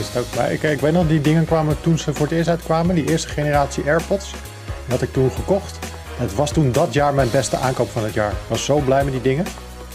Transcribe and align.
is 0.00 0.06
het 0.06 0.16
ook. 0.16 0.34
Maar 0.36 0.52
ik, 0.52 0.62
ik 0.62 0.80
weet 0.80 0.92
nog, 0.92 1.08
die 1.08 1.20
dingen 1.20 1.44
kwamen 1.44 1.80
toen 1.80 1.98
ze 1.98 2.14
voor 2.14 2.26
het 2.26 2.34
eerst 2.34 2.48
uitkwamen. 2.48 2.94
Die 2.94 3.08
eerste 3.08 3.28
generatie 3.28 3.84
AirPods. 3.84 4.30
Die 4.30 4.90
had 4.90 5.02
ik 5.02 5.12
toen 5.12 5.30
gekocht. 5.30 5.78
Het 6.16 6.34
was 6.34 6.52
toen 6.52 6.72
dat 6.72 6.92
jaar 6.92 7.14
mijn 7.14 7.30
beste 7.30 7.56
aankoop 7.56 7.90
van 7.90 8.04
het 8.04 8.14
jaar. 8.14 8.30
Ik 8.30 8.48
was 8.48 8.64
zo 8.64 8.78
blij 8.78 9.04
met 9.04 9.12
die 9.12 9.22
dingen. 9.22 9.44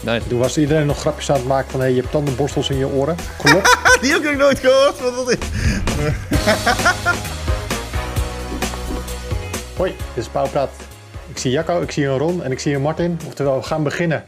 Nice. 0.00 0.28
Toen 0.28 0.38
was 0.38 0.58
iedereen 0.58 0.86
nog 0.86 0.98
grapjes 0.98 1.30
aan 1.30 1.36
het 1.36 1.46
maken 1.46 1.70
van... 1.70 1.80
Hey, 1.80 1.90
je 1.90 2.00
hebt 2.00 2.10
tandenborstels 2.10 2.70
in 2.70 2.78
je 2.78 2.86
oren. 2.86 3.16
Klopt. 3.38 3.78
Die 4.00 4.12
heb 4.12 4.22
ik 4.22 4.30
nog 4.30 4.38
nooit 4.38 4.58
gehoord. 4.58 5.00
Wat 5.00 5.14
dat 5.14 5.30
is. 5.30 5.38
Hoi, 9.76 9.90
dit 10.14 10.24
is 10.24 10.28
Pauwpraat. 10.28 10.70
Ik 11.28 11.38
zie 11.38 11.50
Jacco, 11.50 11.80
ik 11.80 11.90
zie 11.90 12.06
een 12.06 12.18
Ron 12.18 12.42
en 12.42 12.52
ik 12.52 12.58
zie 12.58 12.74
een 12.74 12.82
Martin. 12.82 13.18
Oftewel, 13.26 13.56
we 13.56 13.62
gaan 13.62 13.82
beginnen. 13.82 14.24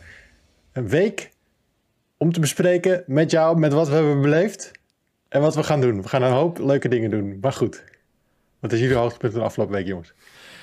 Een 0.72 0.88
week 0.88 1.30
om 2.16 2.32
te 2.32 2.40
bespreken 2.40 3.02
met 3.06 3.30
jou, 3.30 3.58
met 3.58 3.72
wat 3.72 3.88
we 3.88 3.94
hebben 3.94 4.20
beleefd. 4.20 4.70
En 5.28 5.40
wat 5.40 5.54
we 5.54 5.62
gaan 5.62 5.80
doen. 5.80 6.02
We 6.02 6.08
gaan 6.08 6.22
een 6.22 6.32
hoop 6.32 6.58
leuke 6.58 6.88
dingen 6.88 7.10
doen. 7.10 7.38
Maar 7.40 7.52
goed. 7.52 7.82
Wat 8.58 8.72
is 8.72 8.80
jullie 8.80 8.94
hoogtepunt 8.96 9.32
van 9.32 9.40
de 9.40 9.46
afgelopen 9.46 9.74
week, 9.74 9.86
jongens? 9.86 10.12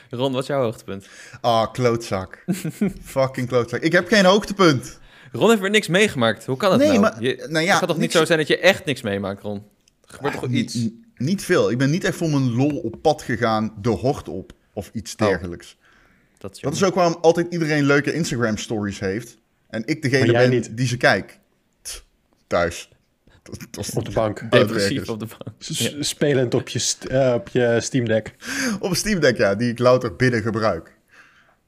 Ron, 0.10 0.32
wat 0.32 0.42
is 0.42 0.48
jouw 0.48 0.62
hoogtepunt? 0.62 1.08
Ah, 1.42 1.72
klootzak. 1.72 2.44
Fucking 3.04 3.48
klootzak. 3.48 3.82
Ik 3.82 3.92
heb 3.92 4.08
geen 4.08 4.26
hoogtepunt. 4.26 5.00
Ron 5.32 5.50
heeft 5.50 5.62
weer 5.62 5.70
niks 5.70 5.88
meegemaakt. 5.88 6.46
Hoe 6.46 6.58
kan 6.58 6.70
dat 6.70 6.80
Nee, 6.80 6.88
nou? 6.88 7.00
maar- 7.00 7.22
Je, 7.24 7.46
nou 7.50 7.66
ja, 7.66 7.70
het 7.70 7.80
gaat 7.80 7.88
toch 7.88 7.98
niet 7.98 8.12
zo 8.12 8.26
zijn 8.26 8.40
dat 8.40 8.48
je 8.48 8.58
echt 8.60 8.86
niks 8.86 9.02
meemaakt, 9.02 9.42
Ron? 9.42 9.64
Er 10.08 10.14
gebeurt 10.14 10.34
toch 10.34 10.42
wel 10.42 10.52
Niet- 10.52 10.74
iets? 10.74 10.88
Niet 11.16 11.44
veel. 11.44 11.72
Ik 11.72 11.78
ben 11.78 11.90
niet 11.90 12.04
echt 12.04 12.16
voor 12.18 12.30
mijn 12.30 12.56
lol 12.56 12.78
op 12.78 12.96
pad 13.02 13.22
gegaan, 13.22 13.74
de 13.82 13.90
hort 13.90 14.30
op 14.30 14.52
of 14.74 14.90
iets 14.94 15.16
Oh. 15.16 15.28
dergelijks. 15.28 15.78
Dat 16.38 16.56
is, 16.56 16.62
Dat 16.62 16.74
is 16.74 16.84
ook 16.84 16.96
waarom 16.96 17.18
altijd 17.22 17.48
iedereen 17.54 17.84
leuke 17.84 18.14
Instagram 18.14 18.58
stories 18.58 19.00
heeft. 19.00 19.38
En 19.70 19.84
ik 19.86 20.02
degene 20.02 20.32
ben 20.32 20.50
niet. 20.50 20.78
die 20.78 20.88
ze 20.88 20.98
kijkt. 20.98 21.40
Thuis. 22.48 22.90
Dat, 23.50 23.68
dat 23.72 23.86
is 23.88 23.94
Op 23.94 24.06
de 24.06 24.12
bank. 24.12 24.52
depressief 24.52 25.10
op 25.10 25.20
de 25.20 25.26
bank. 25.26 25.56
Ja. 25.60 26.04
Spelend 26.04 26.54
op 26.54 26.68
je, 26.70 26.96
eh, 27.10 27.34
op 27.34 27.50
je 27.50 27.78
Steam 27.82 28.06
Deck. 28.08 28.36
Op 28.80 28.90
een 28.90 28.96
Steam 28.96 29.20
Deck, 29.20 29.38
ja, 29.38 29.56
die 29.56 29.70
ik 29.72 29.80
louter 29.80 30.16
binnen 30.16 30.42
gebruik. 30.42 30.94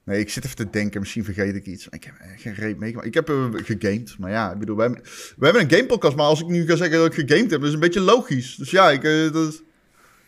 Nee, 0.03 0.19
ik 0.19 0.29
zit 0.29 0.43
even 0.45 0.55
te 0.55 0.69
denken, 0.69 0.99
misschien 0.99 1.23
vergeet 1.23 1.55
ik 1.55 1.65
iets. 1.65 1.87
Ik 1.89 2.03
heb 2.03 2.13
echt 2.33 2.41
geen 2.41 2.53
reet 2.53 2.77
meegemaakt. 2.77 3.07
Ik 3.07 3.13
heb 3.13 3.29
eh, 3.29 3.35
gegamed, 3.53 4.15
maar 4.19 4.31
ja, 4.31 4.51
ik 4.51 4.59
bedoel, 4.59 4.75
we 4.75 4.81
hebben, 4.81 5.01
we 5.37 5.45
hebben 5.45 5.61
een 5.63 5.71
gamepodcast, 5.71 6.15
maar 6.15 6.25
als 6.25 6.41
ik 6.41 6.47
nu 6.47 6.67
ga 6.67 6.75
zeggen 6.75 6.97
dat 6.97 7.05
ik 7.15 7.27
gegamed 7.27 7.51
heb, 7.51 7.59
dat 7.59 7.67
is 7.69 7.73
een 7.73 7.79
beetje 7.79 7.99
logisch. 7.99 8.55
Dus 8.55 8.71
ja, 8.71 8.89
ik, 8.91 9.03
eh, 9.03 9.31
dat, 9.33 9.61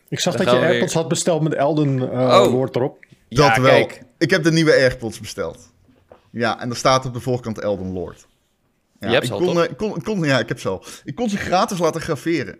Ik 0.10 0.20
zag 0.20 0.36
Dan 0.36 0.46
dat 0.46 0.56
je 0.56 0.62
AirPods 0.62 0.94
had 0.94 1.08
besteld 1.08 1.42
met 1.42 1.54
Elden 1.54 2.12
eh, 2.12 2.20
Oh. 2.20 2.52
woord 2.52 2.76
erop. 2.76 3.06
dat 3.30 3.38
Ja, 3.56 3.62
wel. 3.62 3.72
kijk. 3.72 4.02
Ik 4.18 4.30
heb 4.30 4.44
de 4.44 4.52
nieuwe 4.52 4.72
AirPods 4.74 5.20
besteld. 5.20 5.72
Ja, 6.32 6.60
en 6.62 6.70
er 6.70 6.76
staat 6.76 7.06
op 7.06 7.14
de 7.14 7.20
voorkant 7.20 7.60
Elden 7.60 7.92
Lord. 7.94 8.28
Ja, 9.00 9.08
Je 9.08 9.14
hebt 9.14 9.26
ik 9.26 9.32
al, 9.32 9.38
kon, 9.38 9.54
toch? 9.54 9.66
eh, 9.66 9.76
kon, 9.78 10.04
kon, 10.04 10.24
ja, 10.24 10.40
ik 10.40 10.48
heb 10.48 10.60
ze 10.60 10.70
al. 10.70 10.86
Ik 11.04 11.16
kon 11.16 11.30
ze 11.30 11.38
gratis 11.38 11.80
laten 11.80 12.02
graveren. 12.02 12.60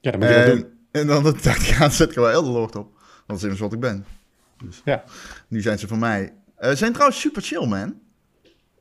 Ja, 0.00 0.10
dan 0.10 0.20
moet 0.20 0.28
je 0.28 0.34
dat 0.34 0.46
doen. 0.46 0.58
En, 0.90 1.00
en 1.00 1.06
dan 1.06 1.22
dacht 1.42 1.46
ik, 1.46 1.60
ja, 1.78 1.88
zet 1.90 2.08
ik 2.10 2.14
wel 2.16 2.30
Elden 2.30 2.52
Lord 2.52 2.76
op. 2.76 2.84
Want 2.94 3.26
dat 3.26 3.36
is 3.36 3.42
immers 3.42 3.60
wat 3.60 3.72
ik 3.72 3.80
ben. 3.80 4.04
Ja. 4.84 5.04
Nu 5.48 5.60
zijn 5.60 5.78
ze 5.78 5.86
van 5.88 5.98
mij. 5.98 6.34
Eh, 6.56 6.70
Ze 6.70 6.76
zijn 6.76 6.92
trouwens 6.92 7.20
super 7.20 7.42
chill, 7.42 7.66
man. 7.66 7.94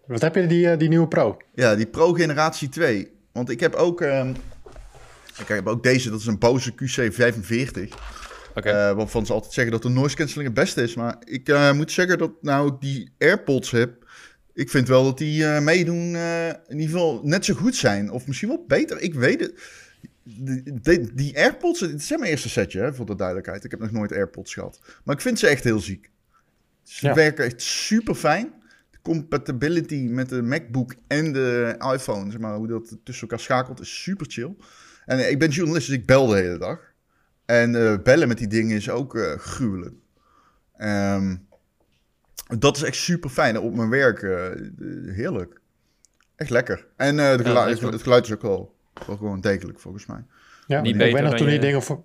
Wat 0.08 0.22
heb 0.22 0.36
je, 0.36 0.48
die, 0.48 0.70
eh, 0.72 0.78
die 0.78 0.90
nieuwe 0.90 1.08
Pro? 1.08 1.38
Ja, 1.54 1.76
die 1.76 1.86
Pro 1.88 2.14
Generatie 2.14 2.70
2. 2.70 3.12
Want 3.32 3.50
ik 3.50 3.60
heb 3.60 3.74
ook, 3.74 4.02
ehm, 4.02 4.30
ik 5.40 5.48
heb 5.48 5.68
ook 5.68 5.84
deze, 5.84 6.10
dat 6.10 6.20
is 6.20 6.26
een 6.26 6.40
Bose 6.40 6.72
QC45. 6.72 7.94
Oké. 8.56 8.70
eh, 8.70 8.96
waarvan 8.96 9.26
ze 9.26 9.34
altijd 9.34 9.54
zeggen 9.54 9.74
dat 9.74 9.82
de 9.82 9.90
noise 9.90 10.16
cancelling 10.16 10.50
het 10.56 10.60
beste 10.64 10.82
is. 10.84 10.96
Maar 10.96 11.16
ik 11.24 11.50
eh, 11.50 11.72
moet 11.72 11.92
zeggen 11.92 12.18
dat 12.18 12.32
nou 12.42 12.68
ik 12.68 12.80
die 12.80 13.12
AirPods 13.20 13.72
heb, 13.72 14.05
ik 14.56 14.70
vind 14.70 14.88
wel 14.88 15.04
dat 15.04 15.18
die 15.18 15.46
eh, 15.46 15.62
meedoen 15.62 16.16
eh, 16.16 16.48
in 16.48 16.80
ieder 16.80 16.86
geval 16.90 17.22
net 17.24 17.46
zo 17.46 17.54
goed 17.54 17.76
zijn. 17.76 18.12
Of 18.12 18.28
misschien 18.28 18.50
wel 18.50 18.66
beter, 18.68 19.02
ik 19.02 19.14
weet 19.14 19.40
het. 19.40 19.54
Die, 20.24 20.80
die, 20.82 21.14
die 21.14 21.38
AirPods, 21.38 21.80
het 21.80 21.94
is 21.94 22.10
mijn 22.10 22.24
eerste 22.24 22.50
setje, 22.50 22.80
hè, 22.80 22.94
voor 22.94 23.06
de 23.06 23.16
duidelijkheid. 23.16 23.64
Ik 23.64 23.72
heb 23.72 23.80
nog 23.80 23.92
nooit 23.92 24.12
AirPods 24.12 24.54
gehad. 24.54 24.80
Maar 25.04 25.16
ik 25.16 25.22
vind 25.22 25.40
ze 25.40 25.48
echt 25.48 25.64
heel 25.64 25.80
ziek. 25.80 26.10
Ze 26.84 27.08
Ja. 27.08 27.14
werken 27.14 27.46
echt 27.46 27.62
super 27.62 28.16
fijn. 28.16 28.54
De 28.92 28.98
compatibility 29.02 30.08
met 30.10 30.30
de 30.30 30.42
MacBook 30.42 30.96
en 31.08 31.34
de 31.34 31.76
iPhone, 31.94 32.32
zeg 32.32 32.40
maar, 32.40 32.56
hoe 32.56 32.68
dat 32.68 32.98
tussen 33.04 33.28
elkaar 33.28 33.46
schakelt, 33.46 33.80
is 33.80 34.02
super 34.04 34.26
chill. 34.30 34.56
En 35.06 35.20
eh, 35.20 35.30
ik 35.30 35.40
ben 35.40 35.50
journalist, 35.50 35.88
dus 35.88 35.96
ik 35.96 36.06
bel 36.06 36.28
de 36.28 36.36
hele 36.36 36.58
dag. 36.58 36.80
En 37.46 38.02
bellen 38.04 38.28
met 38.28 38.38
die 38.38 38.48
dingen 38.48 38.76
is 38.76 38.90
ook 38.90 39.36
gruwelijk. 39.38 39.96
Ehm, 40.78 41.36
dat 42.60 42.76
is 42.78 42.84
echt 42.84 42.96
super 42.96 43.30
fijn. 43.30 43.60
Op 43.60 43.76
mijn 43.76 43.90
werk, 43.90 44.22
eh, 44.22 44.50
heerlijk. 45.16 45.60
Echt 46.36 46.50
lekker. 46.50 46.86
En 46.96 47.20
eh, 47.20 47.38
de 47.38 47.44
geluid, 47.44 47.82
het 47.82 48.02
geluid 48.02 48.26
is 48.26 48.34
ook 48.34 48.42
wel, 48.42 48.76
wel 49.08 49.18
gewoon 49.18 49.42
degelijk, 49.42 49.80
volgens 49.80 50.06
mij. 50.06 50.24
Ja, 50.68 50.82
Niet 50.82 50.92
ik 50.92 50.98
beter 50.98 51.14
weet 51.14 51.22
nog 51.22 51.30
dan 51.30 51.40
toen 51.40 51.48
die 51.48 51.56
je- 51.56 51.62
dingen 51.62 51.84
voor... 51.84 52.04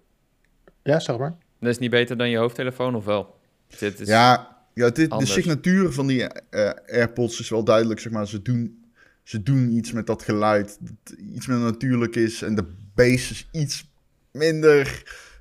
Ja, 0.83 1.01
zeg 1.01 1.19
maar. 1.19 1.35
Dat 1.61 1.69
is 1.71 1.79
niet 1.79 1.91
beter 1.91 2.17
dan 2.17 2.31
je 2.31 2.37
hoofdtelefoon, 2.37 2.95
of 2.95 3.05
wel? 3.05 3.39
Dit 3.79 4.01
is... 4.01 4.09
Ja, 4.09 4.57
ja 4.75 4.91
dit, 4.91 5.11
de 5.11 5.27
signatuur 5.27 5.93
van 5.93 6.07
die 6.07 6.25
eh, 6.25 6.71
AirPods 6.87 7.41
is 7.41 7.49
wel 7.49 7.65
duidelijk, 7.65 8.01
zeg 8.01 8.13
maar. 8.13 8.27
Ze 8.27 8.43
doen, 8.43 8.85
ze 9.23 9.43
doen 9.43 9.71
iets 9.71 9.93
met 9.93 10.07
dat 10.07 10.23
geluid, 10.23 10.79
dat 10.81 11.17
iets 11.19 11.47
minder 11.47 11.71
natuurlijk 11.71 12.17
is. 12.17 12.43
En 12.43 12.55
de 12.55 12.65
bass 12.95 13.31
is 13.31 13.49
iets 13.53 13.91
minder... 14.31 14.85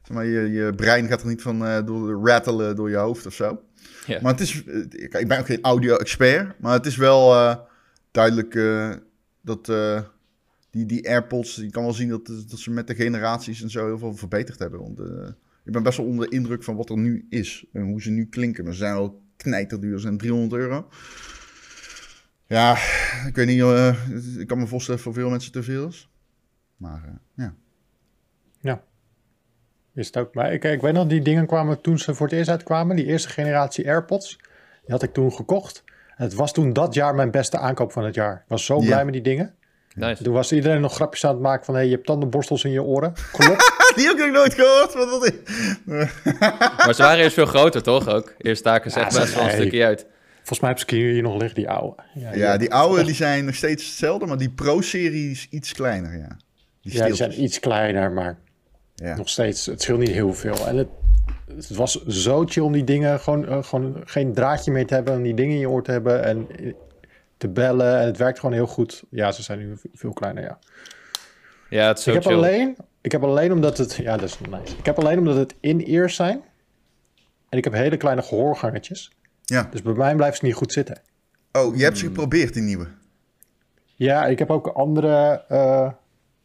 Zeg 0.03 0.17
maar, 0.17 0.25
je, 0.25 0.51
je 0.51 0.73
brein 0.75 1.07
gaat 1.07 1.21
er 1.21 1.27
niet 1.27 1.41
van 1.41 1.65
eh, 1.65 1.85
door 1.85 2.27
rattelen 2.27 2.75
door 2.75 2.89
je 2.89 2.95
hoofd 2.95 3.25
of 3.25 3.33
zo. 3.33 3.61
Maar 4.21 4.31
het 4.31 4.41
is... 4.41 4.63
eh, 4.65 4.77
Ik, 4.89 5.13
ik 5.13 5.27
ben 5.27 5.39
ook 5.39 5.45
geen 5.45 5.61
audio-expert, 5.61 6.59
maar 6.59 6.73
het 6.73 6.85
is 6.85 6.95
wel 6.95 7.33
eh, 7.35 7.55
duidelijk 8.11 8.55
eh, 8.55 8.93
dat... 9.41 9.69
eh, 9.69 10.01
die, 10.71 10.85
die 10.85 11.09
AirPods, 11.09 11.55
je 11.55 11.69
kan 11.69 11.83
wel 11.83 11.93
zien 11.93 12.09
dat, 12.09 12.25
dat 12.25 12.59
ze 12.59 12.71
met 12.71 12.87
de 12.87 12.95
generaties 12.95 13.61
en 13.61 13.69
zo 13.69 13.85
heel 13.85 13.97
veel 13.97 14.15
verbeterd 14.15 14.59
hebben. 14.59 14.79
Want 14.79 14.99
eh, 14.99 15.29
ik 15.63 15.71
ben 15.71 15.83
best 15.83 15.97
wel 15.97 16.05
onder 16.05 16.29
de 16.29 16.35
indruk 16.35 16.63
van 16.63 16.75
wat 16.75 16.89
er 16.89 16.97
nu 16.97 17.25
is 17.29 17.65
en 17.73 17.81
hoe 17.81 18.01
ze 18.01 18.09
nu 18.09 18.25
klinken. 18.25 18.63
Maar 18.63 18.73
ze 18.73 18.79
zijn 18.79 18.95
al 18.95 19.21
knijterduur, 19.37 19.95
ze 19.95 20.01
zijn 20.01 20.17
300 20.17 20.61
euro. 20.61 20.89
Ja, 22.47 22.73
ik 23.27 23.35
weet 23.35 23.47
niet, 23.47 23.61
eh, 23.61 23.95
ik 24.39 24.47
kan 24.47 24.57
me 24.57 24.67
voorstellen 24.67 24.99
voor 25.01 25.13
veel 25.13 25.29
mensen 25.29 25.51
te 25.51 25.63
veel 25.63 25.87
is. 25.87 26.09
Maar 26.77 27.03
eh, 27.03 27.13
ja. 27.33 27.55
Ja. 28.61 28.83
Is 29.95 30.07
het 30.07 30.17
ook. 30.17 30.33
Maar 30.33 30.53
ik, 30.53 30.63
ik 30.63 30.81
weet 30.81 30.94
nog, 30.94 31.07
die 31.07 31.22
dingen 31.22 31.45
kwamen 31.45 31.81
toen 31.81 32.00
ze 32.00 32.13
voor 32.13 32.27
het 32.27 32.35
eerst 32.35 32.50
uitkwamen. 32.50 32.95
Die 32.95 33.05
eerste 33.05 33.29
generatie 33.29 33.88
AirPods. 33.88 34.38
Die 34.81 34.91
had 34.91 35.03
ik 35.03 35.13
toen 35.13 35.33
gekocht. 35.33 35.83
Het 36.16 36.33
was 36.33 36.53
toen 36.53 36.73
dat 36.73 36.94
jaar 36.94 37.16
mijn 37.16 37.31
beste 37.31 37.57
aankoop 37.57 37.91
van 37.91 38.05
het 38.05 38.16
jaar. 38.16 38.33
Ik 38.33 38.44
was 38.47 38.66
zo 38.66 38.79
Ja. 38.79 38.85
blij 38.85 39.03
met 39.05 39.13
die 39.13 39.23
dingen. 39.23 39.53
Nice. 39.95 40.23
Toen 40.23 40.33
was 40.33 40.51
iedereen 40.51 40.81
nog 40.81 40.94
grapjes 40.94 41.25
aan 41.25 41.33
het 41.33 41.41
maken 41.41 41.66
van... 41.66 41.73
Hey, 41.75 41.85
je 41.85 41.91
hebt 41.91 42.05
tandenborstels 42.05 42.63
in 42.63 42.72
je 42.72 42.83
oren. 42.83 43.13
Klopt. 43.31 43.72
Die 43.95 44.05
heb 44.07 44.17
ik 44.17 44.25
nog 44.25 44.33
nooit 44.33 44.53
gehoord. 44.53 44.94
Wat 44.94 45.09
dat 45.09 45.25
is. 45.25 45.33
Maar 46.85 46.94
ze 46.94 47.01
waren 47.01 47.23
eerst 47.23 47.33
veel 47.33 47.45
groter, 47.45 47.83
toch? 47.83 48.07
Ook. 48.07 48.33
Eerst 48.38 48.59
staken 48.59 48.91
ze 48.91 49.00
Ja, 49.00 49.06
echt 49.06 49.19
best 49.19 49.33
wel 49.33 49.44
een 49.44 49.50
nee. 49.50 49.59
stukje 49.59 49.85
uit. 49.85 50.06
Volgens 50.35 50.59
mij 50.59 50.69
heb 50.69 50.79
ik 50.79 50.89
hier 50.89 51.21
nog 51.21 51.35
liggen, 51.38 51.56
die 51.56 51.69
oude. 51.69 51.95
Ja, 52.33 52.57
die 52.57 52.73
oude 52.73 53.03
die 53.03 53.16
zijn 53.16 53.45
nog 53.45 53.56
steeds 53.56 53.85
hetzelfde, 53.85 54.25
maar 54.25 54.38
die 54.38 54.50
Pro-serie 54.50 55.31
is 55.31 55.47
iets 55.50 55.73
kleiner, 55.73 56.17
ja. 56.17 56.38
Die 56.81 56.94
Ja, 56.97 57.06
die 57.06 57.16
zijn 57.16 57.44
iets 57.44 57.59
kleiner, 57.59 58.11
maar 58.11 58.38
Ja. 59.03 59.15
nog 59.15 59.29
steeds. 59.29 59.65
Het 59.65 59.81
scheelt 59.81 59.99
niet 59.99 60.09
heel 60.09 60.33
veel. 60.33 60.67
En 60.67 60.77
het, 60.77 60.87
het 61.55 61.69
was 61.69 62.03
zo 62.05 62.45
chill 62.45 62.63
om 62.63 62.71
die 62.71 62.83
dingen 62.83 63.19
gewoon, 63.19 63.47
eh, 63.47 63.63
gewoon 63.63 64.01
geen 64.05 64.33
draadje 64.33 64.71
meer 64.71 64.87
te 64.87 64.93
hebben. 64.93 65.13
En 65.13 65.21
die 65.21 65.33
dingen 65.33 65.53
in 65.53 65.59
je 65.59 65.69
oor 65.69 65.83
te 65.83 65.91
hebben 65.91 66.23
en 66.23 66.47
eh, 66.59 66.73
te 67.38 67.47
bellen. 67.47 67.99
En 67.99 68.05
het 68.05 68.17
werkt 68.17 68.39
gewoon 68.39 68.55
heel 68.55 68.67
goed. 68.67 69.03
Ja, 69.09 69.31
ze 69.31 69.43
zijn 69.43 69.59
nu 69.59 69.77
veel 69.93 70.13
kleiner, 70.13 70.43
ja. 70.43 70.59
Ja, 71.69 71.88
het 71.88 71.97
is 71.97 72.03
zo 72.03 72.09
ik 72.09 72.15
heb 72.15 72.25
chill. 72.25 72.35
alleen, 72.35 72.77
ik 73.01 73.11
heb 73.11 73.23
alleen 73.23 73.51
omdat 73.51 73.77
het, 73.77 73.95
ja, 73.95 74.17
dat 74.17 74.29
is 74.29 74.39
nice. 74.49 74.77
Ik 74.77 74.85
heb 74.85 74.99
alleen 74.99 75.17
omdat 75.17 75.35
het 75.35 75.55
in-ears 75.59 76.15
zijn. 76.15 76.41
En 77.49 77.57
ik 77.57 77.63
heb 77.63 77.73
hele 77.73 77.97
kleine 77.97 78.21
gehoorgangetjes. 78.21 79.11
ja. 79.43 79.67
Dus 79.71 79.81
bij 79.81 79.93
mij 79.93 80.15
blijft 80.15 80.38
ze 80.38 80.45
niet 80.45 80.53
goed 80.53 80.73
zitten. 80.73 81.01
Oh, 81.51 81.75
je 81.75 81.83
hebt 81.83 81.97
ze 81.97 82.05
geprobeerd, 82.05 82.53
die 82.53 82.63
nieuwe. 82.63 82.88
Ja, 83.95 84.25
ik 84.25 84.39
heb 84.39 84.49
ook 84.49 84.67
andere 84.67 85.43
eh 85.47 85.91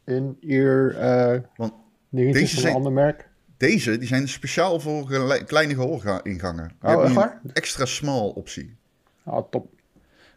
in-ear 0.05 0.95
eh 0.95 1.41
Want 1.55 1.73
deze 2.15 2.47
van 2.53 2.61
zijn- 2.61 2.67
een 2.71 2.77
ander 2.77 2.91
merk. 2.91 3.29
Deze, 3.57 3.97
die 3.97 4.07
zijn 4.07 4.27
speciaal 4.27 4.79
voor 4.79 5.07
kleine 5.45 5.73
gehooringangen. 5.73 6.71
Je 6.81 6.87
Oh, 6.87 6.89
hebt 6.89 6.99
echt 7.01 7.09
nu 7.09 7.15
waar? 7.15 7.39
een 7.43 7.53
extra 7.53 7.85
small 7.85 8.27
optie. 8.29 8.75
Oh, 9.23 9.49
top. 9.49 9.67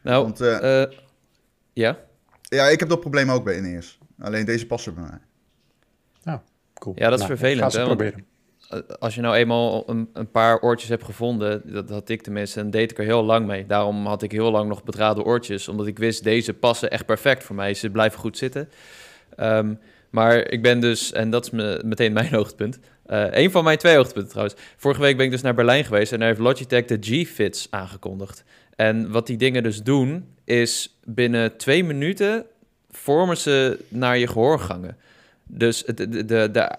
Nou, 0.03 0.23
Want, 0.25 0.41
eh, 0.41 0.83
eh, 0.83 0.91
ja? 1.73 1.99
Ja, 2.43 2.67
ik 2.69 2.81
heb 2.81 2.89
dat 2.89 3.01
probleem 3.01 3.31
ook 3.31 3.45
bij 3.45 3.57
Ineos. 3.59 3.99
Alleen 4.19 4.45
deze 4.45 4.67
passen 4.67 4.95
bij 4.95 5.03
mij. 5.03 5.19
Ja, 6.23 6.43
cool. 6.75 6.95
Ja, 6.99 7.05
dat 7.11 7.21
is 7.21 7.27
Nou, 7.27 7.37
vervelend, 7.39 7.63
Ga 7.63 7.71
ze 7.71 7.79
hè, 7.79 7.85
proberen. 7.85 8.27
Eh, 8.69 8.79
als 8.99 9.15
je 9.15 9.21
nou 9.21 9.35
eenmaal 9.37 9.91
een, 9.91 10.09
een 10.13 10.31
paar 10.31 10.61
oortjes 10.61 10.89
hebt 10.89 11.05
gevonden, 11.05 11.73
dat 11.73 11.89
had 11.91 12.09
ik 12.09 12.23
tenminste, 12.23 12.61
en 12.61 12.71
deed 12.71 12.91
ik 12.91 12.99
er 12.99 13.05
heel 13.05 13.25
lang 13.25 13.47
mee. 13.47 13.67
Daarom 13.67 14.07
had 14.07 14.23
ik 14.23 14.33
heel 14.33 14.51
lang 14.51 14.69
nog 14.69 14.85
bedraden 14.85 15.25
oortjes, 15.25 15.69
omdat 15.69 15.87
ik 15.87 15.99
wist, 15.99 16.25
deze 16.25 16.55
passen 16.55 16.91
echt 16.91 17.07
perfect 17.07 17.45
voor 17.45 17.57
mij. 17.57 17.75
Ze 17.75 17.91
blijven 17.91 18.19
goed 18.19 18.39
zitten. 18.39 18.69
Ehm, 19.37 19.75
maar 20.11 20.51
ik 20.51 20.63
ben 20.63 20.81
dus, 20.81 21.13
en 21.13 21.31
dat 21.31 21.45
is 21.45 21.51
me, 21.51 21.83
meteen 21.85 22.13
mijn 22.13 22.35
hoogtepunt, 22.39 22.79
eh 23.07 23.25
een 23.31 23.51
van 23.51 23.65
mijn 23.65 23.79
twee 23.79 23.97
hoogtepunten 23.97 24.31
trouwens. 24.31 24.57
Vorige 24.77 25.01
week 25.01 25.17
ben 25.17 25.25
ik 25.27 25.31
dus 25.33 25.43
naar 25.43 25.55
Berlijn 25.55 25.85
geweest 25.85 26.13
en 26.13 26.19
daar 26.19 26.29
heeft 26.29 26.41
Logitech 26.41 26.85
de 26.85 26.99
G-Fits 27.01 27.67
aangekondigd. 27.71 28.45
En 28.77 29.11
wat 29.11 29.27
die 29.27 29.37
dingen 29.37 29.63
dus 29.63 29.83
doen, 29.83 30.25
is 30.45 30.99
binnen 31.05 31.57
twee 31.57 31.85
minuten 31.85 32.45
vormen 32.91 33.37
ze 33.37 33.79
naar 33.89 34.19
je 34.19 34.27
gehoorgangen. 34.27 34.97
Dus 35.47 35.83
het- 35.87 35.97
de, 35.97 36.09
de, 36.09 36.25
de, 36.53 36.71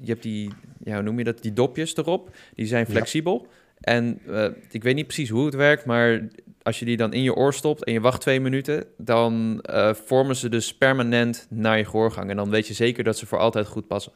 je 0.00 0.06
hebt 0.10 0.22
die, 0.22 0.52
ja, 0.84 0.94
hoe 0.94 1.02
noem 1.02 1.18
je 1.18 1.24
dat, 1.24 1.42
die 1.42 1.52
dopjes 1.52 1.96
erop, 1.96 2.30
die 2.54 2.66
zijn 2.66 2.84
Ja. 2.86 2.90
flexibel. 2.92 3.46
En 3.80 4.18
eh, 4.26 4.44
ik 4.70 4.82
weet 4.82 4.94
niet 4.94 5.06
precies 5.06 5.28
hoe 5.28 5.44
het 5.44 5.54
werkt, 5.54 5.84
maar 5.84 6.28
als 6.68 6.78
je 6.78 6.84
die 6.84 6.96
dan 6.96 7.12
in 7.12 7.22
je 7.22 7.34
oor 7.34 7.54
stopt 7.54 7.84
en 7.84 7.92
je 7.92 8.00
wacht 8.00 8.20
twee 8.20 8.40
minuten, 8.40 8.84
dan 8.96 9.60
eh, 9.62 9.94
vormen 9.94 10.36
ze 10.36 10.48
dus 10.48 10.74
permanent 10.74 11.46
naar 11.50 11.78
je 11.78 11.84
gehoorgang. 11.84 12.30
En 12.30 12.36
dan 12.36 12.50
weet 12.50 12.66
je 12.66 12.74
zeker 12.74 13.04
dat 13.04 13.18
ze 13.18 13.26
voor 13.26 13.38
altijd 13.38 13.66
goed 13.66 13.86
passen. 13.86 14.12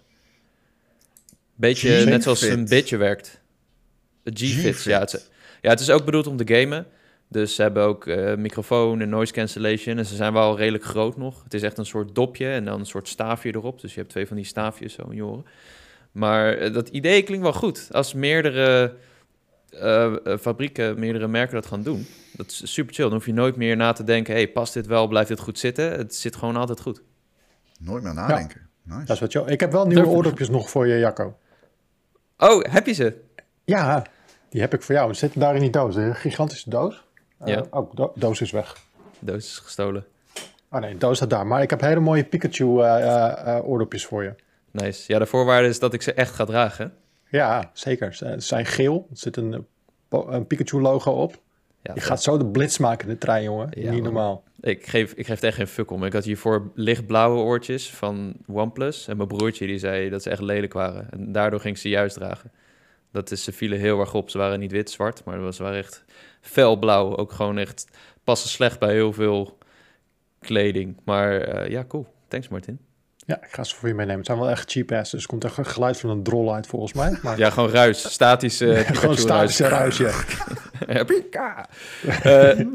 Beetje 1.54 1.88
G-Fit. 1.94 2.08
net 2.08 2.22
zoals 2.22 2.42
een 2.42 2.64
bitje 2.68 2.96
werkt. 2.96 3.40
G-Fit, 4.24 4.74
G-Fit. 4.74 4.82
ja. 4.82 4.98
Het, 5.00 5.12
is- 5.14 5.28
ja. 5.60 5.70
Het 5.70 5.80
is 5.80 5.90
ook 5.90 6.04
bedoeld 6.04 6.26
om 6.26 6.36
te 6.36 6.54
gamen. 6.54 6.86
Dus 7.28 7.54
ze 7.54 7.62
hebben 7.62 7.82
ook 7.82 8.06
eh, 8.06 8.34
microfoon 8.34 9.00
en 9.00 9.08
noise 9.08 9.32
cancellation. 9.32 9.98
En 9.98 10.06
ze 10.06 10.14
zijn 10.16 10.32
wel 10.32 10.56
redelijk 10.56 10.84
groot 10.84 11.16
nog. 11.16 11.42
Het 11.44 11.54
is 11.54 11.62
echt 11.62 11.78
een 11.78 11.86
soort 11.86 12.14
dopje 12.14 12.48
en 12.50 12.64
dan 12.64 12.80
een 12.80 12.86
soort 12.86 13.08
staafje 13.08 13.54
erop. 13.54 13.80
Dus 13.80 13.92
je 13.94 13.98
hebt 14.00 14.10
twee 14.10 14.26
van 14.26 14.36
die 14.36 14.44
staafjes 14.46 14.92
zo 14.94 15.02
in 15.08 15.16
je 15.16 15.24
oren. 15.24 15.46
Maar 16.12 16.52
eh, 16.58 16.72
dat 16.72 16.88
idee 16.88 17.22
klinkt 17.22 17.44
wel 17.44 17.52
goed. 17.52 17.88
Als 17.92 18.14
meerdere 18.14 18.94
fabrieken, 20.40 20.98
meerdere 20.98 21.28
merken 21.28 21.54
dat 21.54 21.66
gaan 21.66 21.82
doen. 21.82 22.06
Dat 22.42 22.50
is 22.50 22.72
super 22.72 22.94
chill. 22.94 23.04
Dan 23.04 23.14
hoef 23.14 23.26
je 23.26 23.32
nooit 23.32 23.56
meer 23.56 23.76
na 23.76 23.92
te 23.92 24.04
denken... 24.04 24.34
hey, 24.34 24.48
past 24.48 24.74
dit 24.74 24.86
wel? 24.86 25.06
Blijft 25.06 25.28
dit 25.28 25.40
goed 25.40 25.58
zitten? 25.58 25.92
Het 25.92 26.14
zit 26.14 26.36
gewoon 26.36 26.56
altijd 26.56 26.80
goed. 26.80 27.02
Nooit 27.78 28.02
meer 28.02 28.14
nadenken. 28.14 28.68
Nice. 28.82 29.04
Dat 29.04 29.10
is 29.14 29.20
wat 29.20 29.32
joh. 29.32 29.48
Ik 29.48 29.60
heb 29.60 29.72
wel 29.72 29.86
nieuwe 29.86 30.06
oordopjes 30.06 30.48
nog 30.50 30.70
voor 30.70 30.86
je, 30.86 30.98
Jacco. 30.98 31.36
Oh, 32.38 32.64
heb 32.70 32.86
je 32.86 32.92
ze? 32.92 33.20
Ja, 33.64 34.04
die 34.48 34.60
heb 34.60 34.74
ik 34.74 34.82
voor 34.82 34.94
jou. 34.94 35.12
Ze 35.12 35.18
zitten 35.18 35.40
daar 35.40 35.54
in 35.54 35.60
die 35.60 35.70
doos. 35.70 35.96
Een 35.96 36.14
gigantische 36.14 36.70
doos. 36.70 37.04
Eh, 37.38 37.46
Ja. 37.54 37.64
oh, 37.70 37.94
do- 37.94 38.12
doos 38.14 38.40
is 38.40 38.50
weg. 38.50 38.76
De 39.18 39.26
doos 39.32 39.36
is 39.44 39.58
gestolen. 39.58 40.04
Oh 40.70 40.80
nee, 40.80 40.92
de 40.92 40.98
doos 40.98 41.16
staat 41.16 41.30
daar. 41.30 41.46
Maar 41.46 41.62
ik 41.62 41.70
heb 41.70 41.80
hele 41.80 42.00
mooie 42.00 42.24
Pikachu 42.24 42.80
eh, 42.80 42.96
eh, 43.02 43.56
eh, 43.56 43.68
oordopjes 43.68 44.06
voor 44.06 44.22
je. 44.22 44.34
Nice. 44.70 45.12
Ja, 45.12 45.18
de 45.18 45.26
voorwaarde 45.26 45.68
is 45.68 45.78
dat 45.78 45.94
ik 45.94 46.02
ze 46.02 46.12
echt 46.14 46.34
ga 46.34 46.44
dragen. 46.44 46.94
Ja, 47.28 47.70
zeker. 47.72 48.14
Ze 48.14 48.34
zijn 48.38 48.66
geel. 48.66 49.06
Er 49.10 49.16
zit 49.16 49.36
een, 49.36 49.66
een 50.08 50.46
Pikachu-logo 50.46 51.10
op. 51.10 51.40
Ja, 51.82 51.94
Je 51.94 52.00
gaat 52.00 52.22
zo 52.22 52.38
de 52.38 52.46
blitz 52.46 52.78
maken 52.78 53.08
in 53.08 53.12
de 53.12 53.18
trein, 53.18 53.42
jongen. 53.42 53.68
Ja, 53.70 53.90
Niet 53.90 54.02
normaal. 54.02 54.44
Ik 54.60 54.86
geef, 54.86 55.12
ik 55.12 55.26
geef 55.26 55.42
echt 55.42 55.56
geen 55.56 55.66
fuck 55.66 55.90
om. 55.90 56.04
Ik 56.04 56.12
had 56.12 56.24
hiervoor 56.24 56.70
lichtblauwe 56.74 57.38
oortjes 57.40 57.90
van 57.90 58.34
OnePlus. 58.46 59.08
En 59.08 59.16
mijn 59.16 59.28
broertje 59.28 59.66
die 59.66 59.78
zei 59.78 60.08
dat 60.08 60.22
ze 60.22 60.30
echt 60.30 60.40
lelijk 60.40 60.72
waren. 60.72 61.10
En 61.10 61.32
daardoor 61.32 61.60
ging 61.60 61.74
ik 61.74 61.80
ze 61.80 61.88
juist 61.88 62.14
dragen. 62.14 62.52
Dat 63.10 63.30
is, 63.30 63.44
ze 63.44 63.52
vielen 63.52 63.78
heel 63.78 64.00
erg 64.00 64.14
op. 64.14 64.30
Ze 64.30 64.38
waren 64.38 64.60
niet 64.60 64.72
wit-zwart, 64.72 65.24
maar 65.24 65.54
ze 65.54 65.62
waren 65.62 65.78
echt 65.78 66.04
felblauw. 66.40 67.16
Ook 67.16 67.32
gewoon 67.32 67.58
echt 67.58 67.88
passen 68.24 68.48
slecht 68.48 68.78
bij 68.78 68.92
heel 68.92 69.12
veel 69.12 69.58
kleding. 70.38 71.00
Maar 71.04 71.40
eh, 71.40 71.70
ja, 71.70 71.84
cool. 71.84 72.06
Thanks 72.28 72.48
Martin. 72.48 72.78
Ja, 73.26 73.36
ik 73.42 73.48
ga 73.50 73.64
ze 73.64 73.74
voor 73.74 73.88
je 73.88 73.94
meenemen. 73.94 74.18
Het 74.18 74.26
zijn 74.26 74.38
wel 74.38 74.50
echt 74.50 74.70
cheap 74.70 74.92
ass. 74.92 75.10
Dus 75.10 75.22
er 75.22 75.28
komt 75.28 75.44
echt 75.44 75.56
een 75.56 75.66
geluid 75.66 76.00
van 76.00 76.10
een 76.10 76.22
drol 76.22 76.54
uit, 76.54 76.66
volgens 76.66 76.92
mij. 76.92 77.18
Maar 77.22 77.38
Ja, 77.42 77.50
gewoon 77.50 77.70
ruis. 77.70 78.12
Statische 78.12 78.64
Pikachu 78.64 78.94
gewoon 78.94 79.16
statische 79.16 79.68
ruis. 79.68 79.96
ja. 79.96 80.10
Ja. 80.86 81.68
Eh, 82.22 82.66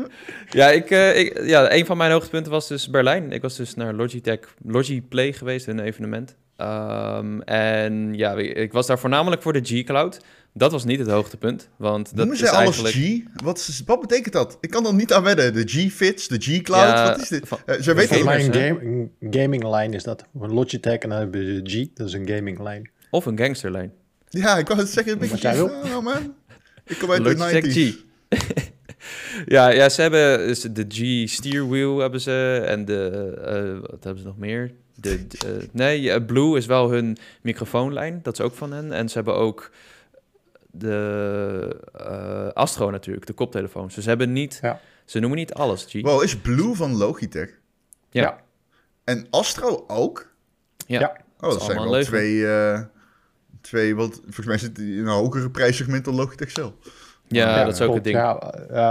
ja, 0.50 0.68
ik, 0.68 0.90
eh, 0.90 1.20
ik, 1.20 1.46
ja, 1.46 1.72
een 1.72 1.86
van 1.86 1.98
mijn 1.98 2.12
hoogtepunten 2.12 2.52
was 2.52 2.68
dus 2.68 2.90
Berlijn. 2.90 3.32
Ik 3.32 3.42
was 3.42 3.56
dus 3.56 3.74
naar 3.76 3.94
Logitech, 3.94 4.40
Logiplay 4.66 5.34
geweest, 5.34 5.68
een 5.68 5.80
evenement. 5.80 6.36
Ehm, 6.56 7.40
en 7.40 8.14
ja, 8.14 8.34
ik 8.38 8.74
was 8.74 8.88
daar 8.88 9.00
voornamelijk 9.00 9.42
voor 9.42 9.54
de 9.54 9.62
G-Cloud. 9.64 10.20
Dat 10.58 10.72
was 10.72 10.84
niet 10.86 11.00
het 11.00 11.08
hoogtepunt, 11.10 11.70
want 11.76 12.06
dat 12.06 12.16
Noemen 12.16 12.34
is 12.34 12.40
ze 12.40 12.50
alles 12.50 12.82
eigenlijk... 12.84 13.26
G? 13.36 13.42
Wat, 13.44 13.58
is, 13.58 13.82
wat 13.86 14.02
betekent 14.02 14.34
dat? 14.34 14.58
Ik 14.62 14.70
kan 14.70 14.86
er 14.86 14.94
niet 14.94 15.14
aan 15.14 15.24
wedden. 15.24 15.54
De 15.54 15.64
G-Fits, 15.66 16.28
de 16.28 16.38
G-Cloud, 16.40 16.88
Ja, 16.88 17.10
wat 17.10 17.22
is 17.22 17.28
dit? 17.28 17.48
van- 17.48 17.60
Eh, 17.66 17.82
ze 17.82 17.94
weten 17.94 18.16
gamers, 18.16 18.46
een, 18.46 18.52
hè? 18.54 18.68
game, 18.68 19.10
een 19.20 19.34
gaming 19.34 19.64
lijn 19.64 19.94
is 19.94 20.04
dat. 20.04 20.24
Een 20.42 20.54
Logitech 20.54 20.98
en 21.00 21.10
dan 21.10 21.32
de 21.32 21.62
G. 21.64 21.88
Dat 21.94 22.08
is 22.08 22.14
een 22.14 22.28
gaming 22.28 22.60
lijn. 22.60 22.90
Of 23.10 23.26
een 23.26 23.38
gangsterlijn. 23.38 23.92
Ja, 24.30 24.58
ik 24.58 24.68
wou 24.68 24.80
het 24.80 24.90
zeggen. 24.90 25.14
Een 25.14 25.20
beetje 25.20 25.64
oh, 25.64 26.00
man. 26.04 26.34
Ik 26.86 26.98
kom 27.00 27.12
uit 27.12 27.24
de 27.24 27.36
Logitech 27.36 27.66
90s. 27.66 27.96
G. 27.96 28.06
ja, 29.56 29.70
ja, 29.70 29.90
ze 29.90 30.02
hebben 30.02 30.38
dus 30.48 30.62
de 30.62 30.86
G 30.90 31.30
Steerwheel 31.30 32.00
hebben 32.00 32.22
ze 32.22 32.64
en 32.66 32.86
de, 32.86 33.34
eh, 33.46 33.90
wat 33.92 34.04
hebben 34.04 34.22
ze 34.22 34.28
nog 34.28 34.38
meer? 34.38 34.72
De, 34.96 35.26
eh, 35.46 35.52
nee, 35.72 36.22
Blue 36.24 36.58
is 36.58 36.66
wel 36.66 36.92
hun 36.92 37.18
microfoonlijn, 37.42 38.20
dat 38.24 38.34
is 38.40 38.46
ook 38.46 38.54
van 38.56 38.72
hen. 38.74 38.92
En 38.92 39.10
ze 39.10 39.16
hebben 39.16 39.36
ook 39.36 39.72
de 40.80 41.82
eh, 41.94 42.48
Astro 42.54 42.90
natuurlijk, 42.92 43.26
de 43.26 43.34
koptelefoons. 43.34 43.96
Dus 43.96 44.04
ze 44.04 44.10
hebben 44.10 44.32
niet, 44.34 44.60
Ja. 44.62 44.80
ze 45.06 45.20
noemen 45.20 45.38
niet 45.40 45.54
alles 45.54 45.86
G. 45.90 46.02
Wow, 46.02 46.24
is 46.24 46.38
Blue 46.38 46.74
van 46.76 46.98
Logitech? 46.98 47.50
Ja. 48.10 48.22
Ja. 48.22 48.38
En 49.04 49.28
Astro 49.30 49.84
ook? 49.88 50.34
Ja. 50.88 51.00
Ja. 51.00 51.18
Oh, 51.40 51.50
dat 51.50 51.62
zijn 51.64 51.78
allemaal 51.78 51.84
wel 51.84 51.94
leuk. 51.94 52.06
twee, 52.08 52.48
eh, 52.48 52.82
twee, 53.62 53.96
wat 53.96 54.16
volgens 54.24 54.46
mij 54.46 54.58
zit 54.58 54.76
die 54.76 54.94
in 54.96 55.00
een 55.06 55.14
hogere 55.14 55.50
prijssegment 55.50 56.06
dan 56.06 56.16
Logitech 56.16 56.52
zelf. 56.52 56.74
Ja, 57.28 57.50
Ja, 57.58 57.64
dat 57.64 57.74
is 57.74 57.82
ook 57.82 57.88
klopt. 57.92 57.96
het 57.96 58.04
ding. 58.04 58.18
Ja, 58.18 58.40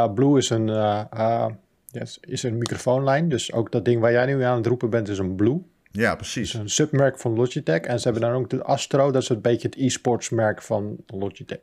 eh, 0.07 0.13
Blue 0.15 0.39
is 0.39 0.51
een, 0.51 0.69
eh, 0.69 1.03
eh, 1.11 1.47
yes, 1.87 2.19
is 2.21 2.43
een 2.43 2.59
microfoonlijn. 2.59 3.29
Dus 3.29 3.53
ook 3.53 3.73
dat 3.73 3.85
ding 3.85 4.01
waar 4.01 4.13
jij 4.13 4.27
nu 4.27 4.43
aan 4.43 4.57
het 4.57 4.67
roepen 4.67 4.91
bent 4.91 5.09
is 5.09 5.19
een 5.19 5.35
Blue. 5.37 5.63
Ja, 5.91 6.09
Het 6.09 6.17
precies. 6.19 6.55
is 6.55 6.61
een 6.61 6.71
submerk 6.71 7.19
van 7.19 7.35
Logitech. 7.35 7.81
En 7.81 7.99
ze 8.01 8.05
hebben 8.11 8.29
dan 8.31 8.41
ook 8.41 8.51
de 8.51 8.63
Astro. 8.63 9.11
Dat 9.11 9.23
is 9.23 9.29
een 9.29 9.41
beetje 9.41 9.69
het 9.69 9.77
e-sports 9.79 10.31
merk 10.31 10.63
van 10.63 10.97
Logitech. 11.07 11.59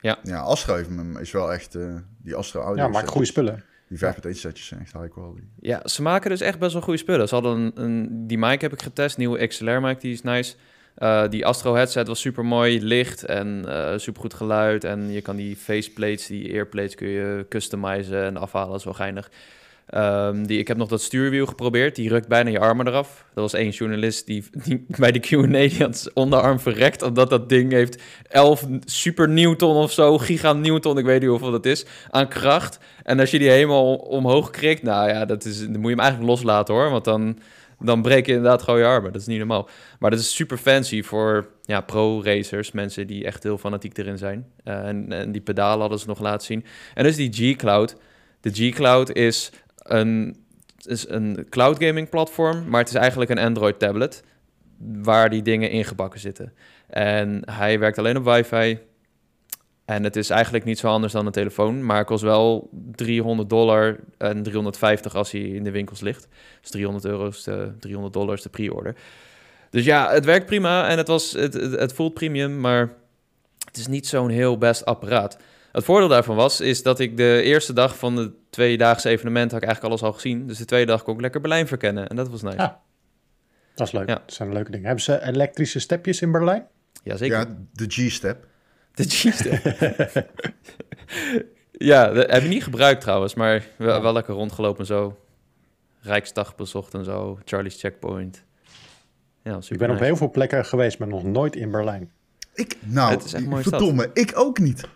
Ja, 0.00 0.38
Astro 0.40 0.74
heeft 0.74 0.88
me- 0.90 1.20
is 1.20 1.30
wel 1.30 1.52
echt, 1.52 1.74
eh, 1.74 1.94
die 2.22 2.34
Astro 2.34 2.60
audio 2.60 2.84
Ja, 2.84 2.90
maakt 2.90 3.08
goede 3.08 3.26
spullen. 3.26 3.64
Die 3.88 3.98
5.1 3.98 4.30
setjes 4.38 4.66
zijn 4.66 4.80
echt 4.80 4.92
high 4.92 5.08
quality. 5.12 5.42
Ja, 5.60 5.88
ze 5.88 6.02
maken 6.02 6.30
dus 6.30 6.40
echt 6.40 6.58
best 6.58 6.72
wel 6.72 6.82
goede 6.82 6.98
spullen. 6.98 7.28
Ze 7.28 7.34
hadden 7.34 7.56
een, 7.58 7.72
een, 7.84 8.26
die 8.26 8.38
mic 8.38 8.60
heb 8.60 8.72
ik 8.72 8.82
getest, 8.82 9.16
nieuwe 9.16 9.46
XLR 9.46 9.80
mic, 9.80 10.00
die 10.00 10.12
is 10.12 10.22
nice. 10.22 10.54
Eh, 10.94 11.28
die 11.28 11.46
Astro 11.46 11.74
headset 11.74 12.06
was 12.06 12.20
super 12.20 12.44
mooi, 12.44 12.82
licht 12.82 13.24
en 13.24 13.64
eh 13.68 13.98
super 13.98 14.20
goed 14.20 14.34
geluid. 14.34 14.84
En 14.84 15.10
je 15.12 15.20
kan 15.20 15.36
die 15.36 15.56
faceplates, 15.56 16.26
die 16.26 16.52
earplates 16.52 16.94
kun 16.94 17.08
je 17.08 17.46
customizen 17.48 18.24
en 18.24 18.36
afhalen, 18.36 18.68
dat 18.70 18.78
is 18.78 18.84
wel 18.84 18.94
geinig. 18.94 19.30
Ehm, 19.86 20.44
die, 20.44 20.58
ik 20.58 20.68
heb 20.68 20.76
nog 20.76 20.88
dat 20.88 21.02
stuurwiel 21.02 21.46
geprobeerd, 21.46 21.96
die 21.96 22.08
rukt 22.08 22.28
bijna 22.28 22.50
je 22.50 22.58
armen 22.58 22.86
eraf. 22.86 23.24
Er 23.34 23.40
was 23.40 23.52
één 23.52 23.70
journalist 23.70 24.26
die, 24.26 24.44
die 24.64 24.86
bij 24.98 25.12
de 25.12 25.18
Q&A 25.18 25.84
had 25.84 26.10
onderarm 26.14 26.60
verrekt... 26.60 27.02
omdat 27.02 27.30
dat 27.30 27.48
ding 27.48 27.72
heeft 27.72 28.02
11 28.28 28.66
super 28.84 29.28
newton 29.28 29.76
of 29.76 29.92
zo, 29.92 30.18
giga 30.18 30.52
newton, 30.52 30.98
ik 30.98 31.04
weet 31.04 31.20
niet 31.20 31.30
hoeveel 31.30 31.50
dat 31.50 31.66
is, 31.66 31.86
aan 32.10 32.28
kracht. 32.28 32.78
En 33.02 33.20
als 33.20 33.30
je 33.30 33.38
die 33.38 33.50
helemaal 33.50 33.94
omhoog 33.94 34.50
krikt, 34.50 34.82
nou 34.82 35.08
ja, 35.08 35.24
dat 35.24 35.44
is, 35.44 35.58
dan 35.60 35.70
moet 35.70 35.82
je 35.82 35.88
hem 35.88 35.98
eigenlijk 35.98 36.30
loslaten 36.30 36.74
hoor. 36.74 36.90
Want 36.90 37.04
dan, 37.04 37.38
dan 37.80 38.02
breek 38.02 38.26
je 38.26 38.32
inderdaad 38.32 38.62
gewoon 38.62 38.80
je 38.80 38.86
armen. 38.86 39.12
Dat 39.12 39.20
is 39.20 39.26
niet 39.26 39.38
normaal. 39.38 39.68
Maar 39.98 40.10
dat 40.10 40.20
is 40.20 40.34
super 40.34 40.56
fancy 40.56 41.02
voor 41.02 41.48
ja, 41.62 41.80
pro-racers. 41.80 42.72
Mensen 42.72 43.06
die 43.06 43.24
echt 43.24 43.42
heel 43.42 43.58
fanatiek 43.58 43.98
erin 43.98 44.18
zijn. 44.18 44.46
Eh, 44.64 44.88
en, 44.88 45.12
en 45.12 45.32
die 45.32 45.40
pedalen 45.40 45.80
hadden 45.80 45.98
ze 45.98 46.06
nog 46.06 46.20
laten 46.20 46.46
zien. 46.46 46.64
En 46.94 47.04
dus 47.04 47.16
die 47.16 47.32
G-Cloud. 47.32 47.96
De 48.40 48.50
G-Cloud 48.50 49.12
is 49.12 49.52
een, 49.86 50.36
is 50.84 51.08
een 51.08 51.46
cloud 51.50 51.84
gaming 51.84 52.08
platform. 52.08 52.68
Maar 52.68 52.80
het 52.80 52.88
is 52.88 52.94
eigenlijk 52.94 53.30
een 53.30 53.38
Android 53.38 53.78
tablet. 53.78 54.22
Waar 54.78 55.30
die 55.30 55.42
dingen 55.42 55.70
ingebakken 55.70 56.20
zitten. 56.20 56.52
En 56.86 57.42
hij 57.50 57.78
werkt 57.78 57.98
alleen 57.98 58.16
op 58.16 58.24
wifi. 58.24 58.78
En 59.86 60.04
het 60.04 60.16
is 60.16 60.30
eigenlijk 60.30 60.64
niet 60.64 60.78
zo 60.78 60.88
anders 60.88 61.12
dan 61.12 61.26
een 61.26 61.32
telefoon, 61.32 61.84
maar 61.84 61.98
het 61.98 62.06
kost 62.06 62.22
wel 62.22 62.70
300 62.92 63.48
dollar 63.48 63.96
en 64.18 64.42
350 64.42 65.14
als 65.14 65.30
hij 65.30 65.40
in 65.40 65.64
de 65.64 65.70
winkels 65.70 66.00
ligt. 66.00 66.28
Dus 66.60 66.70
300 66.70 67.04
euro 67.04 67.26
is 67.26 67.42
de, 67.42 67.72
300 67.78 68.14
dollar 68.14 68.34
is 68.34 68.42
de 68.42 68.48
pre-order. 68.48 68.96
Dus 69.70 69.84
ja, 69.84 70.12
het 70.12 70.24
werkt 70.24 70.46
prima 70.46 70.88
en 70.88 70.96
het, 70.96 71.08
was, 71.08 71.32
het, 71.32 71.54
het 71.54 71.92
voelt 71.92 72.14
premium, 72.14 72.60
maar 72.60 72.92
het 73.64 73.76
is 73.76 73.86
niet 73.86 74.06
zo'n 74.06 74.28
heel 74.28 74.58
best 74.58 74.84
apparaat. 74.84 75.38
Het 75.76 75.84
voordeel 75.84 76.08
daarvan 76.08 76.36
was, 76.36 76.60
is 76.60 76.82
dat 76.82 77.00
ik 77.00 77.16
de 77.16 77.42
eerste 77.42 77.72
dag 77.72 77.98
van 77.98 78.16
het 78.16 78.32
tweedaagse 78.50 79.08
evenement 79.08 79.50
had 79.50 79.62
ik 79.62 79.66
eigenlijk 79.66 79.94
alles 79.94 80.10
al 80.10 80.20
gezien. 80.20 80.46
Dus 80.46 80.58
de 80.58 80.64
tweede 80.64 80.86
dag 80.86 81.02
kon 81.02 81.14
ik 81.14 81.20
lekker 81.20 81.40
Berlijn 81.40 81.66
verkennen 81.66 82.08
en 82.08 82.16
dat 82.16 82.28
was 82.28 82.42
nice. 82.42 82.56
Ja. 82.56 82.80
Dat 83.74 83.86
is 83.86 83.92
leuk. 83.92 84.08
Ja. 84.08 84.14
Dat 84.14 84.32
zijn 84.32 84.52
leuke 84.52 84.70
dingen. 84.70 84.86
Hebben 84.86 85.04
ze 85.04 85.22
elektrische 85.22 85.78
stepjes 85.78 86.22
in 86.22 86.32
Berlijn? 86.32 86.66
Jazeker. 87.02 87.38
Ja, 87.38 87.56
de 87.72 87.84
G-step. 87.88 88.46
De 88.94 89.04
G-Step. 89.04 90.26
ja, 91.90 92.12
dat 92.12 92.30
heb 92.30 92.42
ik 92.42 92.48
niet 92.48 92.64
gebruikt 92.64 93.00
trouwens, 93.00 93.34
maar 93.34 93.66
wel, 93.76 94.02
wel 94.02 94.12
lekker 94.12 94.34
rondgelopen 94.34 94.80
en 94.80 94.86
zo. 94.86 95.18
Rijksdag 96.00 96.54
bezocht 96.54 96.94
en 96.94 97.04
zo. 97.04 97.38
Charlie's 97.44 97.80
Checkpoint. 97.80 98.44
Ja, 99.42 99.60
super 99.60 99.72
Ik 99.72 99.78
ben 99.78 99.90
op 99.90 100.02
heel 100.02 100.16
veel 100.16 100.30
plekken 100.30 100.64
geweest, 100.64 100.98
maar 100.98 101.08
nog 101.08 101.24
nooit 101.24 101.56
in 101.56 101.70
Berlijn. 101.70 102.10
Ik, 102.54 102.76
nou, 102.80 103.20
verdomme, 103.62 104.10
ik 104.12 104.32
ook 104.34 104.58
niet. 104.58 104.88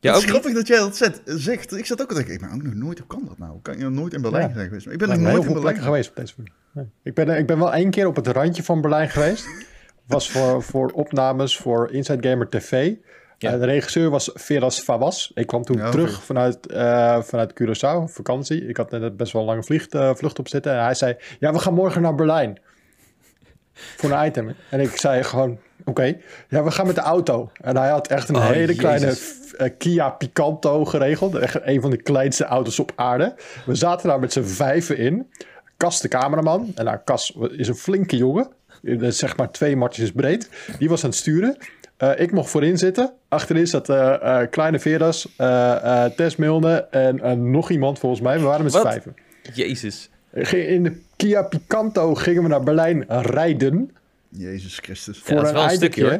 Ja, 0.00 0.12
het 0.14 0.34
ook 0.34 0.38
is 0.38 0.44
niet? 0.44 0.54
dat 0.54 0.66
jij 0.66 0.78
dat 0.78 0.96
zet, 0.96 1.20
zegt. 1.24 1.76
Ik 1.76 1.86
zat 1.86 2.02
ook 2.02 2.08
al 2.10 2.16
te 2.16 2.24
denken, 2.24 2.34
ik 2.34 2.50
ben 2.50 2.58
ook 2.58 2.62
nog 2.62 2.74
nooit, 2.74 2.98
hoe 2.98 3.06
kan 3.06 3.24
dat 3.28 3.38
nou? 3.38 3.58
Kan 3.62 3.78
je 3.78 3.84
nog 3.84 3.92
nooit 3.92 4.12
in 4.14 4.22
Berlijn 4.22 4.48
Ja. 4.48 4.54
zijn 4.54 4.66
geweest? 4.66 4.84
Maar 4.86 4.94
ik 4.94 5.00
Ik 5.00 5.06
ben 5.06 5.16
nog 5.16 5.26
heel 5.26 5.36
nooit 5.36 5.46
in 5.48 5.52
veel 5.52 5.62
Berlijn 5.62 5.74
plekken 5.74 5.82
geweest 5.84 6.08
op 6.08 6.16
deze 6.16 6.34
nee. 6.72 6.86
ik, 7.02 7.14
ben, 7.14 7.38
ik 7.38 7.46
ben 7.46 7.58
wel 7.58 7.72
één 7.74 7.90
keer 7.90 8.06
op 8.06 8.16
het 8.16 8.26
randje 8.26 8.62
van 8.62 8.80
Berlijn 8.80 9.08
geweest. 9.08 9.46
Was 10.06 10.30
voor, 10.30 10.62
voor 10.62 10.90
opnames 10.90 11.56
voor 11.56 11.90
Inside 11.90 12.28
Gamer 12.28 12.48
TV. 12.48 12.92
Ja. 13.38 13.52
Eh, 13.52 13.58
de 13.60 13.64
regisseur 13.66 14.10
was 14.10 14.30
Veras 14.34 14.80
Fawaz. 14.80 15.30
Ik 15.34 15.46
kwam 15.46 15.62
toen 15.62 15.76
Ja, 15.76 15.90
terug 15.90 16.16
oké. 16.16 16.24
vanuit, 16.24 16.66
eh, 16.66 17.22
vanuit 17.22 17.52
Curaçao, 17.62 18.12
vakantie. 18.12 18.66
Ik 18.66 18.76
had 18.76 18.90
net 18.90 19.16
best 19.16 19.32
wel 19.32 19.42
een 19.42 19.48
lange 19.48 19.62
vliegt, 19.62 19.94
eh, 19.94 20.14
vlucht 20.14 20.38
op 20.38 20.48
zitten. 20.48 20.72
En 20.72 20.82
hij 20.82 20.94
zei, 20.94 21.16
ja, 21.40 21.52
we 21.52 21.58
gaan 21.58 21.74
morgen 21.74 22.02
naar 22.02 22.14
Berlijn. 22.14 22.60
voor 23.98 24.10
een 24.10 24.26
item. 24.26 24.54
En 24.70 24.80
ik 24.80 24.96
zei 24.96 25.22
gewoon, 25.22 25.58
oké, 25.86 26.16
ja, 26.48 26.64
we 26.64 26.70
gaan 26.70 26.86
met 26.86 26.94
de 26.94 27.00
auto. 27.00 27.50
En 27.60 27.76
hij 27.76 27.88
had 27.88 28.06
echt 28.08 28.28
een 28.28 28.36
Oh, 28.36 28.46
hele 28.46 28.60
Jezus. 28.74 28.76
kleine 28.76 29.16
eh, 29.56 29.70
Kia 29.78 30.10
Picanto 30.10 30.84
geregeld. 30.84 31.34
Echt 31.34 31.58
een 31.62 31.80
van 31.80 31.90
de 31.90 32.02
kleinste 32.02 32.44
auto's 32.44 32.78
op 32.78 32.92
aarde. 32.94 33.34
We 33.66 33.74
zaten 33.74 34.08
daar 34.08 34.20
met 34.20 34.32
z'n 34.32 34.42
vijven 34.42 34.96
in. 34.98 35.30
Cas 35.76 36.00
de 36.00 36.08
cameraman. 36.08 36.72
En 36.74 36.84
nou, 36.84 36.98
Cas 37.04 37.36
is 37.56 37.68
een 37.68 37.74
flinke 37.74 38.16
jongen. 38.16 38.48
Eh, 38.82 38.96
Zeg 39.08 39.36
maar 39.36 39.50
twee 39.50 39.76
matjes 39.76 40.12
breed. 40.12 40.48
Die 40.78 40.88
was 40.88 41.04
aan 41.04 41.10
het 41.10 41.18
sturen. 41.18 41.56
Eh, 41.96 42.10
ik 42.20 42.32
mocht 42.32 42.50
voorin 42.50 42.78
zitten. 42.78 43.12
Achterin 43.28 43.66
zat 43.66 43.88
eh, 43.88 44.40
Kleine 44.50 44.78
Veras, 44.78 45.28
Tess 46.16 46.36
Milne 46.36 46.86
en 46.90 47.50
nog 47.50 47.70
iemand 47.70 47.98
volgens 47.98 48.20
mij. 48.20 48.38
We 48.38 48.44
waren 48.44 48.62
met 48.64 48.72
z'n 48.72 48.80
vijven. 48.80 49.14
Jezus. 49.54 50.10
In 50.50 50.82
de 50.82 51.00
Kia 51.16 51.42
Picanto 51.42 52.14
gingen 52.14 52.42
we 52.42 52.48
naar 52.48 52.62
Berlijn 52.62 53.04
rijden. 53.08 53.90
Jezus 54.30 54.78
Christus. 54.78 55.18
Voor 55.18 55.34
dat 55.36 55.44
is 55.44 55.52
wel 55.52 55.62
een 55.62 55.70
stukje, 55.70 56.02
hoor. 56.04 56.18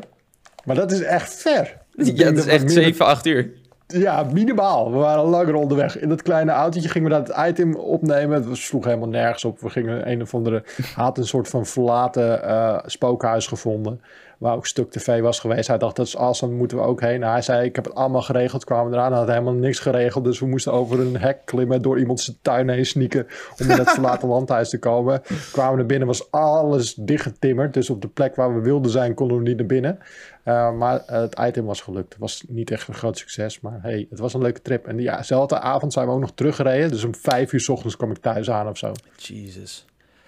Maar 0.65 0.77
dat 0.77 0.93
is 0.93 1.01
echt 1.01 1.35
ver. 1.35 1.77
Ik 1.95 2.17
Ja, 2.19 2.25
dat 2.25 2.37
is 2.37 2.47
echt 2.47 2.65
meer- 2.65 2.73
7, 2.73 3.07
8 3.07 3.27
uur. 3.27 3.51
Ja, 3.87 4.23
minimaal. 4.33 4.93
We 4.93 4.99
waren 4.99 5.25
langer 5.25 5.55
onderweg. 5.55 5.99
In 5.99 6.09
dat 6.09 6.23
kleine 6.23 6.51
autootje 6.53 6.89
gingen 6.89 7.11
we 7.11 7.17
dat 7.25 7.47
item 7.49 7.75
opnemen. 7.75 8.49
Het 8.49 8.57
sloeg 8.57 8.85
helemaal 8.85 9.09
nergens 9.09 9.45
op. 9.45 9.61
We 9.61 9.71
gingen 9.71 10.11
een 10.11 10.23
of 10.23 10.35
andere... 10.35 10.65
had 10.95 11.19
een 11.19 11.27
soort 11.27 11.49
van 11.49 11.67
verlaten 11.67 12.43
eh, 12.43 12.79
spookhuis 12.87 13.47
gevonden. 13.47 14.01
Waar 14.39 14.57
ook 14.57 14.67
stuk 14.67 14.91
tv 14.91 15.21
was 15.21 15.41
geweest. 15.41 15.69
Hij 15.69 15.79
dacht, 15.79 15.97
dat 15.97 16.07
is 16.07 16.17
awesome, 16.17 16.55
moeten 16.55 16.77
we 16.77 16.83
ook 16.83 17.01
heen. 17.01 17.23
Hij 17.23 17.43
zei, 17.43 17.65
ik 17.67 17.77
heb 17.77 17.85
het 17.85 17.95
allemaal 17.95 18.23
geregeld. 18.23 18.65
Kwamen 18.65 18.91
we 18.91 18.97
eraan, 18.97 19.11
hij 19.11 19.21
had 19.21 19.29
helemaal 19.29 19.53
niks 19.53 19.79
geregeld. 19.79 20.25
Dus 20.25 20.41
we 20.41 20.47
moesten 20.47 20.73
over 20.73 21.01
een 21.01 21.17
hek 21.17 21.39
klimmen, 21.45 21.83
door 21.83 21.99
iemand 21.99 22.21
zijn 22.21 22.37
tuin 22.43 22.69
heen 22.69 22.87
sneaken. 22.87 23.27
Om 23.59 23.71
in 23.71 23.79
het 23.79 23.91
verlaten 23.99 24.29
landhuis 24.29 24.69
te 24.69 24.79
komen. 24.79 25.23
Kwamen 25.53 25.79
er 25.79 25.87
binnen, 25.87 26.07
was 26.07 26.31
alles 26.31 26.95
dichtgetimmerd. 26.95 27.75
Dus 27.75 27.91
op 27.91 28.03
de 28.03 28.09
plek 28.09 28.35
waar 28.35 28.55
we 28.55 28.61
wilden 28.61 28.91
zijn, 28.91 29.15
konden 29.15 29.37
we 29.37 29.43
niet 29.43 29.57
naar 29.57 29.67
binnen. 29.67 29.99
Uh, 30.45 30.73
maar 30.73 31.03
uh, 31.11 31.21
het 31.21 31.39
item 31.41 31.65
was 31.65 31.81
gelukt. 31.81 32.13
Het 32.13 32.21
was 32.21 32.45
niet 32.49 32.71
echt 32.71 32.89
een 32.89 32.95
groot 32.95 33.19
succes, 33.19 33.61
maar 33.61 33.79
hey, 33.83 34.07
het 34.11 34.19
was 34.19 34.35
een 34.35 34.43
leuke 34.43 34.63
trip. 34.63 34.87
En 34.87 34.99
ja, 34.99 35.17
dezelfde 35.17 35.61
avond 35.61 35.93
zijn 35.93 36.07
we 36.07 36.13
ook 36.13 36.21
nog 36.21 36.33
teruggereden. 36.35 36.91
Dus 36.91 37.05
om 37.05 37.15
vijf 37.15 37.53
uur 37.53 37.61
s 37.61 37.69
ochtends 37.69 37.97
kwam 37.97 38.11
ik 38.11 38.19
thuis 38.19 38.51
aan 38.51 38.69
of 38.69 38.79
zo. 38.79 38.93
Jesus. 39.17 39.85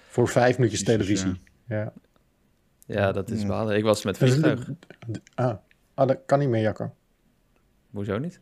Voor 0.09 0.27
vijf 0.27 0.57
minuutjes 0.57 0.83
televisie. 0.83 1.39
Ja. 1.67 1.77
ja. 1.77 1.91
Ja, 2.89 3.11
dat 3.11 3.29
is 3.29 3.45
balen. 3.45 3.75
Ik 3.77 3.83
was 3.83 4.03
met 4.03 4.19
Dus 4.19 4.29
vliegtuig. 4.29 4.69
ah. 5.35 5.53
ah, 5.93 6.07
dat 6.07 6.17
kan 6.25 6.39
niet 6.39 6.49
meer, 6.49 6.61
Jacco. 6.61 6.93
Hoezo 7.91 8.17
niet? 8.17 8.39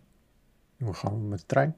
We 0.78 0.94
gaan 0.94 1.30
met 1.30 1.40
de 1.40 1.46
trein. 1.46 1.76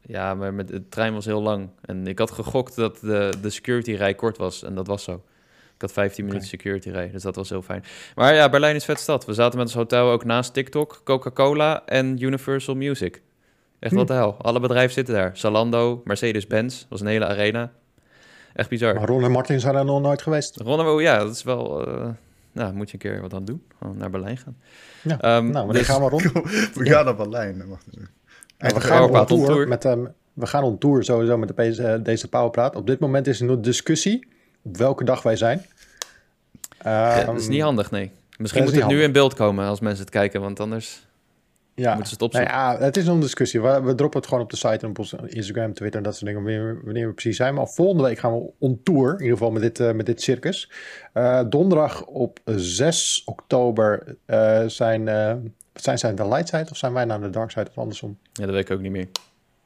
Ja, 0.00 0.34
maar 0.34 0.54
met, 0.54 0.68
de 0.68 0.88
trein 0.88 1.12
was 1.14 1.24
heel 1.24 1.42
lang. 1.42 1.68
En 1.84 2.06
ik 2.06 2.18
had 2.18 2.30
gegokt 2.30 2.76
dat 2.76 2.98
de, 3.00 3.32
de 3.42 3.50
security 3.50 3.92
rij 3.92 4.14
kort 4.14 4.36
was. 4.36 4.62
En 4.62 4.74
dat 4.74 4.86
was 4.86 5.02
zo. 5.04 5.12
Ik 5.74 5.80
had 5.86 5.92
15 5.92 6.24
minuten 6.24 6.48
security 6.48 6.90
rij, 6.90 7.10
dus 7.10 7.22
dat 7.22 7.36
was 7.36 7.48
heel 7.48 7.62
fijn. 7.62 7.84
Maar 8.14 8.34
ja, 8.34 8.48
Berlijn 8.48 8.74
is 8.74 8.84
vet 8.84 8.98
stad. 8.98 9.24
We 9.24 9.32
zaten 9.34 9.58
met 9.58 9.66
ons 9.66 9.76
hotel 9.76 10.10
ook 10.10 10.24
naast 10.24 10.52
TikTok, 10.54 11.00
Coca-Cola 11.04 11.86
en 11.86 12.22
Universal 12.22 12.74
Music. 12.74 13.22
Echt 13.78 13.94
wat 13.94 14.08
Hm. 14.08 14.12
de 14.14 14.18
hel. 14.18 14.36
Alle 14.42 14.60
bedrijven 14.60 14.92
zitten 14.92 15.14
daar. 15.14 15.36
Zalando, 15.36 16.00
Mercedes-Benz, 16.04 16.86
was 16.88 17.00
een 17.00 17.06
hele 17.06 17.26
arena. 17.26 17.72
Echt 18.60 18.68
bizar. 18.68 18.94
Maar 18.94 19.08
Ron 19.08 19.24
en 19.24 19.30
Martin 19.30 19.60
zijn 19.60 19.74
er 19.74 19.84
nog 19.84 20.00
nooit 20.00 20.22
geweest. 20.22 20.56
Ronnewo, 20.56 21.00
ja, 21.00 21.18
dat 21.18 21.34
is 21.34 21.42
wel... 21.42 21.86
eh, 21.86 22.08
nou, 22.52 22.72
moet 22.74 22.86
je 22.90 22.92
een 22.94 23.10
keer 23.10 23.20
wat 23.20 23.34
aan 23.34 23.44
doen. 23.44 23.62
Gewoon 23.78 23.96
naar 23.96 24.10
Berlijn 24.10 24.36
gaan. 24.36 24.56
Ja, 25.02 25.20
Ehm, 25.20 25.50
nou, 25.50 25.66
maar 25.66 25.74
dus- 25.76 25.86
dan 25.86 25.96
gaan 25.96 26.04
we 26.04 26.10
rond. 26.10 26.22
We 26.76 26.90
gaan 26.90 27.04
naar 27.04 27.16
Berlijn. 27.16 27.68
Wacht 27.68 27.84
even. 27.94 28.08
Ja, 28.58 28.68
we 28.68 28.80
gaan 28.80 29.02
on 29.10 29.26
tour, 29.26 29.46
tour. 29.46 29.68
met 29.68 29.84
ehm, 29.84 30.04
we 30.32 30.46
gaan 30.46 30.62
on 30.62 30.78
tour 30.78 31.04
sowieso 31.04 31.38
met 31.38 31.48
de, 31.48 31.54
deze, 31.54 32.00
deze 32.02 32.28
Powerpraat. 32.28 32.76
Op 32.76 32.86
dit 32.86 32.98
moment 33.00 33.26
is 33.26 33.40
er 33.40 33.46
nog 33.46 33.60
discussie 33.60 34.26
op 34.62 34.76
welke 34.76 35.04
dag 35.04 35.22
wij 35.22 35.36
zijn. 35.36 35.66
ja, 36.82 37.16
Ehm, 37.16 37.26
dat 37.26 37.40
is 37.40 37.48
niet 37.48 37.62
handig, 37.62 37.90
nee. 37.90 38.10
Misschien 38.38 38.62
moet 38.64 38.74
het 38.74 38.86
nu 38.86 39.02
in 39.02 39.12
beeld 39.12 39.34
komen 39.34 39.66
als 39.66 39.80
mensen 39.80 40.00
het 40.04 40.12
kijken, 40.12 40.40
want 40.40 40.60
anders 40.60 41.06
Ja, 41.80 41.94
moeten 41.94 42.16
ze 42.16 42.24
het 42.24 42.32
nou 42.32 42.44
ja, 42.44 42.78
het 42.78 42.96
is 42.96 43.06
een 43.06 43.20
discussie. 43.20 43.60
We, 43.60 43.80
we 43.82 43.94
droppen 43.94 44.20
het 44.20 44.28
gewoon 44.28 44.44
op 44.44 44.50
de 44.50 44.56
site 44.56 44.78
en 44.78 44.88
op 44.88 44.98
onze 44.98 45.18
Instagram, 45.26 45.74
Twitter 45.74 45.98
en 45.98 46.02
dat 46.02 46.16
soort 46.16 46.26
dingen. 46.26 46.42
Wanneer, 46.42 46.80
wanneer 46.84 47.06
we 47.06 47.12
precies 47.12 47.36
zijn. 47.36 47.54
Maar 47.54 47.68
volgende 47.68 48.02
week 48.02 48.18
gaan 48.18 48.32
we 48.32 48.50
on 48.58 48.80
tour. 48.82 49.12
In 49.12 49.22
ieder 49.22 49.36
geval 49.36 49.50
met 49.50 49.62
dit, 49.62 49.80
eh, 49.80 49.92
met 49.92 50.06
dit 50.06 50.22
circus. 50.22 50.70
Eh, 51.12 51.40
donderdag 51.48 52.04
op 52.04 52.40
6 52.44 53.22
oktober 53.24 54.16
eh, 54.24 54.64
zijn, 54.66 55.06
zijn 55.74 55.98
zij 55.98 56.14
de 56.14 56.28
light 56.28 56.48
side 56.48 56.66
of 56.70 56.76
zijn 56.76 56.92
wij 56.92 57.04
naar 57.04 57.20
de 57.20 57.30
dark 57.30 57.50
side 57.50 57.68
of 57.68 57.78
andersom? 57.78 58.18
Ja, 58.32 58.44
dat 58.44 58.54
weet 58.54 58.64
ik 58.64 58.70
ook 58.70 58.80
niet 58.80 58.92
meer. 58.92 59.08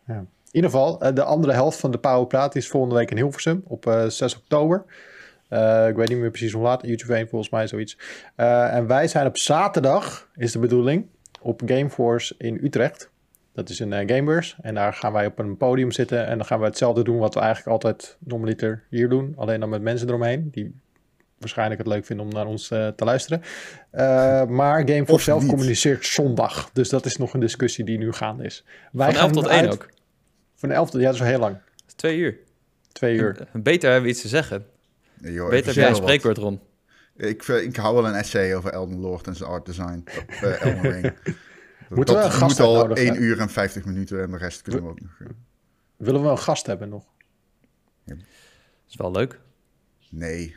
In 0.07 0.29
ieder 0.51 0.71
geval, 0.71 1.15
de 1.15 1.23
andere 1.23 1.53
helft 1.53 1.81
van 1.81 1.91
de 1.91 1.99
Powerpraat 1.99 2.55
is 2.55 2.69
volgende 2.69 2.95
week 2.95 3.11
in 3.11 3.17
Hilversum 3.17 3.63
op 3.67 3.87
eh, 3.87 4.07
6 4.07 4.37
oktober. 4.37 4.85
Ik 5.89 5.97
weet 5.97 6.09
niet 6.09 6.19
meer 6.19 6.31
precies 6.31 6.53
hoe 6.53 6.63
laat. 6.63 6.87
YouTube 6.87 7.15
1 7.15 7.29
volgens 7.29 7.51
mij 7.51 7.67
zoiets. 7.67 7.99
En 8.37 8.87
wij 8.87 9.09
zijn 9.09 9.27
op 9.27 9.39
zaterdag, 9.39 10.29
is 10.35 10.53
de 10.53 10.59
bedoeling, 10.59 11.07
op 11.45 11.63
Gameforce 11.67 12.35
in 12.39 12.59
Utrecht. 12.63 13.11
Dat 13.53 13.69
is 13.69 13.79
een 13.79 13.93
eh, 13.93 14.09
gamebeurs. 14.09 14.57
En 14.63 14.75
daar 14.75 14.93
gaan 14.93 15.13
wij 15.13 15.27
op 15.27 15.39
een 15.39 15.57
podium 15.57 15.91
zitten. 15.93 16.27
En 16.27 16.37
dan 16.37 16.47
gaan 16.47 16.59
we 16.59 16.65
hetzelfde 16.65 17.05
doen 17.05 17.19
wat 17.19 17.35
we 17.35 17.41
eigenlijk 17.41 17.71
altijd 17.71 18.17
normaliter 18.21 18.83
hier 18.91 19.09
doen. 19.09 19.33
Alleen 19.37 19.61
dan 19.61 19.69
met 19.69 19.83
mensen 19.83 20.09
eromheen. 20.09 20.49
Die 20.51 20.75
waarschijnlijk 21.39 21.79
het 21.79 21.89
leuk 21.89 22.05
vinden 22.07 22.27
om 22.27 22.33
naar 22.33 22.47
ons 22.47 22.71
eh, 22.71 22.89
te 22.89 23.05
luisteren. 23.05 23.43
Eh, 23.91 24.45
maar 24.47 24.79
Gameforce 24.79 25.13
Of 25.13 25.21
zelf 25.23 25.41
niet. 25.43 25.51
communiceert 25.51 26.07
zondag. 26.07 26.71
Dus 26.73 26.89
dat 26.89 27.05
is 27.07 27.17
nog 27.17 27.35
een 27.35 27.41
discussie 27.41 27.85
die 27.85 27.99
nu 27.99 28.13
gaande 28.13 28.45
is. 28.45 28.65
Wij 28.93 29.13
Van 29.13 29.21
11 29.21 29.33
tot 29.33 29.47
1 29.47 29.61
uit- 29.61 29.73
ook. 29.73 29.89
Van 30.55 30.71
11 30.71 30.91
tot, 30.91 31.01
ja, 31.01 31.07
dat 31.07 31.15
is 31.15 31.21
wel 31.21 31.29
heel 31.31 31.39
lang. 31.39 31.57
Twee 31.97 32.19
uur. 32.19 32.39
Twee 32.93 33.17
uur. 33.17 33.49
En 33.53 33.63
Beter 33.63 33.87
hebben 33.91 34.05
we 34.09 34.13
iets 34.15 34.23
te 34.23 34.29
zeggen. 34.29 34.67
Nee, 35.21 35.33
joh, 35.33 35.49
Beter 35.49 35.67
heb 35.67 35.75
jij 35.75 35.89
een 35.89 35.95
spreekwoord, 35.95 36.39
Ron. 36.39 36.61
Ik, 37.17 37.43
eh, 37.49 37.63
ik 37.63 37.77
hou 37.77 37.95
wel 37.95 38.07
een 38.09 38.15
essay 38.15 38.55
over 38.57 38.71
Elden 38.71 39.01
Lord 39.01 39.27
en 39.27 39.37
zijn 39.37 39.49
art 39.51 39.67
design 39.67 40.05
op 40.19 40.31
eh 40.31 40.63
Elden 40.67 40.91
Ring. 40.93 41.13
Moeten 41.89 42.15
we 42.15 42.21
dat 42.21 42.25
een 42.25 42.39
gast 42.39 42.59
moet 42.59 42.67
al 42.67 42.77
uitnodigen? 42.79 43.13
1 43.15 43.23
uur 43.23 43.41
en 43.41 43.49
50 43.51 43.85
minuten 43.85 44.23
en 44.23 44.31
de 44.31 44.37
rest 44.37 44.63
kunnen 44.63 44.83
we 44.83 44.89
ook 44.89 45.01
nog. 45.01 45.11
eh, 45.21 45.27
Willen 45.97 46.23
we 46.23 46.29
een 46.29 46.39
gast 46.39 46.67
hebben 46.67 46.89
nog? 46.89 47.05
Dat 48.05 48.17
is 48.89 48.97
wel 48.97 49.11
leuk. 49.11 49.41
Nee. 50.11 50.57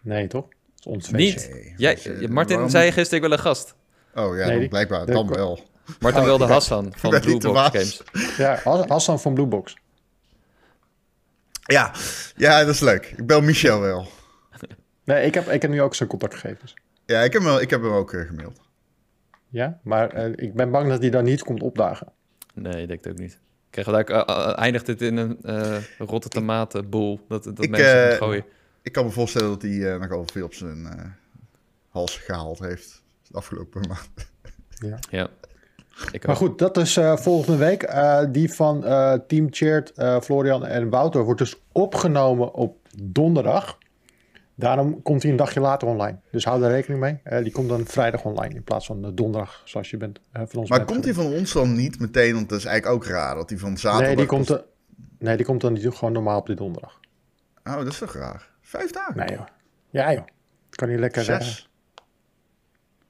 Nee, 0.00 0.26
toch? 0.26 0.44
Dat 0.48 0.78
is 0.78 0.86
ons 0.86 1.08
feestje. 1.08 1.54
Niet? 1.54 1.54
Nee. 1.54 1.74
Jij, 1.76 2.28
Martin 2.28 2.52
waarom 2.54 2.70
zei 2.70 2.92
gisteren, 2.92 3.22
ik 3.22 3.28
wil 3.28 3.38
een 3.38 3.44
gast. 3.44 3.74
Oh 4.14 4.36
ja, 4.36 4.40
Nee, 4.42 4.50
dan 4.50 4.58
die- 4.58 4.68
blijkbaar. 4.68 5.06
de- 5.06 5.12
Dan 5.12 5.28
wel. 5.28 5.60
Martin 6.00 6.20
Oh, 6.20 6.26
wilde 6.26 6.44
Hassan 6.46 6.92
van 6.96 7.10
ben 7.10 7.20
niet 7.20 7.28
Blue 7.28 7.38
de 7.40 7.46
Box 7.46 7.60
baas. 7.60 8.02
Games. 8.12 8.36
Ja, 8.36 8.60
Has- 8.64 8.86
Hassan 8.86 9.20
van 9.20 9.34
Bluebox. 9.34 9.76
Ja. 11.62 11.94
ja, 12.36 12.64
dat 12.64 12.74
is 12.74 12.80
leuk. 12.80 13.14
Ik 13.16 13.26
bel 13.26 13.40
Michel 13.42 13.80
wel. 13.80 14.08
Nee, 15.04 15.26
ik 15.26 15.34
heb, 15.34 15.48
ik 15.48 15.62
heb 15.62 15.70
nu 15.70 15.82
ook 15.82 15.94
zijn 15.94 16.08
contactgegevens. 16.08 16.74
Ja, 17.06 17.20
ik 17.20 17.32
heb 17.32 17.42
hem, 17.42 17.58
ik 17.58 17.70
heb 17.70 17.82
hem 17.82 17.92
ook 17.92 18.12
eh, 18.12 18.26
gemaild. 18.26 18.60
Ja, 19.48 19.78
maar 19.82 20.10
eh, 20.10 20.32
ik 20.36 20.54
ben 20.54 20.70
bang 20.70 20.88
dat 20.88 21.00
hij 21.00 21.10
dan 21.10 21.24
niet 21.24 21.42
komt 21.42 21.62
opdagen. 21.62 22.06
Nee, 22.54 22.82
ik 22.82 22.88
denk 22.88 23.04
het 23.04 23.12
ook 23.12 23.18
niet. 23.18 23.38
Krijgen 23.70 23.92
we 23.94 24.04
daar, 24.04 24.26
eh, 24.26 24.58
eindigt 24.58 24.86
het 24.86 25.02
in 25.02 25.16
een 25.16 25.38
eh 25.42 25.76
rotte 25.98 26.28
tomatenboel 26.28 27.20
dat, 27.28 27.44
dat 27.44 27.62
Ik, 27.62 27.70
mensen 27.70 28.08
gaan 28.08 28.16
gooien. 28.16 28.44
Ik 28.82 28.92
kan 28.92 29.04
me 29.04 29.10
voorstellen 29.10 29.48
dat 29.48 29.62
hij 29.62 29.92
eh, 29.92 30.00
nogal 30.00 30.24
veel 30.32 30.44
op 30.44 30.54
zijn 30.54 30.86
eh, 30.86 31.04
hals 31.88 32.16
gehaald 32.16 32.58
heeft. 32.58 33.02
De 33.28 33.36
afgelopen 33.38 33.80
maand. 33.88 34.10
Ja. 34.78 34.98
Ja. 35.10 35.28
Ik 36.12 36.26
Maar 36.26 36.36
goed, 36.36 36.58
dat 36.58 36.76
is 36.76 36.96
eh, 36.96 37.16
volgende 37.16 37.58
week. 37.58 37.82
Eh, 37.82 38.24
die 38.28 38.52
van 38.52 38.84
eh, 38.84 39.14
Team 39.26 39.46
Cheert, 39.50 39.92
eh, 39.92 40.20
Florian 40.20 40.66
en 40.66 40.90
Wouter 40.90 41.22
wordt 41.24 41.40
dus 41.40 41.56
opgenomen 41.72 42.54
op 42.54 42.76
donderdag. 43.02 43.78
Daarom 44.54 45.02
komt 45.02 45.22
hij 45.22 45.30
een 45.30 45.36
dagje 45.36 45.60
later 45.60 45.88
online. 45.88 46.18
Dus 46.30 46.44
hou 46.44 46.60
daar 46.60 46.70
rekening 46.70 47.00
mee. 47.00 47.20
Eh, 47.24 47.42
die 47.42 47.52
komt 47.52 47.68
dan 47.68 47.86
vrijdag 47.86 48.24
online 48.24 48.54
in 48.54 48.62
plaats 48.62 48.86
van 48.86 49.02
de 49.02 49.14
donderdag, 49.14 49.62
zoals 49.64 49.90
je 49.90 49.96
bent 49.96 50.20
eh, 50.32 50.42
van 50.46 50.60
ons 50.60 50.70
Maar 50.70 50.84
komt 50.84 51.04
hij 51.04 51.14
van 51.14 51.26
ons 51.26 51.52
dan 51.52 51.74
niet 51.74 51.98
meteen? 52.00 52.34
Want 52.34 52.48
dat 52.48 52.58
is 52.58 52.64
eigenlijk 52.64 52.96
ook 52.96 53.10
raar. 53.10 53.34
Dat 53.34 53.50
hij 53.50 53.58
van 53.58 53.76
zaterdag... 53.78 54.06
Nee, 54.06 54.16
die 54.16 54.26
komt, 54.26 54.50
eh, 54.50 54.58
nee, 55.18 55.36
die 55.36 55.46
komt 55.46 55.60
dan 55.60 55.72
niet 55.72 55.86
gewoon 55.88 56.12
normaal 56.12 56.38
op 56.38 56.46
de 56.46 56.54
donderdag. 56.54 57.00
Oh, 57.64 57.74
dat 57.76 57.86
is 57.86 57.98
toch 57.98 58.14
raar. 58.14 58.50
Vijf 58.60 58.90
dagen? 58.90 59.16
Nee 59.16 59.30
joh. 59.30 59.46
Ja 59.90 60.12
joh. 60.12 60.24
Kan 60.70 60.90
je 60.90 60.98
lekker... 60.98 61.20
eh, 61.30 61.40
Zes? 61.40 61.70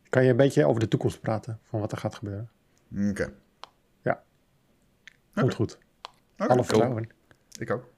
kan 0.09 0.25
je 0.25 0.31
een 0.31 0.37
beetje 0.37 0.67
over 0.67 0.81
de 0.81 0.89
toekomst 0.89 1.21
praten 1.21 1.59
van 1.63 1.81
wat 1.81 1.93
er 1.93 1.99
gaat 1.99 2.15
gebeuren. 2.15 2.51
Oké. 3.11 3.33
Komt 5.35 5.45
Oké. 5.47 5.55
goed. 5.55 5.79
Oké, 6.39 6.53
Alle 6.53 6.65
vertrouwen. 6.65 7.09
Ik 7.59 7.71
ook. 7.71 7.92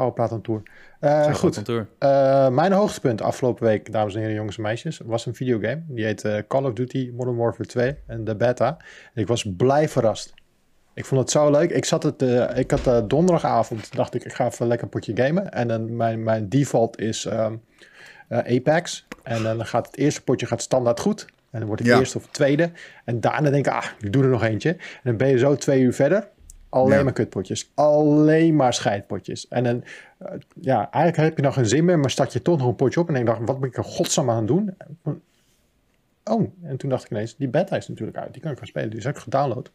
Powerpraat 0.00 0.32
on 0.32 0.40
tour. 0.40 0.62
Eh, 1.00 1.34
goed. 1.34 1.54
kantoor. 1.54 1.86
Eh, 1.98 2.48
mijn 2.48 2.72
hoogtepunt 2.72 3.22
afgelopen 3.22 3.64
week, 3.66 3.92
dames 3.92 4.14
en 4.14 4.20
heren, 4.20 4.34
jongens 4.34 4.56
en 4.56 4.62
meisjes, 4.62 5.00
was 5.04 5.26
een 5.26 5.34
videogame. 5.34 5.82
Die 5.88 6.04
heet 6.04 6.24
eh, 6.24 6.38
Call 6.48 6.64
of 6.64 6.72
Duty 6.72 7.10
Modern 7.16 7.36
Warfare 7.36 7.68
2 7.68 7.96
en 8.06 8.24
de 8.24 8.36
beta. 8.36 8.76
En 9.14 9.22
ik 9.22 9.26
was 9.26 9.46
blij 9.56 9.88
verrast. 9.88 10.34
Ik 10.94 11.04
vond 11.04 11.20
het 11.20 11.30
zo 11.30 11.50
leuk. 11.50 11.70
Ik, 11.70 11.84
zat 11.84 12.02
het, 12.02 12.22
eh, 12.22 12.56
ik 12.58 12.70
had 12.70 12.86
eh, 12.86 13.00
donderdagavond, 13.06 13.96
dacht 13.96 14.14
ik, 14.14 14.24
ik 14.24 14.32
ga 14.32 14.46
even 14.46 14.66
lekker 14.66 14.84
een 14.86 14.92
potje 14.92 15.16
gamen. 15.16 15.52
En 15.52 15.68
dan 15.68 15.96
mijn, 15.96 16.22
mijn 16.22 16.48
default 16.48 17.00
is 17.00 17.24
ehm, 17.24 17.54
eh, 18.28 18.56
Apex. 18.56 19.06
En 19.22 19.42
dan 19.42 19.66
gaat 19.66 19.86
het 19.86 19.96
eerste 19.96 20.22
potje 20.22 20.46
gaat 20.46 20.62
standaard 20.62 21.00
goed. 21.00 21.26
En 21.50 21.58
dan 21.58 21.66
wordt 21.68 21.82
het 21.82 21.90
Ja. 21.92 21.98
eerste 21.98 22.18
of 22.18 22.26
tweede. 22.26 22.70
En 23.04 23.20
daarna 23.20 23.50
denk 23.50 23.66
ik, 23.66 23.72
ah, 23.72 23.84
ik 24.00 24.12
doe 24.12 24.22
er 24.22 24.28
nog 24.28 24.42
eentje. 24.44 24.70
En 24.70 24.78
dan 25.02 25.16
ben 25.16 25.28
je 25.28 25.38
zo 25.38 25.54
twee 25.56 25.80
uur 25.80 25.94
verder. 25.94 26.28
Alleen 26.70 26.98
Ja. 26.98 27.04
maar 27.04 27.12
kutpotjes. 27.12 27.70
Alleen 27.74 28.56
maar 28.56 28.74
scheidpotjes. 28.74 29.48
En 29.48 29.64
dan, 29.64 29.84
eh, 30.18 30.32
ja, 30.60 30.90
eigenlijk 30.90 31.28
heb 31.28 31.36
je 31.36 31.42
nog 31.42 31.54
geen 31.54 31.66
zin 31.66 31.84
meer, 31.84 31.98
maar 31.98 32.10
start 32.10 32.32
je 32.32 32.42
toch 32.42 32.58
nog 32.58 32.66
een 32.66 32.74
potje 32.76 33.00
op 33.00 33.08
en 33.08 33.14
denk 33.14 33.28
ik, 33.28 33.46
wat 33.46 33.60
ben 33.60 33.68
ik 33.68 33.76
er 33.76 33.84
godsnaam 33.84 34.30
aan 34.30 34.36
het 34.36 34.46
doen? 34.46 34.76
Oh, 36.24 36.52
en 36.62 36.76
toen 36.76 36.90
dacht 36.90 37.04
ik 37.04 37.10
ineens, 37.10 37.36
die 37.36 37.48
beta 37.48 37.76
is 37.76 37.88
natuurlijk 37.88 38.18
uit, 38.18 38.32
die 38.32 38.42
kan 38.42 38.50
ik 38.50 38.58
gaan 38.58 38.66
spelen. 38.66 38.90
Dus 38.90 39.04
heb 39.04 39.16
ik 39.16 39.22
gedownload. 39.22 39.70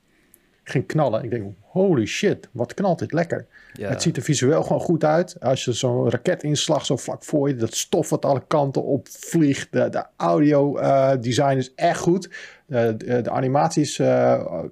Ik 0.63 0.71
ging 0.71 0.85
knallen. 0.85 1.23
Ik 1.23 1.29
denk, 1.29 1.53
holy 1.61 2.05
shit, 2.05 2.49
wat 2.51 2.73
knalt 2.73 2.99
dit 2.99 3.11
lekker. 3.13 3.45
Ja. 3.73 3.89
Het 3.89 4.01
ziet 4.01 4.17
er 4.17 4.23
visueel 4.23 4.63
gewoon 4.63 4.81
goed 4.81 5.03
uit. 5.03 5.39
Als 5.39 5.65
je 5.65 5.73
zo'n 5.73 6.09
raketinslag 6.09 6.85
zo 6.85 6.97
vlak 6.97 7.23
voor 7.23 7.47
je, 7.47 7.55
dat 7.55 7.73
stof 7.73 8.09
wat 8.09 8.25
alle 8.25 8.43
kanten 8.47 8.83
op 8.83 9.07
vliegt. 9.09 9.67
De, 9.71 9.89
de 9.89 10.05
audio 10.17 10.77
eh, 10.77 11.11
design 11.21 11.57
is 11.57 11.73
echt 11.73 11.99
goed. 11.99 12.29
De, 12.65 12.95
de, 12.97 13.21
de 13.21 13.29
animaties, 13.29 13.99
eh, 13.99 14.63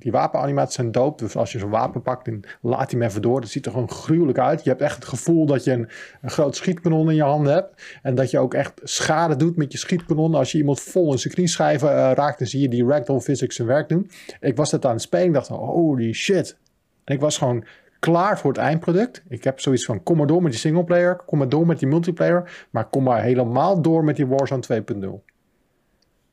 die 0.00 0.12
wapenanimaties 0.12 0.74
zijn 0.74 0.92
dope. 0.92 1.22
Dus 1.22 1.36
als 1.36 1.52
je 1.52 1.58
zo'n 1.58 1.70
wapen 1.70 2.02
pakt, 2.02 2.24
dan 2.24 2.44
laat 2.60 2.90
hij 2.90 3.00
hem 3.00 3.08
even 3.08 3.22
door. 3.22 3.40
Dat 3.40 3.50
ziet 3.50 3.66
er 3.66 3.72
gewoon 3.72 3.90
gruwelijk 3.90 4.38
uit. 4.38 4.64
Je 4.64 4.70
hebt 4.70 4.82
echt 4.82 4.94
het 4.94 5.04
gevoel 5.04 5.46
dat 5.46 5.64
je 5.64 5.72
een, 5.72 5.88
een 6.20 6.30
groot 6.30 6.56
schietkanon 6.56 7.08
in 7.08 7.14
je 7.14 7.22
handen 7.22 7.52
hebt. 7.52 7.82
En 8.02 8.14
dat 8.14 8.30
je 8.30 8.38
ook 8.38 8.54
echt 8.54 8.80
schade 8.82 9.36
doet 9.36 9.56
met 9.56 9.72
je 9.72 9.78
schietkanon. 9.78 10.34
Als 10.34 10.52
je 10.52 10.58
iemand 10.58 10.80
vol 10.80 11.12
in 11.12 11.18
zijn 11.18 11.34
knieschijven 11.34 11.88
eh, 11.90 12.12
raakt, 12.14 12.38
dan 12.38 12.48
zie 12.48 12.60
je 12.60 12.68
die 12.68 12.86
ragdoll 12.86 13.20
physics 13.20 13.56
zijn 13.56 13.68
werk 13.68 13.88
doen. 13.88 14.10
Ik 14.40 14.56
was 14.56 14.70
dat 14.70 14.84
aan 14.84 14.92
het 14.92 15.02
spelen. 15.02 15.26
Ik 15.26 15.32
dacht, 15.32 15.48
holy 15.48 16.12
shit. 16.12 16.56
En 17.04 17.14
ik 17.14 17.20
was 17.20 17.38
gewoon 17.38 17.64
klaar 17.98 18.38
voor 18.38 18.50
het 18.50 18.60
eindproduct. 18.60 19.22
Ik 19.28 19.44
heb 19.44 19.60
zoiets 19.60 19.84
van, 19.84 20.02
kom 20.02 20.16
maar 20.16 20.26
door 20.26 20.42
met 20.42 20.50
die 20.50 20.60
singleplayer. 20.60 21.16
Kom 21.16 21.38
maar 21.38 21.48
door 21.48 21.66
met 21.66 21.78
die 21.78 21.88
multiplayer. 21.88 22.66
Maar 22.70 22.88
kom 22.88 23.02
maar 23.02 23.22
helemaal 23.22 23.82
door 23.82 24.04
met 24.04 24.16
die 24.16 24.26
Warzone 24.26 24.82
2.0. 24.82 25.08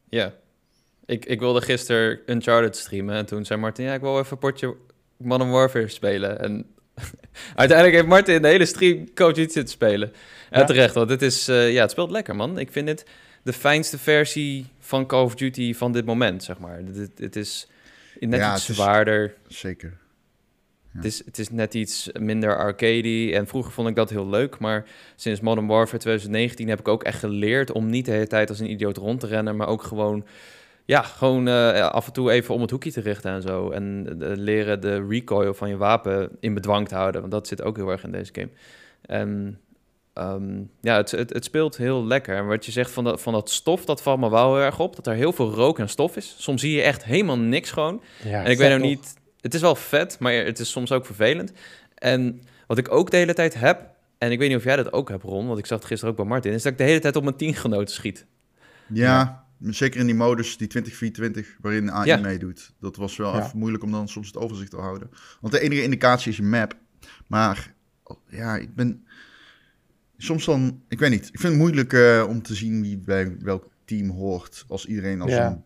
Ja. 0.09 0.33
Ik, 1.07 1.25
ik 1.25 1.39
wilde 1.39 1.61
gisteren 1.61 2.19
Uncharted 2.25 2.75
streamen 2.75 3.15
en 3.15 3.25
toen 3.25 3.45
zei 3.45 3.59
Martin, 3.59 3.85
ja, 3.85 3.93
ik 3.93 4.01
wil 4.01 4.19
even 4.19 4.31
een 4.31 4.37
potje 4.37 4.75
Modern 5.17 5.49
Warfare 5.51 5.87
spelen. 5.87 6.39
En 6.39 6.65
uiteindelijk 7.55 7.97
heeft 7.97 8.07
Martin 8.09 8.41
de 8.41 8.47
hele 8.47 8.65
stream 8.65 9.13
Call 9.13 9.27
of 9.27 9.33
Duty 9.33 9.51
zitten 9.53 9.73
spelen. 9.73 10.11
En 10.49 10.59
Ja. 10.59 10.65
terecht, 10.65 10.93
want 10.93 11.09
het 11.09 11.21
is, 11.21 11.47
eh, 11.47 11.71
ja, 11.73 11.81
het 11.81 11.91
speelt 11.91 12.11
lekker, 12.11 12.35
man. 12.35 12.59
Ik 12.59 12.71
vind 12.71 12.87
dit 12.87 13.05
de 13.43 13.53
fijnste 13.53 13.97
versie 13.97 14.65
van 14.79 15.05
Call 15.05 15.23
of 15.23 15.35
Duty 15.35 15.73
van 15.73 15.91
dit 15.91 16.05
moment, 16.05 16.43
zeg 16.43 16.57
maar. 16.59 16.77
Het, 16.95 17.09
het 17.17 17.35
is 17.35 17.67
net 18.19 18.39
Ja, 18.39 18.51
iets 18.53 18.61
het 18.67 18.69
is- 18.69 18.75
zwaarder. 18.83 19.33
Zeker. 19.47 19.97
Het 20.95 21.05
is, 21.05 21.21
het 21.25 21.37
is 21.39 21.49
net 21.49 21.73
iets 21.73 22.09
minder 22.19 22.57
arcade 22.57 23.31
En 23.33 23.47
vroeger 23.47 23.71
vond 23.71 23.87
ik 23.89 23.95
dat 23.95 24.09
heel 24.09 24.29
leuk. 24.29 24.59
Maar 24.59 24.85
sinds 25.15 25.39
Modern 25.41 25.67
Warfare 25.67 25.97
2019 25.97 26.67
heb 26.69 26.79
ik 26.79 26.87
ook 26.87 27.03
echt 27.03 27.19
geleerd 27.19 27.71
om 27.71 27.89
niet 27.89 28.05
de 28.05 28.11
hele 28.11 28.27
tijd 28.27 28.49
als 28.49 28.59
een 28.59 28.69
idioot 28.71 28.97
rond 28.97 29.19
te 29.19 29.27
rennen. 29.27 29.55
Maar 29.55 29.67
ook 29.67 29.83
gewoon, 29.83 30.25
ja, 30.87 31.01
gewoon 31.01 31.47
eh, 31.47 31.87
af 31.87 32.05
en 32.05 32.13
toe 32.13 32.31
even 32.31 32.53
om 32.53 32.61
het 32.61 32.71
hoekje 32.71 32.91
te 32.91 33.01
richten 33.01 33.31
en 33.31 33.41
zo. 33.41 33.69
En 33.69 34.05
eh, 34.19 34.31
leren 34.35 34.81
de 34.81 35.07
recoil 35.07 35.53
van 35.53 35.69
je 35.69 35.77
wapen 35.77 36.29
in 36.39 36.53
bedwang 36.53 36.87
te 36.87 36.95
houden. 36.95 37.21
Want 37.21 37.33
dat 37.33 37.47
zit 37.47 37.61
ook 37.61 37.75
heel 37.75 37.89
erg 37.89 38.03
in 38.03 38.11
deze 38.11 38.33
game. 38.33 38.49
En 39.01 39.59
ehm, 40.13 40.61
ja, 40.81 40.95
het, 40.95 41.11
het, 41.11 41.33
het 41.33 41.43
speelt 41.43 41.77
heel 41.77 42.05
lekker. 42.05 42.35
En 42.35 42.47
wat 42.47 42.65
je 42.65 42.71
zegt 42.71 42.91
van 42.91 43.03
dat, 43.03 43.21
van 43.21 43.33
dat 43.33 43.49
stof, 43.49 43.85
dat 43.85 44.01
valt 44.01 44.19
me 44.19 44.29
wel 44.29 44.55
heel 44.55 44.63
erg 44.63 44.79
op. 44.79 44.95
Dat 44.95 45.07
er 45.07 45.13
heel 45.13 45.33
veel 45.33 45.51
rook 45.51 45.79
en 45.79 45.89
stof 45.89 46.15
is. 46.15 46.35
Soms 46.37 46.61
zie 46.61 46.75
je 46.75 46.81
echt 46.81 47.03
helemaal 47.03 47.37
niks 47.37 47.71
gewoon. 47.71 48.01
Ja, 48.23 48.43
En 48.43 48.51
ik 48.51 48.57
weet 48.57 48.69
nou 48.69 48.81
niet, 48.81 49.13
het 49.41 49.53
is 49.53 49.61
wel 49.61 49.75
vet, 49.75 50.19
maar 50.19 50.33
het 50.33 50.59
is 50.59 50.71
soms 50.71 50.91
ook 50.91 51.05
vervelend. 51.05 51.51
En 51.95 52.41
wat 52.67 52.77
ik 52.77 52.91
ook 52.91 53.11
de 53.11 53.17
hele 53.17 53.33
tijd 53.33 53.59
heb, 53.59 53.89
en 54.17 54.31
ik 54.31 54.39
weet 54.39 54.49
niet 54.49 54.57
of 54.57 54.63
jij 54.63 54.75
dat 54.75 54.93
ook 54.93 55.09
hebt, 55.09 55.23
Ron, 55.23 55.47
want 55.47 55.59
ik 55.59 55.65
zag 55.65 55.77
het 55.77 55.87
gisteren 55.87 56.11
ook 56.13 56.19
bij 56.19 56.29
Martin, 56.29 56.53
is 56.53 56.63
dat 56.63 56.71
ik 56.71 56.77
de 56.77 56.83
hele 56.83 56.99
tijd 56.99 57.15
op 57.15 57.23
mijn 57.23 57.35
teamgenoten 57.35 57.93
schiet. 57.93 58.25
Ja, 58.93 59.46
zeker 59.59 59.99
in 59.99 60.05
die 60.05 60.15
modus, 60.15 60.57
die 60.57 60.67
2024, 60.67 61.57
waarin 61.61 61.91
AI 61.91 62.05
Ja. 62.07 62.17
meedoet. 62.17 62.73
Dat 62.79 62.95
was 62.95 63.17
wel 63.17 63.35
Ja. 63.35 63.45
even 63.45 63.57
moeilijk 63.59 63.83
om 63.83 63.91
dan 63.91 64.07
soms 64.07 64.27
het 64.27 64.37
overzicht 64.37 64.71
te 64.71 64.77
houden. 64.77 65.09
Want 65.41 65.53
de 65.53 65.59
enige 65.59 65.83
indicatie 65.83 66.31
is 66.31 66.37
je 66.37 66.43
map. 66.43 66.73
Maar 67.27 67.73
ja, 68.29 68.55
ik 68.57 68.75
ben 68.75 69.05
soms 70.17 70.45
dan, 70.45 70.81
ik 70.87 70.99
weet 70.99 71.09
niet, 71.09 71.27
ik 71.31 71.39
vind 71.39 71.53
het 71.53 71.61
moeilijk 71.61 71.93
eh, 71.93 72.25
om 72.27 72.41
te 72.41 72.55
zien 72.55 72.81
wie 72.81 72.97
bij 72.97 73.35
welk 73.39 73.65
team 73.85 74.09
hoort. 74.09 74.65
Als 74.67 74.85
iedereen 74.85 75.21
als 75.21 75.31
Ja. 75.31 75.47
een 75.47 75.63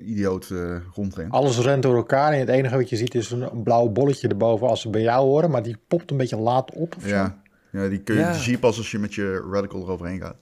eh, 0.00 0.08
idioot 0.10 0.50
eh 0.50 0.76
rondrent. 0.94 1.32
Alles 1.32 1.58
rent 1.58 1.82
door 1.82 1.96
elkaar 1.96 2.32
en 2.32 2.38
het 2.38 2.48
enige 2.48 2.76
wat 2.76 2.88
je 2.88 2.96
ziet 2.96 3.14
is 3.14 3.30
een, 3.30 3.42
een 3.42 3.62
blauw 3.62 3.88
bolletje 3.88 4.28
erboven 4.28 4.68
als 4.68 4.80
ze 4.80 4.90
bij 4.90 5.02
jou 5.02 5.26
horen. 5.26 5.50
Maar 5.50 5.62
die 5.62 5.76
popt 5.88 6.10
een 6.10 6.16
beetje 6.16 6.36
laat 6.36 6.74
op 6.74 6.96
of 6.96 7.02
zo. 7.02 7.08
Ja, 7.08 7.42
ja, 7.72 7.88
die, 7.88 7.98
kun 8.02 8.14
je, 8.14 8.20
Ja. 8.20 8.32
die 8.32 8.40
zie 8.40 8.52
je 8.52 8.58
pas 8.58 8.76
als 8.78 8.90
je 8.90 8.98
met 8.98 9.14
je 9.14 9.48
radical 9.52 9.80
eroverheen 9.82 10.20
gaat. 10.20 10.36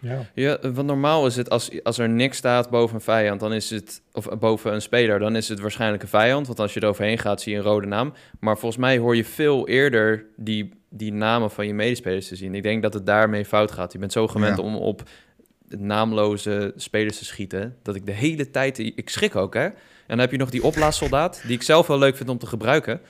Ja. 0.00 0.26
Ja, 0.34 0.58
want 0.60 0.86
normaal 0.86 1.26
is 1.26 1.36
het, 1.36 1.50
als, 1.50 1.82
als 1.82 1.98
er 1.98 2.08
niks 2.08 2.36
staat 2.36 2.70
boven 2.70 2.94
een 2.94 3.00
vijand, 3.00 3.40
dan 3.40 3.52
is 3.52 3.70
het, 3.70 4.02
of 4.12 4.28
boven 4.38 4.72
een 4.74 4.82
speler, 4.82 5.18
dan 5.18 5.36
is 5.36 5.48
het 5.48 5.60
waarschijnlijk 5.60 6.02
een 6.02 6.08
vijand. 6.08 6.46
Want 6.46 6.60
als 6.60 6.74
je 6.74 6.82
eroverheen 6.82 7.18
gaat, 7.18 7.40
zie 7.40 7.52
je 7.52 7.58
een 7.58 7.64
rode 7.64 7.86
naam. 7.86 8.12
Maar 8.40 8.58
volgens 8.58 8.80
mij 8.80 8.98
hoor 8.98 9.16
je 9.16 9.24
veel 9.24 9.68
eerder 9.68 10.24
die, 10.36 10.72
die 10.88 11.12
namen 11.12 11.50
van 11.50 11.66
je 11.66 11.74
medespelers 11.74 12.28
te 12.28 12.36
zien. 12.36 12.54
Ik 12.54 12.62
denk 12.62 12.82
dat 12.82 12.94
het 12.94 13.06
daarmee 13.06 13.44
fout 13.44 13.70
gaat. 13.72 13.92
Je 13.92 13.98
bent 13.98 14.12
zo 14.12 14.28
gewend 14.28 14.56
Ja. 14.56 14.62
om 14.62 14.74
op 14.76 15.02
naamloze 15.78 16.72
spelers 16.76 17.18
te 17.18 17.24
schieten, 17.24 17.76
dat 17.82 17.94
ik 17.94 18.06
de 18.06 18.12
hele 18.12 18.50
tijd, 18.50 18.78
ik 18.78 19.08
schrik 19.10 19.36
ook 19.36 19.54
hè. 19.54 19.64
En 19.64 19.72
dan 20.06 20.18
heb 20.18 20.30
je 20.30 20.36
nog 20.36 20.50
die 20.50 20.62
opblaassoldaat, 20.62 21.42
die 21.46 21.56
ik 21.56 21.62
zelf 21.62 21.86
wel 21.86 21.98
leuk 21.98 22.16
vind 22.16 22.28
om 22.28 22.38
te 22.38 22.46
gebruiken. 22.46 23.00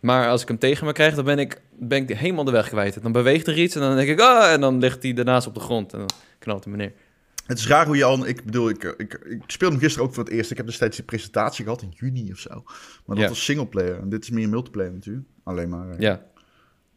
Maar 0.00 0.28
als 0.28 0.42
ik 0.42 0.48
hem 0.48 0.58
tegen 0.58 0.86
me 0.86 0.92
krijg, 0.92 1.14
dan 1.14 1.24
ben 1.24 1.38
ik, 1.38 1.60
ben 1.78 2.02
ik 2.08 2.16
helemaal 2.18 2.44
de 2.44 2.50
weg 2.50 2.68
kwijt. 2.68 3.02
Dan 3.02 3.12
beweegt 3.12 3.46
er 3.46 3.58
iets 3.58 3.74
en 3.74 3.80
dan 3.80 3.96
denk 3.96 4.08
ik, 4.08 4.20
ah, 4.20 4.52
en 4.52 4.60
dan 4.60 4.78
ligt 4.78 5.02
hij 5.02 5.12
daarnaast 5.12 5.46
op 5.46 5.54
de 5.54 5.60
grond. 5.60 5.92
En 5.92 5.98
dan 5.98 6.08
knalt 6.38 6.64
hij 6.64 6.72
me 6.72 6.78
neer. 6.78 6.92
Het 7.46 7.58
is 7.58 7.66
raar 7.68 7.86
hoe 7.86 7.96
je 7.96 8.04
al... 8.04 8.26
Ik 8.26 8.44
bedoel, 8.44 8.68
ik, 8.68 8.82
ik, 8.96 9.14
ik 9.14 9.42
speelde 9.46 9.74
hem 9.74 9.84
gisteren 9.84 10.08
ook 10.08 10.14
voor 10.14 10.24
het 10.24 10.32
eerst. 10.32 10.50
Ik 10.50 10.56
heb 10.56 10.66
destijds 10.66 10.96
die 10.96 11.04
presentatie 11.04 11.64
gehad 11.64 11.82
in 11.82 11.92
juni 11.96 12.32
of 12.32 12.38
zo. 12.38 12.50
Maar 12.64 13.16
dat 13.16 13.18
Ja. 13.18 13.28
was 13.28 13.44
singleplayer. 13.44 13.98
En 14.00 14.08
dit 14.08 14.22
is 14.22 14.30
meer 14.30 14.48
multiplayer 14.48 14.92
natuurlijk. 14.92 15.26
Alleen 15.44 15.68
maar... 15.68 15.90
eh, 15.90 15.98
Ja, 15.98 16.22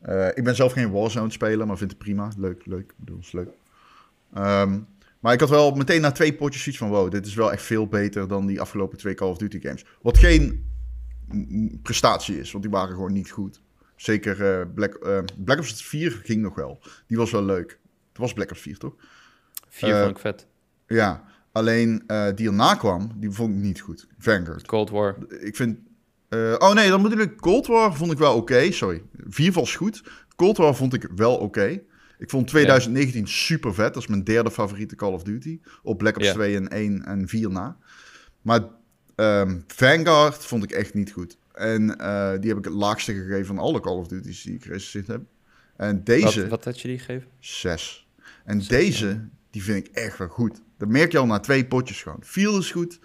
eh, 0.02 0.28
ik 0.34 0.44
ben 0.44 0.56
zelf 0.56 0.72
geen 0.74 0.92
Warzone 0.92 1.32
speler, 1.32 1.68
maar 1.68 1.78
vind 1.78 1.89
het 1.92 2.00
prima. 2.00 2.30
Leuk, 2.38 2.66
leuk. 2.66 2.80
Ik 2.80 2.94
bedoel, 2.98 3.20
is 3.20 3.32
leuk. 3.32 3.50
Ehm, 4.34 4.80
maar 5.20 5.34
ik 5.34 5.39
had 5.39 5.50
wel 5.50 5.72
meteen 5.72 6.02
na 6.02 6.12
twee 6.12 6.34
potjes 6.34 6.63
zoiets 6.63 6.82
van... 6.82 6.89
Wow, 6.89 7.12
dit 7.12 7.26
is 7.26 7.34
wel 7.36 7.52
echt 7.52 7.62
veel 7.63 7.88
beter 7.88 8.28
dan 8.28 8.46
die 8.46 8.62
afgelopen 8.62 8.98
twee 8.98 9.13
Call 9.13 9.30
of 9.30 9.38
Duty 9.38 9.60
games. 9.62 9.86
Wat 10.02 10.18
geen 10.18 10.66
prestatie 11.82 12.39
is, 12.39 12.52
want 12.52 12.63
die 12.63 12.74
waren 12.74 12.96
gewoon 12.96 13.13
niet 13.13 13.30
goed. 13.30 13.62
Zeker 13.96 14.60
eh, 14.60 14.65
Black, 14.76 14.93
eh, 14.93 15.19
Black 15.38 15.58
Ops 15.60 15.84
4 15.86 16.12
ging 16.24 16.41
nog 16.41 16.56
wel. 16.56 16.80
Die 17.08 17.17
was 17.17 17.32
wel 17.32 17.43
leuk. 17.43 17.80
Het 18.10 18.17
was 18.17 18.34
Black 18.34 18.50
Ops 18.52 18.62
4, 18.62 18.78
toch? 18.78 18.93
vier 19.69 19.93
Eh, 19.93 20.00
vond 20.00 20.12
ik 20.12 20.19
vet. 20.19 20.48
Ja, 20.88 21.24
alleen 21.52 22.04
eh, 22.08 22.28
die 22.36 22.48
erna 22.48 22.76
kwam, 22.76 23.12
die 23.15 23.32
vond 23.32 23.56
ik 23.56 23.62
niet 23.62 23.80
goed. 23.82 24.08
Vanguard. 24.17 24.65
Cold 24.67 24.89
War. 24.89 25.15
Ik 25.39 25.56
vind... 25.56 25.78
eh, 26.30 26.56
oh 26.58 26.74
nee, 26.74 26.89
dan 26.89 27.02
bedoel 27.02 27.19
ik 27.19 27.38
Cold 27.38 27.67
War 27.67 27.93
vond 27.96 28.12
ik 28.12 28.17
wel 28.17 28.36
oké. 28.36 28.72
Sorry, 28.72 29.04
vier 29.28 29.52
was 29.52 29.76
goed. 29.76 30.04
Cold 30.36 30.58
War 30.58 30.76
vond 30.76 30.93
ik 30.93 31.08
wel 31.15 31.36
oké. 31.38 31.82
Ik 32.17 32.30
vond 32.30 32.48
2019 32.48 33.28
super 33.28 33.74
vet. 33.74 33.93
Dat 33.93 34.04
is 34.04 34.10
mijn 34.10 34.24
derde 34.24 34.52
favoriete 34.52 34.96
Call 34.96 35.13
of 35.13 35.24
Duty. 35.24 35.60
Op 35.84 35.98
Black 35.98 36.15
Ops 36.15 36.26
Ja. 36.26 36.34
2 36.34 36.56
en 36.56 36.67
1 36.67 37.06
en 37.06 37.28
4 37.28 37.50
na. 37.50 37.78
Maar 38.41 38.62
ehm, 39.15 39.60
Vanguard 39.67 40.45
vond 40.45 40.63
ik 40.63 40.71
echt 40.71 40.93
niet 40.93 41.12
goed. 41.12 41.38
En 41.54 41.97
eh, 41.97 42.32
die 42.39 42.49
heb 42.49 42.58
ik 42.58 42.65
het 42.65 42.73
laagste 42.73 43.13
gegeven 43.13 43.45
van 43.45 43.58
alle 43.58 43.80
Call 43.80 43.95
of 43.95 44.08
Duty's 44.08 44.43
die 44.43 44.56
ik 44.56 44.63
gerecenseerd 44.63 45.08
heb. 45.08 45.21
En 45.76 46.04
deze... 46.04 46.41
Wat, 46.41 46.49
wat 46.49 46.63
had 46.63 46.82
je 46.82 46.88
die 46.88 46.99
gegeven? 46.99 47.28
Zes. 47.39 48.08
En 48.45 48.60
deze, 48.60 49.28
die 49.52 49.63
vind 49.63 49.88
ik 49.88 49.95
echt 49.95 50.17
wel 50.17 50.28
goed. 50.28 50.62
Dat 50.78 50.88
merk 50.88 51.12
je 51.12 51.17
al 51.17 51.26
na 51.26 51.39
twee 51.39 51.65
potjes 51.65 52.02
gewoon. 52.02 52.19
Feel 52.23 52.58
is 52.58 52.71
goed. 52.71 52.99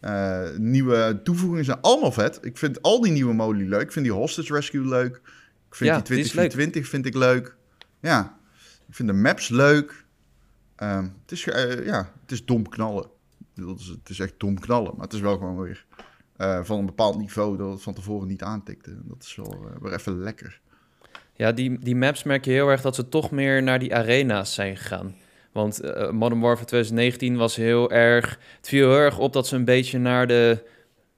Eh, 0.00 0.50
nieuwe 0.56 1.20
toevoegingen 1.24 1.64
zijn 1.64 1.80
allemaal 1.80 2.12
vet. 2.12 2.38
Ik 2.42 2.58
vind 2.58 2.82
al 2.82 3.00
die 3.00 3.12
nieuwe 3.12 3.34
modi 3.34 3.68
leuk. 3.68 3.80
Ik 3.80 3.92
vind 3.92 4.04
die 4.04 4.14
Hostage 4.14 4.54
Rescue 4.54 4.88
leuk. 4.88 5.16
Ik 5.68 5.74
vind 5.74 5.90
Ja, 5.90 5.96
die 5.96 6.16
die 6.16 6.24
is 6.24 6.32
leuk. 6.32 6.50
2020 6.50 6.88
vind 6.88 7.06
ik 7.06 7.14
leuk. 7.14 7.56
Ja, 8.00 8.38
ik 8.88 8.94
vind 8.94 9.08
de 9.08 9.14
maps 9.14 9.48
leuk. 9.48 10.04
Ehm, 10.76 11.02
het, 11.22 11.32
is, 11.32 11.46
eh, 11.46 11.84
ja, 11.84 12.12
het 12.22 12.32
is 12.32 12.44
dom 12.44 12.68
knallen. 12.68 13.06
Is, 13.56 13.86
het 13.86 14.08
is 14.08 14.20
echt 14.20 14.34
dom 14.36 14.58
knallen. 14.58 14.92
Maar 14.94 15.04
het 15.04 15.12
is 15.12 15.20
wel 15.20 15.36
gewoon 15.36 15.60
weer 15.60 15.84
eh, 16.36 16.60
van 16.62 16.78
een 16.78 16.86
bepaald 16.86 17.18
niveau 17.18 17.56
dat 17.56 17.70
het 17.70 17.82
van 17.82 17.94
tevoren 17.94 18.28
niet 18.28 18.42
aantikte. 18.42 18.96
Dat 19.04 19.22
is 19.22 19.34
wel 19.34 19.52
eh, 19.52 19.82
weer 19.82 19.92
even 19.92 20.18
lekker. 20.22 20.60
Ja, 21.32 21.52
die, 21.52 21.78
die 21.78 21.96
maps 21.96 22.22
merk 22.22 22.44
je 22.44 22.50
heel 22.50 22.68
erg 22.68 22.80
dat 22.80 22.94
ze 22.94 23.08
toch 23.08 23.30
meer 23.30 23.62
naar 23.62 23.78
die 23.78 23.94
arena's 23.94 24.54
zijn 24.54 24.76
gegaan. 24.76 25.14
Want 25.52 25.80
eh, 25.80 26.10
Modern 26.10 26.40
Warfare 26.40 26.66
2019 26.66 27.36
was 27.36 27.56
heel 27.56 27.90
erg... 27.90 28.38
Het 28.56 28.68
viel 28.68 28.88
heel 28.88 28.98
erg 28.98 29.18
op 29.18 29.32
dat 29.32 29.46
ze 29.46 29.56
een 29.56 29.64
beetje 29.64 29.98
naar 29.98 30.26
de... 30.26 30.64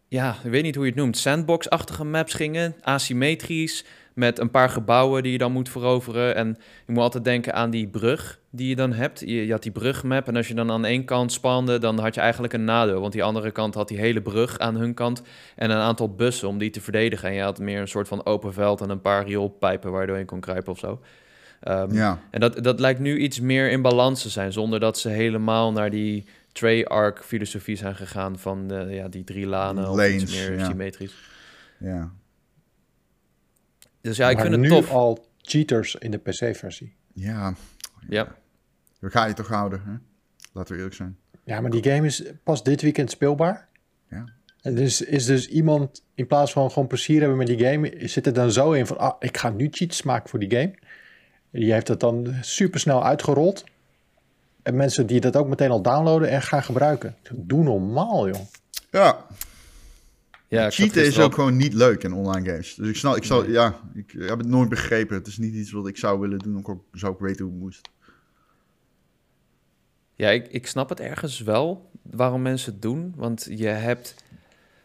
Ja, 0.09 0.37
ik 0.45 0.51
weet 0.51 0.63
niet 0.63 0.75
hoe 0.75 0.85
je 0.85 0.91
het 0.91 1.01
noemt. 1.01 1.17
Sandbox-achtige 1.17 2.05
maps 2.05 2.35
gingen. 2.35 2.75
Asymmetrisch. 2.83 3.85
Met 4.15 4.39
een 4.39 4.51
paar 4.51 4.69
gebouwen 4.69 5.23
die 5.23 5.33
je 5.33 5.39
dan 5.39 5.53
moet 5.53 5.69
veroveren. 5.69 6.35
En 6.35 6.57
je 6.87 6.93
moet 6.93 7.03
altijd 7.03 7.25
denken 7.25 7.55
aan 7.55 7.71
die 7.71 7.89
brug 7.89 8.41
die 8.57 8.69
je 8.69 8.77
dan 8.77 8.93
hebt. 8.93 9.21
Je, 9.21 9.47
je 9.47 9.53
had 9.53 9.63
die 9.63 9.73
brugmap. 9.73 10.29
En 10.29 10.37
als 10.37 10.49
je 10.49 10.55
dan 10.55 10.71
aan 10.71 10.85
één 10.85 11.05
kant 11.05 11.33
spande, 11.33 11.79
dan 11.79 11.99
had 11.99 12.15
je 12.15 12.21
eigenlijk 12.21 12.53
een 12.53 12.65
nadeel. 12.65 13.01
Want 13.01 13.13
die 13.13 13.23
andere 13.23 13.51
kant 13.51 13.75
had 13.75 13.89
die 13.89 13.99
hele 13.99 14.23
brug 14.23 14.59
aan 14.59 14.77
hun 14.77 14.95
kant. 14.95 15.23
En 15.57 15.71
een 15.71 15.77
aantal 15.77 16.15
bussen 16.15 16.49
om 16.49 16.59
die 16.59 16.71
te 16.71 16.81
verdedigen. 16.81 17.29
En 17.29 17.35
je 17.35 17.43
had 17.43 17.59
meer 17.59 17.81
een 17.81 17.89
soort 17.89 18.09
van 18.09 18.25
open 18.27 18.53
veld 18.53 18.81
en 18.81 18.91
een 18.91 19.01
paar 19.01 19.25
rioolpijpen 19.27 19.91
waar 19.91 20.01
je 20.01 20.07
doorheen 20.07 20.27
kon 20.27 20.41
kruipen 20.41 20.73
of 20.73 20.79
zo. 20.79 21.01
Ehm, 21.61 21.95
Ja, 21.95 22.19
En 22.31 22.41
dat, 22.41 22.65
dat 22.65 22.81
lijkt 22.81 23.01
nu 23.01 23.19
iets 23.19 23.41
meer 23.41 23.71
in 23.71 23.83
balans 23.83 24.23
te 24.23 24.29
zijn, 24.29 24.53
zonder 24.53 24.81
dat 24.81 24.99
ze 24.99 25.09
helemaal 25.09 25.73
naar 25.73 25.91
die 25.91 26.25
Trey-arc 26.53 27.25
filosofie 27.25 27.77
zijn 27.77 27.97
gegaan 27.97 28.39
van 28.39 28.71
eh, 28.71 28.95
ja, 28.95 29.09
die 29.09 29.25
drie 29.25 29.47
lanen 29.47 29.91
of 29.91 30.05
iets 30.09 30.13
Lanes, 30.23 30.49
meer 30.49 30.59
ja. 30.59 30.65
symmetrisch. 30.65 31.15
ja. 31.79 32.11
Dus 34.01 34.17
ja, 34.17 34.29
ik 34.29 34.35
maar 34.37 34.45
vind 34.47 34.57
het 34.57 34.65
nu 34.65 34.69
tof. 34.71 34.91
al 34.91 35.27
cheaters 35.43 35.95
in 35.95 36.11
de 36.11 36.19
PC-versie. 36.19 36.95
Ja, 37.13 37.55
Ja. 38.09 38.35
We 38.99 39.11
gaan 39.11 39.29
je 39.29 39.35
toch 39.35 39.49
houden, 39.49 39.83
hè? 39.85 39.93
Laten 40.53 40.73
we 40.73 40.77
eerlijk 40.77 40.97
zijn. 40.97 41.17
Ja, 41.45 41.61
maar 41.61 41.71
die 41.71 41.83
game 41.83 42.07
is 42.07 42.23
pas 42.43 42.63
dit 42.63 42.83
weekend 42.83 43.11
speelbaar. 43.11 43.69
Ja. 44.11 44.25
En 44.63 44.75
dus 44.75 45.01
is 45.01 45.25
dus 45.25 45.49
iemand, 45.49 46.05
in 46.15 46.27
plaats 46.27 46.53
van 46.53 46.71
gewoon 46.71 46.89
plezier 46.89 47.21
hebben 47.21 47.39
met 47.39 47.47
die 47.47 47.59
game, 47.59 47.93
zit 47.99 48.27
er 48.27 48.33
dan 48.33 48.51
zo 48.53 48.73
in 48.73 48.87
van, 48.87 48.99
ah, 48.99 49.17
ik 49.19 49.37
ga 49.37 49.51
nu 49.51 49.69
cheats 49.71 50.03
maken 50.03 50.29
voor 50.29 50.39
die 50.39 50.51
game. 50.51 50.75
Die 51.51 51.73
heeft 51.73 51.89
het 51.89 52.01
dan 52.01 52.35
super 52.41 52.81
snel 52.81 53.05
uitgerold. 53.05 53.65
En 54.63 54.77
mensen 54.77 55.07
die 55.07 55.21
dat 55.21 55.37
ook 55.37 55.49
meteen 55.49 55.71
al 55.71 55.83
downloaden 55.83 56.29
en 56.29 56.43
gaan 56.43 56.63
gebruiken. 56.63 57.17
Doe 57.33 57.63
normaal, 57.63 58.29
joh. 58.29 58.41
Ja, 58.91 59.27
Ja, 60.49 60.71
cheaten 60.71 61.07
is 61.07 61.19
ook 61.19 61.35
gewoon 61.35 61.57
niet 61.57 61.73
leuk 61.75 62.03
in 62.05 62.13
online 62.13 62.51
games. 62.51 62.75
Dus 62.75 62.89
ik 62.89 62.97
snap, 62.97 63.17
ik 63.17 63.25
zal, 63.25 63.51
ja, 63.51 63.81
ik 63.95 64.15
heb 64.19 64.39
het 64.39 64.47
nooit 64.47 64.69
begrepen. 64.69 65.17
Het 65.17 65.27
is 65.27 65.39
niet 65.39 65.55
iets 65.55 65.71
wat 65.71 65.89
ik 65.89 65.97
zou 65.97 66.21
willen 66.21 66.39
doen, 66.39 66.59
ook 66.59 66.69
al 66.69 66.85
zou 66.93 67.13
ik 67.13 67.19
weten 67.19 67.45
hoe 67.45 67.55
het 67.55 67.63
moest. 67.63 67.89
Ja, 70.17 70.31
ik, 70.31 70.49
ik 70.49 70.67
snap 70.67 70.89
het 70.89 71.01
ergens 71.01 71.41
wel 71.41 71.91
waarom 72.03 72.43
mensen 72.43 72.73
het 72.73 72.83
doen. 72.83 73.13
Want 73.17 73.47
je 73.51 73.67
hebt. 73.67 74.15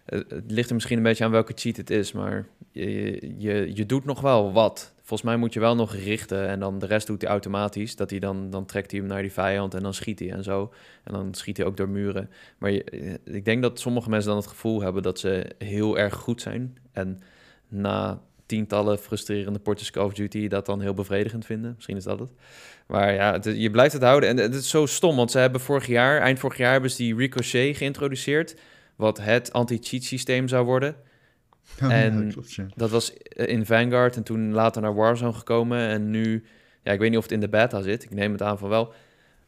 Het 0.05 0.51
ligt 0.51 0.69
er 0.69 0.75
misschien 0.75 0.97
een 0.97 1.03
beetje 1.03 1.23
aan 1.23 1.31
welke 1.31 1.53
cheat 1.55 1.77
het 1.77 1.89
is, 1.89 2.11
maar 2.11 2.47
je, 2.71 3.33
je, 3.37 3.71
je 3.73 3.85
doet 3.85 4.05
nog 4.05 4.21
wel 4.21 4.51
wat. 4.51 4.93
Volgens 4.97 5.29
mij 5.29 5.37
moet 5.37 5.53
je 5.53 5.59
wel 5.59 5.75
nog 5.75 5.95
richten 5.95 6.47
en 6.47 6.59
dan 6.59 6.79
de 6.79 6.85
rest 6.85 7.07
doet 7.07 7.21
hij 7.21 7.31
automatisch. 7.31 7.95
Dat 7.95 8.09
hij 8.09 8.19
dan, 8.19 8.49
dan 8.49 8.65
trekt 8.65 8.91
hij 8.91 8.99
hem 8.99 9.09
naar 9.09 9.21
die 9.21 9.31
vijand 9.31 9.73
en 9.73 9.83
dan 9.83 9.93
schiet 9.93 10.19
hij 10.19 10.31
en 10.31 10.43
zo. 10.43 10.73
En 11.03 11.13
dan 11.13 11.33
schiet 11.33 11.57
hij 11.57 11.65
ook 11.65 11.77
door 11.77 11.89
muren. 11.89 12.29
Maar 12.57 12.71
je, 12.71 13.19
ik 13.23 13.45
denk 13.45 13.61
dat 13.61 13.79
sommige 13.79 14.09
mensen 14.09 14.29
dan 14.29 14.39
het 14.39 14.47
gevoel 14.49 14.81
hebben 14.81 15.03
dat 15.03 15.19
ze 15.19 15.45
heel 15.57 15.97
erg 15.97 16.13
goed 16.13 16.41
zijn. 16.41 16.77
En 16.91 17.21
na 17.67 18.21
tientallen 18.55 18.99
frustrerende 18.99 19.59
potjes 19.59 19.91
Call 19.91 20.05
of 20.05 20.13
Duty 20.13 20.47
dat 20.47 20.65
dan 20.65 20.81
heel 20.81 20.93
bevredigend 20.93 21.45
vinden. 21.45 21.73
Misschien 21.75 21.97
is 21.97 22.03
dat 22.03 22.19
het. 22.19 22.31
Maar 22.87 23.13
ja, 23.13 23.31
het- 23.33 23.45
je 23.57 23.71
blijft 23.71 23.93
het 23.93 24.01
houden. 24.03 24.29
En 24.29 24.37
het 24.37 24.55
is 24.55 24.69
zo 24.69 24.85
stom, 24.85 25.15
want 25.15 25.31
ze 25.31 25.37
hebben 25.39 25.61
vorig 25.61 25.87
jaar, 25.87 26.21
eind 26.21 26.39
vorig 26.39 26.57
jaar, 26.57 26.71
hebben 26.71 26.91
ze 26.91 26.97
die 26.97 27.15
Ricochet 27.15 27.77
geïntroduceerd. 27.77 28.55
Wat 28.95 29.19
het 29.21 29.53
anti-cheat 29.53 30.03
systeem 30.03 30.47
zou 30.47 30.65
worden. 30.65 30.95
En- 31.77 32.25
Ja, 32.25 32.31
klopt, 32.31 32.53
ja. 32.53 32.65
Dat 32.75 32.89
was 32.89 33.13
in 33.33 33.65
Vanguard 33.65 34.15
en 34.15 34.23
toen 34.23 34.51
later 34.53 34.81
naar 34.81 34.95
Warzone 34.95 35.33
gekomen. 35.33 35.79
En 35.87 36.09
nu, 36.09 36.43
ja, 36.83 36.91
ik 36.91 36.99
weet 36.99 37.09
niet 37.09 37.17
of 37.17 37.23
het 37.23 37.31
in 37.33 37.39
de 37.39 37.49
beta 37.49 37.81
zit. 37.81 38.03
Ik 38.03 38.13
neem 38.13 38.31
het 38.31 38.41
aan 38.41 38.57
van 38.57 38.69
wel. 38.69 38.93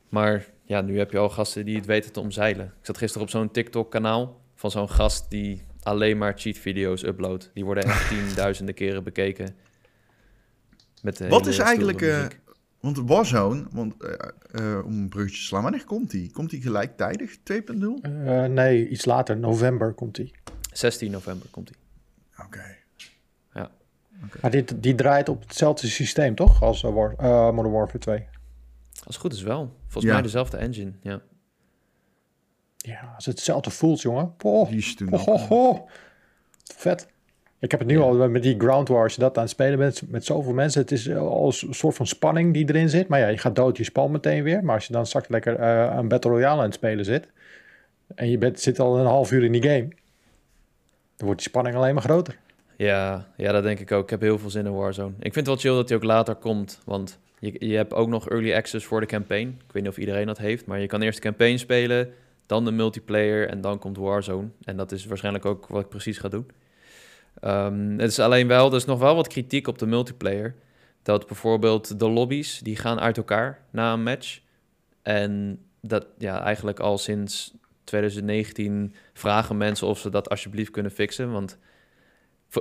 Maar 0.10 0.46
ja, 0.64 0.82
nu 0.82 0.98
heb 0.98 1.12
je 1.12 1.18
al 1.18 1.30
gasten 1.30 1.66
die 1.66 1.76
het 1.76 1.86
weten 1.86 2.12
te 2.12 2.20
omzeilen. 2.20 2.66
Ik 2.66 2.86
zat 2.86 2.98
gisteren 2.98 3.24
op 3.24 3.30
zo'n 3.30 3.52
TikTok-kanaal 3.52 4.42
van 4.56 4.72
zo'n 4.72 4.90
gast 4.90 5.30
die 5.30 5.62
alleen 5.84 6.18
maar 6.18 6.34
cheat-video's 6.36 7.04
uploadt. 7.04 7.52
Die 7.54 7.66
worden 7.66 7.84
echt 7.84 8.08
tienduizenden 8.10 8.76
keren 8.76 9.04
bekeken. 9.04 9.56
Met 11.02 11.18
de 11.18 11.28
Wat 11.28 11.48
is 11.48 11.58
eigenlijk, 11.58 12.02
eh, 12.02 12.16
muziek. 12.18 12.40
Want 12.80 12.98
Warzone, 12.98 13.66
want, 13.72 13.94
eh, 14.04 14.14
eh, 14.52 14.86
om 14.86 14.92
een 14.92 15.10
bruggetje 15.10 15.38
te 15.40 15.46
slaan, 15.46 15.64
wanneer 15.64 15.86
komt 15.86 16.12
die? 16.12 16.32
Komt 16.32 16.50
die 16.50 16.62
gelijktijdig, 16.62 17.38
2.0? 17.44 18.00
Eh, 18.02 18.44
nee, 18.46 18.90
iets 18.90 19.06
later, 19.06 19.38
november 19.38 19.94
komt 19.94 20.16
die. 20.16 20.32
16 20.72 21.12
november 21.12 21.48
komt 21.52 21.70
hij. 21.70 22.46
Oké. 22.46 22.82
Maar 24.42 24.52
dit, 24.52 24.84
die 24.84 24.96
draait 24.96 25.30
op 25.30 25.42
hetzelfde 25.42 25.88
systeem, 25.88 26.36
toch? 26.36 26.62
Als 26.62 26.82
War, 26.82 27.14
eh, 27.18 27.52
Modern 27.52 27.72
Warfare 27.74 27.98
2. 28.00 28.28
Als 29.04 29.16
het 29.16 29.16
goed 29.16 29.34
is 29.34 29.42
wel. 29.42 29.76
Volgens 29.82 30.04
Ja. 30.06 30.14
mij 30.14 30.22
dezelfde 30.22 30.58
engine, 30.58 30.92
ja. 31.02 31.22
Ja, 32.86 33.14
als 33.16 33.26
het 33.26 33.36
hetzelfde 33.36 33.70
voelt, 33.70 34.02
jongen. 34.02 34.36
Poh, 34.38 34.68
Die 34.70 34.78
is 34.78 34.96
toen 34.96 35.10
poh, 35.10 35.20
ook, 35.20 35.26
poh, 35.26 35.48
poh. 35.48 35.90
Vet. 36.76 37.08
Ik 37.60 37.72
heb 37.72 37.80
het 37.80 37.90
nu 37.90 37.98
Ja. 37.98 38.04
al 38.04 38.30
met 38.30 38.44
die 38.44 38.56
Ground 38.60 38.88
War, 38.88 39.04
als 39.04 39.14
je 39.16 39.20
dat 39.22 39.36
aan 39.38 39.44
het 39.44 39.52
spelen 39.52 39.78
bent 39.80 40.02
met 40.08 40.26
zoveel 40.26 40.54
mensen. 40.54 40.82
Het 40.82 40.92
is 40.92 41.12
al 41.16 41.46
een 41.46 41.74
soort 41.74 41.96
van 41.96 42.08
spanning 42.08 42.54
die 42.54 42.68
erin 42.70 42.90
zit. 42.90 43.08
Maar 43.08 43.20
ja, 43.20 43.28
je 43.28 43.38
gaat 43.38 43.56
dood, 43.56 43.78
je 43.78 43.84
spant 43.84 44.12
meteen 44.12 44.44
weer. 44.44 44.64
Maar 44.64 44.76
als 44.76 44.88
je 44.88 44.94
dan 44.94 45.06
straks 45.06 45.28
lekker 45.28 45.56
eh 45.56 45.90
aan 45.92 46.08
Battle 46.08 46.32
Royale 46.32 46.58
aan 46.60 46.66
het 46.66 46.74
spelen 46.74 47.06
zit. 47.06 47.28
En 48.16 48.30
je 48.30 48.38
bent, 48.38 48.60
zit 48.60 48.80
al 48.80 49.00
een 49.00 49.06
half 49.06 49.32
uur 49.32 49.44
in 49.44 49.52
die 49.52 49.62
game. 49.64 49.88
Dan 51.18 51.26
wordt 51.28 51.40
die 51.40 51.50
spanning 51.50 51.76
alleen 51.76 51.94
maar 51.94 52.04
groter. 52.04 52.38
Ja, 52.78 53.28
ja, 53.38 53.52
dat 53.52 53.64
denk 53.64 53.80
ik 53.80 53.92
ook. 53.92 54.04
Ik 54.04 54.10
heb 54.10 54.22
heel 54.22 54.40
veel 54.40 54.50
zin 54.50 54.66
in 54.66 54.74
Warzone. 54.74 55.14
Ik 55.20 55.34
vind 55.34 55.36
het 55.36 55.46
wel 55.46 55.56
chill 55.56 55.74
dat 55.76 55.90
hij 55.90 55.98
ook 55.98 56.04
later 56.04 56.36
komt, 56.36 56.80
want 56.86 57.20
je, 57.40 57.68
je 57.68 57.76
hebt 57.76 57.94
ook 57.94 58.08
nog 58.08 58.30
early 58.30 58.54
access 58.54 58.86
voor 58.86 59.00
de 59.00 59.06
campaign. 59.06 59.48
Ik 59.68 59.72
weet 59.74 59.84
niet 59.84 59.92
of 59.92 59.98
iedereen 59.98 60.26
dat 60.26 60.38
heeft, 60.38 60.66
maar 60.66 60.80
je 60.80 60.88
kan 60.88 61.02
eerst 61.02 61.22
de 61.22 61.28
campaign 61.28 61.58
spelen, 61.58 62.10
dan 62.46 62.66
de 62.66 62.72
multiplayer 62.72 63.50
en 63.50 63.62
dan 63.62 63.80
komt 63.80 63.98
Warzone. 63.98 64.48
En 64.64 64.78
dat 64.78 64.92
is 64.92 65.06
waarschijnlijk 65.06 65.46
ook 65.46 65.68
wat 65.68 65.82
ik 65.82 65.90
precies 65.90 66.18
ga 66.18 66.28
doen. 66.28 66.48
Ehm, 67.40 67.90
het 67.98 68.12
is 68.12 68.20
alleen 68.20 68.48
wel, 68.48 68.70
er 68.70 68.76
is 68.76 68.86
nog 68.86 69.00
wel 69.00 69.16
wat 69.16 69.28
kritiek 69.28 69.68
op 69.68 69.78
de 69.78 69.86
multiplayer. 69.86 70.56
Dat 71.04 71.28
bijvoorbeeld 71.28 72.00
de 72.00 72.10
lobby's, 72.10 72.60
die 72.60 72.76
gaan 72.76 73.00
uit 73.00 73.18
elkaar 73.18 73.66
na 73.70 73.94
een 73.94 74.04
match. 74.04 74.40
En 75.02 75.60
dat 75.82 76.08
ja, 76.18 76.44
eigenlijk 76.44 76.80
al 76.80 76.98
sinds 76.98 77.54
2019 77.84 78.94
vragen 79.14 79.58
mensen 79.58 79.88
of 79.88 80.00
ze 80.00 80.10
dat 80.10 80.30
alsjeblieft 80.30 80.72
kunnen 80.72 80.92
fixen. 80.92 81.32
Want 81.32 81.58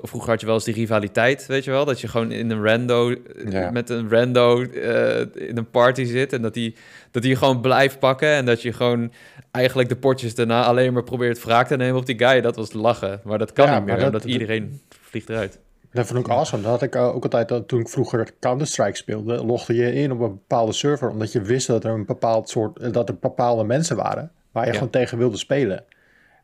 vroeger 0.02 0.30
had 0.30 0.40
je 0.40 0.46
wel 0.46 0.54
eens 0.54 0.64
die 0.64 0.74
rivaliteit, 0.74 1.46
weet 1.46 1.64
je 1.64 1.70
wel? 1.70 1.84
Dat 1.84 2.00
je 2.00 2.08
gewoon 2.08 2.32
in 2.32 2.50
een 2.50 2.64
rando, 2.64 3.10
eh, 3.10 3.52
Ja. 3.52 3.70
met 3.70 3.90
een 3.90 4.10
rando 4.10 4.62
eh, 4.62 5.20
in 5.48 5.56
een 5.56 5.70
party 5.70 6.04
zit. 6.04 6.32
En 6.32 6.42
dat 6.42 6.54
die, 6.54 6.74
dat 7.10 7.22
die 7.22 7.36
gewoon 7.36 7.60
blijft 7.60 7.98
pakken. 7.98 8.28
En 8.28 8.44
dat 8.44 8.62
je 8.62 8.72
gewoon 8.72 9.12
eigenlijk 9.50 9.88
de 9.88 9.96
potjes 9.96 10.34
daarna 10.34 10.64
alleen 10.64 10.92
maar 10.92 11.02
probeert 11.04 11.44
wraak 11.44 11.66
te 11.66 11.76
nemen 11.76 11.96
op 11.96 12.06
die 12.06 12.18
guy. 12.18 12.40
Dat 12.40 12.56
was 12.56 12.72
lachen. 12.72 13.20
Maar 13.24 13.38
dat 13.38 13.52
kan 13.52 13.66
Ja, 13.66 13.76
niet 13.76 13.84
meer, 13.86 13.96
dat- 13.96 14.04
omdat 14.06 14.24
iedereen 14.24 14.80
vliegt 14.88 15.28
eruit. 15.28 15.58
Dat 15.92 16.06
vond 16.06 16.18
ik 16.26 16.32
awesome. 16.32 16.62
Dat 16.62 16.70
had 16.70 16.82
ik 16.82 16.96
ook 16.96 17.22
altijd 17.24 17.68
toen 17.68 17.80
ik 17.80 17.88
vroeger 17.88 18.28
Counter-Strike 18.40 18.96
speelde. 18.96 19.44
Logde 19.44 19.74
je 19.74 19.92
in 19.94 20.12
op 20.12 20.20
een 20.20 20.28
bepaalde 20.28 20.72
server. 20.72 21.08
Omdat 21.10 21.32
je 21.32 21.40
wist 21.40 21.66
dat 21.66 21.84
er 21.84 21.90
een 21.90 22.06
bepaald 22.06 22.48
soort. 22.48 22.92
dat 22.92 23.08
er 23.08 23.16
bepaalde 23.20 23.64
mensen 23.64 23.96
waren. 23.96 24.30
Waar 24.52 24.62
je 24.64 24.68
Ja. 24.70 24.74
gewoon 24.76 24.90
tegen 24.92 25.18
wilde 25.18 25.36
spelen. 25.36 25.84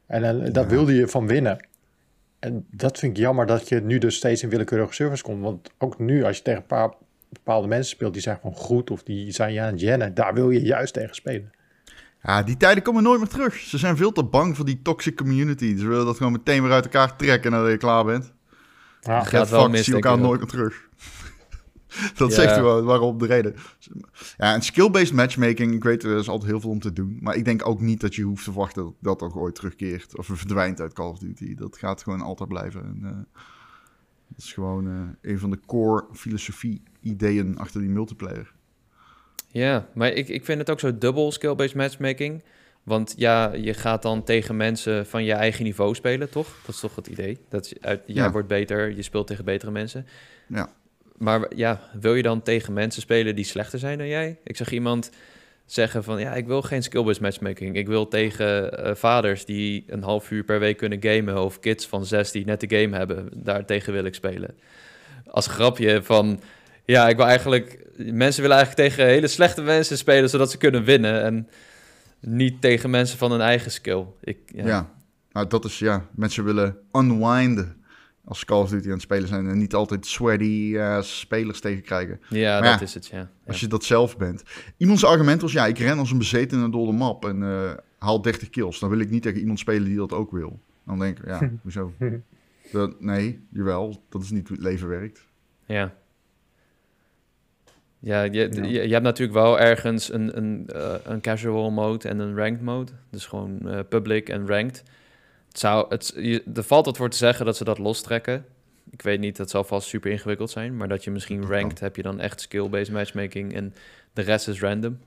En 0.07 0.45
eh, 0.45 0.53
daar 0.53 0.69
wilde 0.69 0.95
je 0.95 1.09
van 1.09 1.27
winnen. 1.27 1.67
En 2.39 2.67
dat 2.71 2.99
vind 2.99 3.17
ik 3.17 3.23
jammer 3.23 3.47
dat 3.47 3.69
je 3.69 3.81
nu 3.81 3.99
dus 3.99 4.17
steeds 4.17 4.43
in 4.43 4.49
willekeurige 4.49 4.93
servers 4.93 5.23
komt. 5.23 5.43
Want 5.43 5.71
ook 5.79 5.99
nu, 5.99 6.25
als 6.25 6.37
je 6.37 6.43
tegen 6.43 6.61
een 6.61 6.67
paar 6.67 6.93
bepaalde 7.29 7.69
mensen 7.69 7.91
speelt. 7.91 8.13
die 8.13 8.23
zijn 8.23 8.37
gewoon 8.37 8.57
goed. 8.57 8.91
of 8.91 9.03
die 9.03 9.31
zijn 9.31 9.59
aan 9.59 9.73
het 9.73 9.81
jennen. 9.81 10.15
daar 10.15 10.35
wil 10.35 10.51
je 10.51 10.63
juist 10.63 10.95
tegen 10.95 11.15
spelen. 11.15 11.51
Ja, 12.23 12.43
die 12.43 12.57
tijden 12.57 12.83
komen 12.83 13.03
nooit 13.03 13.21
meer 13.21 13.29
terug. 13.29 13.55
Ze 13.55 13.79
zijn 13.79 13.97
veel 13.97 14.13
te 14.13 14.25
bang 14.25 14.57
voor 14.57 14.65
die 14.65 14.83
toxic 14.83 15.17
community. 15.17 15.77
Ze 15.77 15.89
willen 15.89 16.07
dat 16.07 16.17
gewoon 16.17 16.33
meteen 16.33 16.63
weer 16.63 16.73
uit 16.73 16.85
elkaar 16.85 17.17
trekken 17.17 17.51
nadat 17.51 17.71
je 17.71 17.77
klaar 17.77 18.05
bent. 18.05 18.33
Ja, 19.01 19.25
Gaat 19.25 19.51
wel 19.51 19.69
mis, 19.69 19.85
zie 19.85 19.95
elkaar 19.95 20.19
nooit 20.19 20.41
meer 20.41 20.49
terug. 20.49 20.89
dat 22.17 22.29
Ja. 22.31 22.35
zegt 22.35 22.55
gewoon 22.55 22.85
waarom 22.85 23.19
de 23.19 23.27
reden. 23.27 23.55
Ja, 24.37 24.55
en 24.55 24.63
skill-based 24.63 25.13
matchmaking, 25.13 25.75
ik 25.75 25.85
weet, 25.85 26.03
er 26.03 26.19
is 26.19 26.29
altijd 26.29 26.51
heel 26.51 26.61
veel 26.61 26.71
om 26.71 26.81
te 26.81 26.93
doen. 26.93 27.19
Maar 27.21 27.37
ik 27.37 27.45
denk 27.45 27.69
ook 27.69 27.81
niet 27.81 28.01
dat 28.01 28.15
je 28.15 28.23
hoeft 28.23 28.45
te 28.45 28.51
verwachten 28.51 28.83
dat 28.85 28.95
dat 29.19 29.23
ook 29.23 29.37
ooit 29.37 29.55
terugkeert. 29.55 30.17
Of 30.17 30.27
verdwijnt 30.33 30.81
uit 30.81 30.93
Call 30.93 31.09
of 31.11 31.19
Duty. 31.19 31.55
Dat 31.55 31.79
gaat 31.79 32.03
gewoon 32.03 32.21
altijd 32.21 32.49
blijven. 32.49 32.83
En, 32.85 32.99
eh, 33.05 33.41
dat 34.29 34.39
is 34.39 34.53
gewoon 34.53 34.87
eh, 34.89 35.31
een 35.33 35.39
van 35.39 35.51
de 35.51 35.59
core 35.67 36.05
filosofie-ideeën 36.13 37.59
achter 37.59 37.81
die 37.81 37.91
multiplayer. 37.91 38.53
Ja, 39.51 39.89
maar 39.95 40.13
ik, 40.13 40.29
ik 40.29 40.45
vind 40.45 40.59
het 40.59 40.71
ook 40.71 40.81
zo 40.81 40.99
dubbel 40.99 41.33
skill-based 41.33 41.75
matchmaking. 41.77 42.43
Want 42.83 43.15
ja, 43.17 43.53
je 43.53 43.75
gaat 43.75 44.03
dan 44.03 44.25
tegen 44.25 44.57
mensen 44.57 45.07
van 45.07 45.25
je 45.25 45.33
eigen 45.33 45.65
niveau 45.65 45.95
spelen, 45.95 46.31
toch? 46.31 46.49
Dat 46.67 46.75
is 46.75 46.81
toch 46.81 46.97
het 46.97 47.07
idee? 47.07 47.39
Dat 47.49 47.69
je 47.69 47.77
uit, 47.81 48.03
jij 48.07 48.25
Ja. 48.25 48.31
wordt 48.33 48.49
beter, 48.49 48.97
je 48.97 49.03
speelt 49.03 49.27
tegen 49.27 49.45
betere 49.45 49.71
mensen. 49.71 50.07
Ja. 50.47 50.73
Maar 51.19 51.57
ja, 51.57 51.81
wil 52.01 52.15
je 52.15 52.23
dan 52.23 52.43
tegen 52.43 52.73
mensen 52.73 53.03
spelen 53.03 53.35
die 53.35 53.45
slechter 53.45 53.79
zijn 53.79 53.99
dan 53.99 54.07
jij? 54.07 54.39
Ik 54.45 54.57
zag 54.57 54.71
iemand 54.73 55.11
zeggen 55.67 56.05
van, 56.05 56.21
ja, 56.21 56.35
ik 56.35 56.47
wil 56.47 56.63
geen 56.63 56.83
skill-based 56.83 57.21
matchmaking. 57.21 57.77
Ik 57.77 57.87
wil 57.87 58.09
tegen 58.09 58.79
eh, 58.85 58.95
vaders 58.95 59.45
die 59.45 59.85
een 59.87 60.03
half 60.03 60.31
uur 60.31 60.45
per 60.45 60.59
week 60.59 60.77
kunnen 60.77 61.03
gamen... 61.03 61.43
of 61.43 61.61
kids 61.61 61.87
van 61.87 62.05
zes 62.07 62.31
die 62.31 62.45
net 62.45 62.61
de 62.61 62.79
game 62.79 62.97
hebben, 62.97 63.29
daartegen 63.35 63.93
wil 63.93 64.05
ik 64.05 64.15
spelen. 64.15 64.55
Als 65.27 65.47
grapje 65.47 66.03
van, 66.03 66.41
ja, 66.85 67.09
ik 67.09 67.17
wil 67.17 67.27
eigenlijk... 67.27 67.87
Mensen 67.97 68.43
willen 68.43 68.57
eigenlijk 68.57 68.89
tegen 68.89 69.07
hele 69.07 69.27
slechte 69.27 69.63
mensen 69.63 69.99
spelen... 69.99 70.31
zodat 70.31 70.51
ze 70.51 70.59
kunnen 70.59 70.85
winnen 70.85 71.23
en 71.23 71.49
niet 72.21 72.61
tegen 72.61 72.91
mensen 72.91 73.19
van 73.19 73.31
hun 73.31 73.41
eigen 73.41 73.71
skill. 73.71 74.05
Ik, 74.21 74.39
ja. 74.55 74.91
Nou, 75.33 75.47
dat 75.47 75.65
is, 75.65 75.79
ja, 75.79 76.07
mensen 76.15 76.45
willen 76.45 76.77
unwinden 76.93 77.78
als 78.29 78.45
Call 78.45 78.61
of 78.61 78.71
Duty 78.71 78.87
aan 78.87 78.93
het 78.93 79.03
spelen 79.03 79.29
zijn. 79.29 79.49
En 79.49 79.59
niet 79.59 79.75
altijd 79.75 80.07
sweaty 80.07 80.75
eh, 80.77 81.03
spelers 81.03 81.61
tegenkrijgen. 81.61 82.21
Ja, 82.29 82.61
Maar 82.61 82.71
dat 82.71 82.79
ja, 82.79 82.85
is 82.85 82.95
het, 82.95 83.07
ja. 83.07 83.31
Als 83.47 83.61
je 83.61 83.67
dat 83.67 83.85
zelf 83.85 84.17
bent. 84.17 84.43
Iemands 84.77 85.05
argument 85.05 85.43
was, 85.43 85.53
ja, 85.53 85.67
ik 85.67 85.79
ren 85.79 85.99
als 85.99 86.11
een 86.11 86.19
bezetene 86.19 86.71
door 86.71 86.87
de 86.87 86.93
map 86.93 87.25
en 87.25 87.43
eh, 87.43 87.71
haal 87.99 88.23
30 88.23 88.51
kills. 88.51 88.79
Dan 88.79 88.91
wil 88.91 88.99
ik 88.99 89.11
niet 89.11 89.23
tegen 89.23 89.41
iemand 89.41 89.59
spelen 89.59 89.85
die 89.85 89.97
dat 89.97 90.13
ook 90.13 90.31
wil. 90.31 90.61
Dan 90.87 90.99
denk 90.99 91.19
ik, 91.19 91.27
ja, 91.27 91.51
hoezo? 91.63 91.93
Dat, 92.73 93.01
nee, 93.01 93.41
jawel, 93.51 94.03
dat 94.09 94.23
is 94.23 94.31
niet 94.31 94.49
hoe 94.49 94.57
het 94.57 94.67
leven 94.67 94.89
werkt. 94.89 95.27
Ja. 95.67 95.95
Ja, 97.99 98.23
je, 98.23 98.49
Ja. 98.53 98.63
Je, 98.63 98.87
je 98.87 98.93
hebt 98.93 99.05
natuurlijk 99.05 99.39
wel 99.39 99.61
ergens 99.61 100.13
een, 100.13 100.37
een, 100.37 100.67
eh, 100.67 100.95
een 101.05 101.21
casual 101.21 101.71
mode 101.71 102.09
en 102.09 102.19
een 102.19 102.37
ranked 102.37 102.63
mode. 102.63 102.93
Dus 103.11 103.27
gewoon 103.27 103.85
public 103.89 104.29
en 104.29 104.47
ranked. 104.47 104.83
Het 105.59 105.67
zou, 105.67 105.87
het, 105.89 106.13
je, 106.17 106.43
er 106.55 106.63
valt 106.63 106.85
wat 106.85 106.97
voor 106.97 107.11
te 107.11 107.17
zeggen 107.17 107.47
dat 107.47 107.57
ze 107.57 107.65
dat 107.65 107.79
lostrekken. 107.79 108.45
Ik 108.91 109.03
weet 109.03 109.21
niet, 109.21 109.37
dat 109.37 109.51
zal 109.51 109.65
vast 109.65 109.89
super 109.89 110.11
ingewikkeld 110.11 110.51
zijn. 110.51 110.77
Maar 110.77 110.89
dat 110.89 111.05
je 111.05 111.11
misschien 111.11 111.47
ranked, 111.47 111.81
heb 111.81 111.97
je 111.97 112.03
dan 112.03 112.21
echt 112.21 112.41
skill-based 112.41 112.93
matchmaking. 112.93 113.55
En 113.55 113.75
de 114.13 114.23
rest 114.23 114.49
is 114.49 114.61
random. 114.61 114.99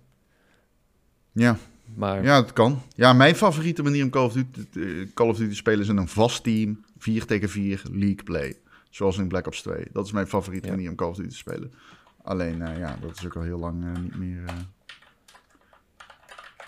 Ja, 1.32 1.58
Maar 1.96 2.24
ja, 2.24 2.42
dat 2.42 2.54
kan. 2.54 2.82
Ja, 2.96 3.14
mijn 3.14 3.36
favoriete 3.36 3.84
manier 3.84 4.04
om 4.04 4.10
Call 4.10 4.26
of 4.26 4.34
Duty, 4.34 4.80
eh, 4.80 5.08
Call 5.14 5.28
of 5.28 5.38
Duty 5.38 5.50
te 5.50 5.56
spelen 5.56 5.80
is 5.80 5.88
in 5.88 5.98
een 5.98 6.08
vast 6.08 6.44
team. 6.44 6.84
4 6.98 7.26
tegen 7.26 7.50
4, 7.50 7.82
league 7.92 8.24
play. 8.24 8.58
Zoals 8.90 9.18
in 9.18 9.28
Black 9.28 9.48
Ops 9.48 9.62
2. 9.62 9.86
Dat 9.92 10.06
is 10.06 10.12
mijn 10.12 10.28
favoriete 10.28 10.68
Ja. 10.68 10.74
manier 10.74 10.90
om 10.90 10.96
Call 10.96 11.10
of 11.10 11.16
Duty 11.16 11.30
te 11.30 11.36
spelen. 11.36 11.74
Alleen, 12.22 12.62
eh, 12.62 12.78
ja, 12.78 12.98
dat 13.02 13.18
is 13.18 13.26
ook 13.26 13.36
al 13.36 13.42
heel 13.42 13.60
lang 13.60 13.84
eh, 13.84 14.02
niet 14.02 14.16
meer... 14.18 14.44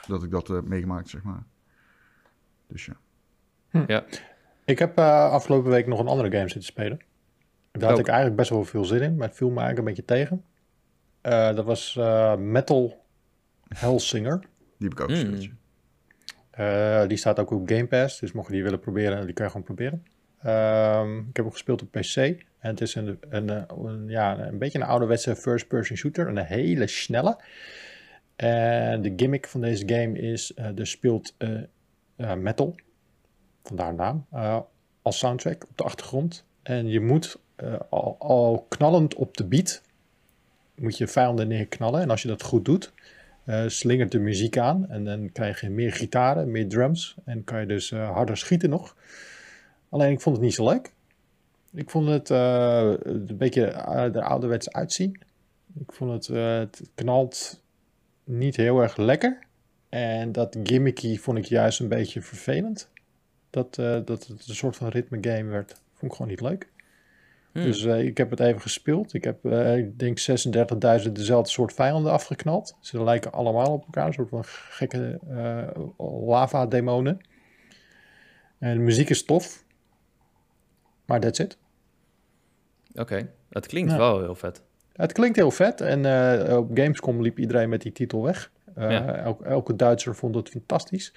dat 0.08 0.24
ik 0.24 0.32
dat 0.32 0.48
heb 0.48 0.68
meegemaakt, 0.68 1.10
zeg 1.10 1.24
maar. 1.24 1.44
Dus 2.68 2.86
ja. 2.86 2.98
Ik 4.66 4.80
heb 4.80 4.98
eh, 4.98 5.32
afgelopen 5.32 5.72
week 5.72 5.88
nog 5.88 6.00
een 6.00 6.08
andere 6.08 6.32
game 6.32 6.50
zitten 6.50 6.64
spelen. 6.64 7.00
Daar 7.72 7.84
had 7.90 7.92
Ook. 7.92 8.00
ik 8.00 8.08
eigenlijk 8.08 8.38
best 8.38 8.50
wel 8.50 8.64
veel 8.64 8.86
zin 8.86 9.02
in, 9.02 9.16
maar 9.16 9.28
het 9.28 9.38
viel 9.38 9.50
me 9.50 9.60
eigenlijk 9.60 9.88
een 9.88 9.94
beetje 9.96 10.16
tegen. 10.16 10.44
Eh, 11.22 11.56
dat 11.56 11.66
was 11.66 11.96
eh, 11.98 12.36
Metal 12.36 13.04
Hellsinger. 13.68 14.40
Die 14.78 14.88
heb 14.90 14.92
ik 14.92 15.00
ook 15.00 15.10
Mm. 15.10 15.16
gespeeld. 15.16 15.50
Eh, 16.52 17.08
die 17.08 17.18
staat 17.18 17.40
ook 17.40 17.52
op 17.52 17.68
Game 17.70 17.88
Pass, 17.88 18.20
dus 18.20 18.32
mocht 18.32 18.48
je 18.48 18.54
die 18.54 18.64
willen 18.64 18.80
proberen, 18.80 19.26
die 19.26 19.34
kan 19.34 19.46
je 19.46 19.52
gewoon 19.52 19.66
proberen. 19.66 20.06
Ehm, 20.42 21.18
ik 21.18 21.36
heb 21.36 21.46
hem 21.46 21.52
gespeeld 21.52 21.82
op 21.82 21.92
PC. 21.92 22.16
En 22.16 22.70
het 22.70 22.82
is 22.82 22.96
een, 22.96 23.18
een, 23.30 23.50
een, 23.86 24.08
ja, 24.08 24.40
een 24.40 24.58
beetje 24.58 24.80
een 24.80 24.86
ouderwetse 24.86 25.36
first-person 25.36 25.98
shooter. 25.98 26.28
Een 26.28 26.38
hele 26.38 26.88
snelle. 26.88 27.38
En 28.36 29.02
de 29.02 29.14
gimmick 29.16 29.48
van 29.48 29.62
deze 29.62 29.84
game 29.90 30.20
is, 30.20 30.54
eh 30.54 30.80
er 30.80 30.88
speelt 30.88 31.36
eh, 31.38 31.50
eh, 32.16 32.34
metal, 32.34 32.76
vandaar 33.64 33.92
de 33.92 33.98
naam, 33.98 34.26
eh, 34.32 34.60
als 35.02 35.18
soundtrack 35.18 35.64
op 35.64 35.78
de 35.78 35.84
achtergrond. 35.84 36.46
En 36.64 36.88
je 36.88 37.00
moet 37.00 37.38
eh, 37.56 37.74
al, 37.90 38.16
al 38.20 38.66
knallend 38.70 39.16
op 39.16 39.38
de 39.38 39.46
beat, 39.46 39.82
moet 40.76 40.98
je 40.98 41.08
vijanden 41.08 41.48
neerknallen. 41.48 42.02
En 42.02 42.10
als 42.10 42.22
je 42.22 42.28
dat 42.28 42.44
goed 42.44 42.66
doet, 42.66 42.94
eh, 43.44 43.68
slingert 43.68 44.12
de 44.12 44.20
muziek 44.20 44.58
aan. 44.58 44.90
En 44.90 45.04
dan 45.04 45.32
krijg 45.32 45.62
je 45.62 45.70
meer 45.70 45.94
gitaren, 45.94 46.52
meer 46.52 46.70
drums. 46.70 47.16
En 47.26 47.44
kan 47.44 47.60
je 47.60 47.66
dus 47.66 47.92
harder 47.92 48.38
schieten 48.38 48.70
nog. 48.70 48.96
Alleen 49.90 50.12
ik 50.12 50.22
vond 50.22 50.36
het 50.36 50.46
niet 50.46 50.54
zo 50.54 50.70
leuk. 50.70 50.92
Ik 51.74 51.90
vond 51.90 52.08
het 52.08 52.30
een 52.30 53.38
beetje 53.38 53.66
er 53.66 54.22
ouderwets 54.22 54.72
uitzien. 54.72 55.22
Ik 55.80 55.92
vond 55.92 56.12
het, 56.12 56.38
het 56.38 56.82
knalt 56.96 57.62
niet 58.24 58.56
heel 58.56 58.82
erg 58.82 58.98
lekker. 58.98 59.40
En 59.90 60.32
dat 60.32 60.58
gimmicky 60.64 61.18
vond 61.18 61.38
ik 61.38 61.46
juist 61.46 61.80
een 61.80 61.88
beetje 61.88 62.22
vervelend. 62.22 62.90
Dat, 63.54 63.78
eh, 63.78 64.00
dat 64.06 64.28
het 64.28 64.48
een 64.48 64.56
soort 64.56 64.76
van 64.76 64.88
ritme 64.88 65.18
game 65.22 65.50
werd. 65.50 65.82
Vond 65.94 66.12
ik 66.12 66.18
gewoon 66.18 66.32
niet 66.32 66.42
leuk. 66.42 66.72
Hmm. 67.52 67.64
Dus 67.64 67.86
eh, 67.86 68.06
ik 68.06 68.18
heb 68.18 68.30
het 68.30 68.40
even 68.40 68.62
gespeeld. 68.62 69.14
Ik 69.14 69.24
heb, 69.24 69.46
eh, 69.46 69.78
ik 69.78 70.00
denk, 70.00 70.20
36.000 70.20 71.16
dezelfde 71.16 71.50
soort 71.50 71.74
vijanden 71.74 72.12
afgeknald. 72.12 72.78
Ze 72.80 73.04
lijken 73.04 73.32
allemaal 73.32 73.72
op 73.72 73.86
elkaar. 73.86 74.08
Een 74.08 74.14
soort 74.14 74.30
van 74.30 74.44
gekke 74.46 75.20
lava-demonen. 76.26 77.20
En 78.60 78.78
de 78.78 78.84
muziek 78.84 79.10
is 79.10 79.26
tof. 79.26 79.64
Maar 81.06 81.20
that's 81.20 81.40
it. 81.40 81.58
Oké, 82.94 83.30
dat 83.50 83.68
klinkt 83.68 83.96
wel 83.96 84.20
heel 84.20 84.36
vet. 84.36 84.62
Het 84.94 85.12
klinkt 85.12 85.36
heel 85.36 85.52
vet. 85.52 85.82
En 85.82 86.00
op 86.58 86.70
Gamescom 86.74 87.22
liep 87.22 87.40
iedereen 87.40 87.70
met 87.70 87.82
die 87.82 87.92
titel 87.92 88.24
weg. 88.24 88.52
Ja. 88.76 89.36
elke 89.44 89.76
Duitser 89.76 90.16
vond 90.16 90.36
het 90.36 90.50
fantastisch. 90.50 91.14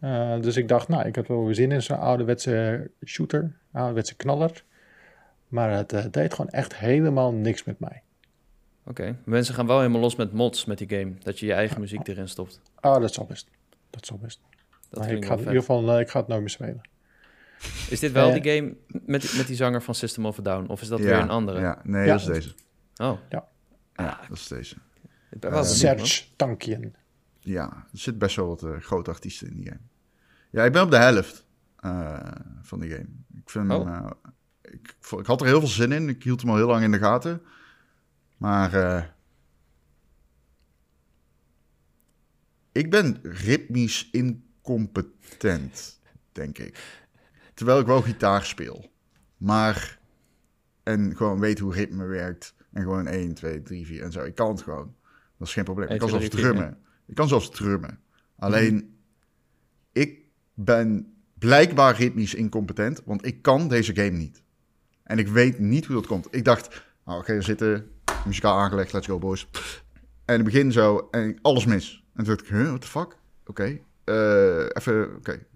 Eh, 0.00 0.40
dus 0.40 0.56
ik 0.56 0.68
dacht, 0.68 0.88
nou, 0.88 1.06
ik 1.06 1.14
heb 1.14 1.26
wel 1.26 1.44
weer 1.44 1.54
zin 1.54 1.72
in 1.72 1.82
zo'n 1.82 1.98
ouderwetse 1.98 2.90
shooter. 3.04 3.56
Ouderwetse 3.72 4.14
knaller. 4.16 4.64
Maar 5.48 5.70
het 5.70 5.92
eh, 5.92 6.04
deed 6.10 6.34
gewoon 6.34 6.50
echt 6.50 6.76
helemaal 6.76 7.32
niks 7.32 7.64
met 7.64 7.78
mij. 7.80 8.02
Oké, 8.84 9.16
mensen 9.24 9.54
gaan 9.54 9.66
wel 9.66 9.78
helemaal 9.78 10.00
los 10.00 10.16
met 10.16 10.32
mods 10.32 10.64
met 10.64 10.78
die 10.78 10.88
game. 10.88 11.12
Dat 11.22 11.38
je 11.38 11.46
je 11.46 11.52
eigen 11.52 11.80
muziek 11.80 12.08
erin 12.08 12.28
stopt. 12.28 12.60
Oh, 12.80 13.00
dat 13.00 13.14
zal 13.14 13.24
best. 13.26 13.48
Dat 13.90 14.06
zal 14.06 14.18
best. 14.18 14.40
Dat 14.90 15.00
maar 15.00 15.10
ik 15.12 15.24
ga, 15.24 15.32
in 15.32 15.38
ieder 15.38 15.54
geval, 15.54 15.94
eh, 15.94 16.00
ik 16.00 16.10
ga 16.10 16.18
het 16.18 16.28
nooit 16.28 16.40
meer 16.40 16.50
spelen. 16.50 16.80
Is 17.90 18.00
dit 18.00 18.12
wel 18.12 18.40
die 18.40 18.52
game 18.54 18.74
met, 18.88 19.36
met 19.36 19.46
die 19.46 19.56
zanger 19.56 19.82
van 19.82 19.94
System 19.94 20.26
of 20.26 20.38
a 20.38 20.42
Down? 20.42 20.68
Of 20.68 20.82
is 20.82 20.88
dat 20.88 20.98
ja, 20.98 21.04
weer 21.04 21.14
een 21.18 21.30
andere? 21.30 21.60
Ja, 21.60 21.80
nee, 21.84 22.06
Ja. 22.06 22.12
dat 22.12 22.20
is 22.20 22.26
deze. 22.26 22.54
Oh, 22.96 23.18
Ja, 23.30 23.48
dat 24.28 24.38
is 24.38 24.46
deze. 24.46 24.76
ik 25.30 25.40
ben 25.40 25.50
wel. 25.50 25.64
Serge 25.64 26.24
Tankian. 26.36 26.92
Ja, 27.48 27.86
er 27.92 27.98
zit 27.98 28.18
best 28.18 28.36
wel 28.36 28.46
wat 28.48 28.62
eh, 28.62 28.76
grote 28.80 29.10
artiesten 29.10 29.48
in 29.48 29.56
die 29.56 29.64
game. 29.64 29.80
Ja, 30.50 30.64
ik 30.64 30.72
ben 30.72 30.82
op 30.82 30.90
de 30.90 30.96
helft 30.96 31.46
eh, 31.76 32.30
van 32.62 32.80
die 32.80 32.90
game. 32.90 33.08
Ik 33.36 33.50
vind 33.50 33.70
Oh. 33.70 33.88
eh, 33.88 34.10
ik, 34.62 34.96
ik 35.18 35.26
had 35.26 35.40
er 35.40 35.46
heel 35.46 35.58
veel 35.58 35.68
zin 35.68 35.92
in. 35.92 36.08
Ik 36.08 36.22
hield 36.22 36.40
hem 36.40 36.50
al 36.50 36.56
heel 36.56 36.66
lang 36.66 36.82
in 36.82 36.90
de 36.90 36.98
gaten. 36.98 37.42
Maar 38.36 39.16
ik 42.72 42.90
ben 42.90 43.18
ritmisch 43.22 44.08
incompetent, 44.10 46.00
denk 46.32 46.58
ik. 46.58 47.00
Terwijl 47.54 47.80
ik 47.80 47.86
wel 47.86 48.02
gitaar 48.02 48.44
speel. 48.44 48.90
Maar, 49.36 49.98
en 50.82 51.16
gewoon 51.16 51.40
weet 51.40 51.58
hoe 51.58 51.72
ritme 51.72 52.06
werkt. 52.06 52.54
En 52.72 52.82
gewoon 52.82 53.06
1, 53.06 53.34
2, 53.34 53.62
3, 53.62 53.86
4 53.86 54.02
en 54.02 54.12
zo. 54.12 54.24
Ik 54.24 54.34
kan 54.34 54.50
het 54.50 54.62
gewoon. 54.62 54.94
Dat 55.36 55.48
is 55.48 55.54
geen 55.54 55.64
probleem. 55.64 55.86
Ik 55.88 55.90
1, 55.90 55.98
kan 55.98 56.08
2, 56.08 56.20
zelfs 56.20 56.34
3, 56.34 56.44
4, 56.46 56.54
drummen. 56.54 56.82
Ik 57.08 57.14
kan 57.14 57.28
zelfs 57.28 57.50
drummen. 57.50 57.98
Alleen, 58.38 58.98
ik 59.92 60.20
ben 60.54 61.12
blijkbaar 61.38 61.96
ritmisch 61.96 62.34
incompetent, 62.34 63.02
want 63.04 63.26
ik 63.26 63.42
kan 63.42 63.68
deze 63.68 63.94
game 63.94 64.10
niet. 64.16 64.42
En 65.02 65.18
ik 65.18 65.28
weet 65.28 65.58
niet 65.58 65.86
hoe 65.86 65.96
dat 65.96 66.06
komt. 66.06 66.28
Ik 66.30 66.44
dacht, 66.44 66.82
nou, 67.04 67.20
oké, 67.20 67.40
zitten, 67.42 67.90
muzikaal 68.26 68.58
aangelegd, 68.58 68.92
let's 68.92 69.06
go 69.06 69.18
boys. 69.18 69.48
En 70.24 70.34
in 70.34 70.44
het 70.44 70.52
begin 70.52 70.72
zo, 70.72 71.08
en 71.10 71.38
alles 71.42 71.64
mis. 71.64 72.04
En 72.14 72.24
toen 72.24 72.34
dacht 72.34 72.40
ik, 72.48 72.56
huh, 72.56 72.66
what 72.66 72.80
the 72.80 72.86
fuck? 72.86 73.16
Oké, 73.46 73.78
eh, 74.04 74.66
even, 74.72 75.16
oké. 75.16 75.46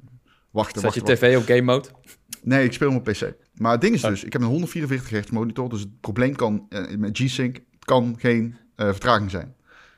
Wachten, 0.51 0.81
Zet 0.81 0.95
wachten, 0.95 1.07
je 1.07 1.17
tv 1.17 1.37
op 1.37 1.45
game 1.47 1.63
mode? 1.63 1.89
Nee, 2.43 2.65
ik 2.65 2.73
speel 2.73 2.95
op 2.95 3.05
PC. 3.05 3.33
Maar 3.55 3.73
het 3.73 3.81
ding 3.81 3.95
is 3.95 4.05
Oh. 4.05 4.11
dus, 4.11 4.25
ik 4.25 4.33
heb 4.33 4.43
een 4.43 4.49
144 4.49 5.11
hertz 5.11 5.31
monitor, 5.31 5.69
dus 5.69 5.81
het 5.81 6.01
probleem 6.01 6.37
kan 6.37 6.67
eh, 6.69 6.97
met 6.97 7.19
G-Sync 7.19 7.59
kan 7.79 8.15
geen 8.19 8.57
eh, 8.75 8.87
vertraging 8.87 9.31
zijn. 9.31 9.55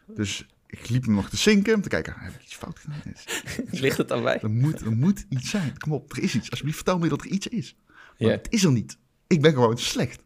Dus 0.06 0.46
ik 0.80 0.88
liep 0.88 1.04
hem 1.04 1.14
nog 1.14 1.28
te 1.30 1.37
zinken 1.37 1.74
om 1.74 1.80
te 1.80 1.88
kijken, 1.88 2.14
heb 2.16 2.34
ik 2.34 2.42
iets 2.42 2.54
fout 2.54 2.78
gedaan? 2.78 3.00
Is- 3.14 3.42
Ligt 3.80 3.98
het 3.98 4.12
aan 4.12 4.22
mij? 4.22 4.40
Er 4.40 4.50
moet, 4.50 4.80
er 4.80 4.92
moet 4.96 5.26
iets 5.28 5.50
zijn. 5.50 5.78
Kom 5.78 5.92
op, 5.92 6.12
er 6.12 6.22
is 6.22 6.34
iets. 6.34 6.50
Alsjeblieft, 6.50 6.76
vertel 6.78 6.98
me 6.98 7.08
dat 7.08 7.20
er 7.20 7.30
iets 7.30 7.46
is. 7.48 7.76
Maar 8.18 8.30
het 8.30 8.46
is 8.50 8.64
er 8.64 8.72
niet. 8.72 8.98
Ik 9.26 9.40
ben 9.42 9.52
gewoon 9.52 9.78
slecht. 9.78 10.22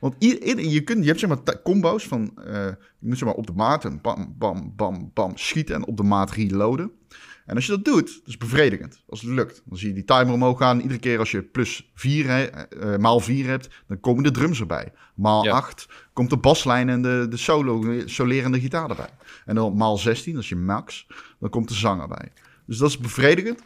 Want 0.00 0.14
in- 0.18 0.70
je, 0.70 0.80
kunt, 0.80 1.00
je 1.00 1.06
hebt 1.06 1.20
zeg 1.20 1.28
maar 1.28 1.62
combo's 1.62 2.06
van... 2.06 2.32
eh, 2.44 2.52
je 2.98 3.06
moet 3.08 3.18
zeg 3.18 3.28
maar 3.28 3.36
op 3.36 3.46
de 3.46 3.52
maat 3.52 3.84
en 3.84 4.00
bam, 4.00 4.34
bam, 4.38 4.72
bam, 4.76 5.10
bam 5.14 5.36
schieten 5.36 5.74
en 5.74 5.86
op 5.86 5.96
de 5.96 6.02
maat 6.02 6.30
reloaden. 6.30 6.90
En 7.46 7.54
als 7.54 7.66
je 7.66 7.72
dat 7.72 7.84
doet, 7.84 8.06
dat 8.18 8.26
is 8.26 8.36
bevredigend. 8.36 9.02
Als 9.08 9.20
het 9.20 9.30
lukt. 9.30 9.62
Dan 9.64 9.78
zie 9.78 9.88
je 9.88 9.94
die 9.94 10.04
timer 10.04 10.32
omhoog 10.32 10.58
gaan. 10.58 10.80
Iedere 10.80 11.00
keer 11.00 11.18
als 11.18 11.30
je 11.30 11.42
plus 11.42 11.90
4, 11.94 12.28
eh, 12.28 12.96
maal 12.98 13.20
4 13.20 13.46
hebt, 13.46 13.68
dan 13.86 14.00
komen 14.00 14.22
de 14.22 14.30
drums 14.30 14.60
erbij. 14.60 14.92
Maal 15.14 15.44
Ja. 15.44 15.52
8 15.52 15.88
komt 16.12 16.30
de 16.30 16.36
baslijn 16.36 16.88
en 16.88 17.02
de, 17.02 17.26
de 17.30 17.36
solo, 17.36 18.02
solerende 18.04 18.60
gitaar 18.60 18.90
erbij. 18.90 19.10
En 19.44 19.54
dan 19.54 19.76
maal 19.76 19.98
16, 19.98 20.36
als 20.36 20.48
je 20.48 20.56
max, 20.56 21.06
dan 21.40 21.50
komt 21.50 21.68
de 21.68 21.74
zang 21.74 22.00
erbij. 22.00 22.32
Dus 22.66 22.78
dat 22.78 22.88
is 22.88 22.98
bevredigend. 22.98 23.60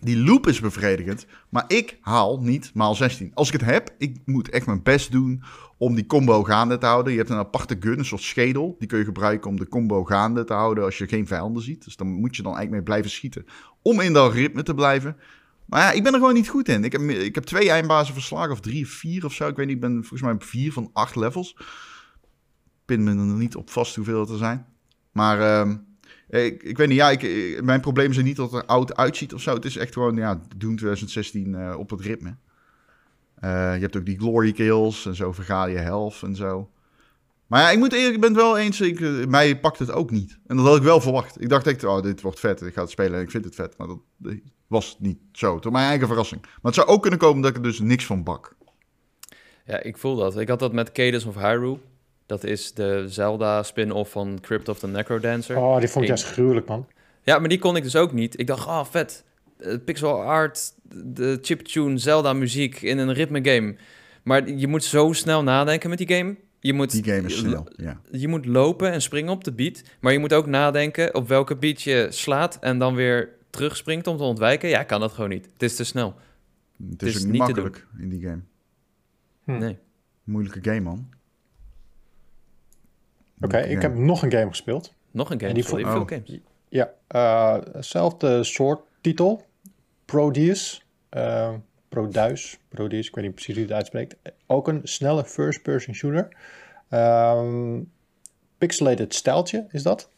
Die 0.00 0.18
loop 0.18 0.46
is 0.46 0.60
bevredigend, 0.60 1.26
maar 1.48 1.64
ik 1.66 1.98
haal 2.00 2.40
niet 2.40 2.70
maal 2.74 2.94
16. 2.94 3.30
Als 3.34 3.46
ik 3.46 3.60
het 3.60 3.70
heb, 3.70 3.94
ik 3.98 4.16
moet 4.24 4.50
echt 4.50 4.66
mijn 4.66 4.82
best 4.82 5.12
doen 5.12 5.42
om 5.78 5.94
die 5.94 6.06
combo 6.06 6.44
gaande 6.44 6.78
te 6.78 6.86
houden. 6.86 7.12
Je 7.12 7.18
hebt 7.18 7.30
een 7.30 7.36
aparte 7.36 7.76
gun, 7.80 7.98
een 7.98 8.04
soort 8.04 8.22
schedel. 8.22 8.76
Die 8.78 8.88
kun 8.88 8.98
je 8.98 9.04
gebruiken 9.04 9.50
om 9.50 9.56
de 9.56 9.68
combo 9.68 10.04
gaande 10.04 10.44
te 10.44 10.52
houden 10.52 10.84
als 10.84 10.98
je 10.98 11.08
geen 11.08 11.26
vijanden 11.26 11.62
ziet. 11.62 11.84
Dus 11.84 11.96
dan 11.96 12.06
moet 12.06 12.36
je 12.36 12.42
dan 12.42 12.52
eigenlijk 12.56 12.70
mee 12.70 12.82
blijven 12.82 13.10
schieten 13.10 13.46
om 13.82 14.00
in 14.00 14.12
dat 14.12 14.32
ritme 14.32 14.62
te 14.62 14.74
blijven. 14.74 15.16
Maar 15.66 15.80
ja, 15.80 15.90
ik 15.90 16.02
ben 16.02 16.12
er 16.12 16.18
gewoon 16.18 16.34
niet 16.34 16.48
goed 16.48 16.68
in. 16.68 16.84
Ik 16.84 16.92
heb, 16.92 17.00
ik 17.00 17.34
heb 17.34 17.44
twee 17.44 17.70
eindbazen 17.70 18.14
verslagen, 18.14 18.52
of 18.52 18.60
drie 18.60 18.84
of 18.84 18.90
vier 18.90 19.24
of 19.24 19.32
zo. 19.32 19.48
Ik 19.48 19.56
weet 19.56 19.66
niet, 19.66 19.74
ik 19.74 19.80
ben 19.80 19.94
volgens 19.94 20.22
mij 20.22 20.32
op 20.32 20.44
vier 20.44 20.72
van 20.72 20.90
acht 20.92 21.16
levels. 21.16 21.56
Pin 22.84 23.04
me 23.04 23.10
er 23.10 23.16
niet 23.16 23.56
op 23.56 23.70
vast 23.70 23.96
hoeveel 23.96 24.20
het 24.20 24.28
er 24.28 24.36
zijn. 24.36 24.66
Maar 25.12 25.40
ehm, 25.40 25.76
ik, 26.30 26.62
ik 26.62 26.76
weet 26.76 26.88
niet, 26.88 26.96
ja, 26.96 27.10
ik, 27.10 27.62
mijn 27.62 27.80
probleem 27.80 28.10
is 28.10 28.22
niet 28.22 28.36
dat 28.36 28.50
het 28.50 28.62
er 28.62 28.68
oud 28.68 28.96
uitziet 28.96 29.34
of 29.34 29.40
zo. 29.40 29.54
Het 29.54 29.64
is 29.64 29.76
echt 29.76 29.92
gewoon, 29.92 30.16
ja, 30.16 30.34
Doom 30.56 30.76
2016 30.76 31.54
eh, 31.54 31.78
op 31.78 31.90
het 31.90 32.00
ritme. 32.00 32.36
Eh, 33.34 33.74
je 33.74 33.80
hebt 33.80 33.96
ook 33.96 34.06
die 34.06 34.18
glory 34.18 34.52
kills 34.52 35.06
en 35.06 35.14
zo 35.14 35.32
verga 35.32 35.64
je 35.64 35.78
health 35.78 36.22
en 36.22 36.36
zo. 36.36 36.70
Maar 37.46 37.60
ja, 37.60 37.70
ik 37.70 37.78
moet 37.78 37.92
eerlijk, 37.92 38.14
ik 38.14 38.20
ben 38.20 38.32
het 38.32 38.40
wel 38.40 38.58
eens, 38.58 38.80
ik, 38.80 39.00
eh, 39.00 39.26
mij 39.26 39.58
pakt 39.58 39.78
het 39.78 39.92
ook 39.92 40.10
niet. 40.10 40.38
En 40.46 40.56
dat 40.56 40.66
had 40.66 40.76
ik 40.76 40.82
wel 40.82 41.00
verwacht. 41.00 41.42
Ik 41.42 41.48
dacht 41.48 41.66
echt, 41.66 41.84
oh, 41.84 42.02
dit 42.02 42.20
wordt 42.20 42.40
vet, 42.40 42.62
ik 42.62 42.74
ga 42.74 42.80
het 42.80 42.90
spelen 42.90 43.14
en 43.14 43.22
ik 43.22 43.30
vind 43.30 43.44
het 43.44 43.54
vet. 43.54 43.76
Maar 43.76 43.86
dat 43.86 43.98
was 44.66 44.96
niet 44.98 45.18
zo, 45.32 45.58
tot 45.58 45.72
mijn 45.72 45.88
eigen 45.88 46.06
verrassing. 46.06 46.40
Maar 46.42 46.52
het 46.62 46.74
zou 46.74 46.86
ook 46.86 47.02
kunnen 47.02 47.18
komen 47.18 47.42
dat 47.42 47.50
ik 47.50 47.56
er 47.56 47.62
dus 47.62 47.80
niks 47.80 48.06
van 48.06 48.24
bak. 48.24 48.56
Ja, 49.64 49.82
ik 49.82 49.98
voel 49.98 50.16
dat. 50.16 50.38
Ik 50.38 50.48
had 50.48 50.58
dat 50.58 50.72
met 50.72 50.92
Cadence 50.92 51.28
of 51.28 51.34
Hyrule. 51.34 51.78
Dat 52.30 52.44
is 52.44 52.72
de 52.72 53.04
Zelda 53.08 53.62
spin-off 53.62 54.10
van 54.10 54.38
Crypt 54.40 54.68
of 54.68 54.78
the 54.78 54.86
Necrodancer. 54.86 55.56
Oh, 55.56 55.78
die 55.78 55.88
vond 55.88 56.04
ik 56.04 56.08
juist 56.08 56.24
gruwelijk, 56.24 56.66
man. 56.66 56.86
Ja, 57.22 57.38
maar 57.38 57.48
die 57.48 57.58
kon 57.58 57.76
ik 57.76 57.82
dus 57.82 57.96
ook 57.96 58.12
niet. 58.12 58.38
Ik 58.38 58.46
dacht, 58.46 58.66
oh, 58.66 58.84
vet. 58.84 59.24
Eh, 59.58 59.74
pixel 59.84 60.22
art, 60.22 60.74
de 61.04 61.38
chiptune, 61.42 61.98
Zelda 61.98 62.32
muziek 62.32 62.82
in 62.82 62.98
een 62.98 63.12
ritme 63.12 63.44
game. 63.44 63.76
Maar 64.22 64.48
je 64.48 64.66
moet 64.66 64.84
zo 64.84 65.12
snel 65.12 65.42
nadenken 65.42 65.88
met 65.88 65.98
die 65.98 66.16
game. 66.16 66.36
Je 66.60 66.72
moet, 66.72 66.90
Die 66.90 67.04
game 67.04 67.28
is 67.28 67.38
snel, 67.38 67.68
ja. 67.76 68.00
Je 68.10 68.28
moet 68.28 68.46
lopen 68.46 68.92
en 68.92 69.02
springen 69.02 69.32
op 69.32 69.44
de 69.44 69.52
beat. 69.52 69.82
Maar 70.00 70.12
je 70.12 70.18
moet 70.18 70.32
ook 70.32 70.46
nadenken 70.46 71.14
op 71.14 71.28
welke 71.28 71.56
beat 71.56 71.82
je 71.82 72.06
slaat 72.10 72.58
en 72.60 72.78
dan 72.78 72.94
weer 72.94 73.28
terugspringt 73.50 74.06
om 74.06 74.16
te 74.16 74.22
ontwijken. 74.22 74.68
Ja, 74.68 74.80
ik 74.80 74.86
kan 74.86 75.00
dat 75.00 75.12
gewoon 75.12 75.30
niet. 75.30 75.48
Het 75.52 75.62
is 75.62 75.76
te 75.76 75.84
snel. 75.84 76.14
Het 76.90 77.02
is 77.02 77.14
is 77.14 77.24
ook 77.24 77.30
niet 77.30 77.40
makkelijk 77.40 77.86
in 77.98 78.08
die 78.08 78.20
game. 78.20 78.40
Hm. 79.44 79.58
Nee. 79.58 79.78
Moeilijke 80.24 80.58
game, 80.62 80.80
man. 80.80 81.18
Oké, 83.40 83.58
ik 83.58 83.82
heb 83.82 83.94
nog 83.96 84.22
een 84.22 84.32
game 84.32 84.48
gespeeld. 84.48 84.94
Nog 85.10 85.30
een 85.30 85.36
game. 85.38 85.48
En 85.48 85.54
die 85.54 85.64
vond- 85.64 85.82
veel 85.86 86.00
oh. 86.00 86.08
games. 86.08 86.38
Ja, 86.68 86.92
eh, 87.06 87.56
zelfde 87.80 88.44
soort 88.44 88.80
titel. 89.00 89.42
Prodeus. 90.04 90.86
eh 91.08 91.54
Prodeus. 91.88 92.58
Prodeus, 92.68 93.08
ik 93.08 93.14
weet 93.14 93.24
niet 93.24 93.34
precies 93.34 93.54
hoe 93.54 93.62
je 93.62 93.68
het 93.68 93.76
uitspreekt. 93.76 94.16
Ook 94.46 94.68
een 94.68 94.80
snelle 94.82 95.24
first-person 95.24 95.94
shooter. 95.94 96.28
Ehm, 96.88 97.80
pixelated 98.58 99.14
stijltje 99.14 99.66
is 99.70 99.82
dat. 99.82 100.10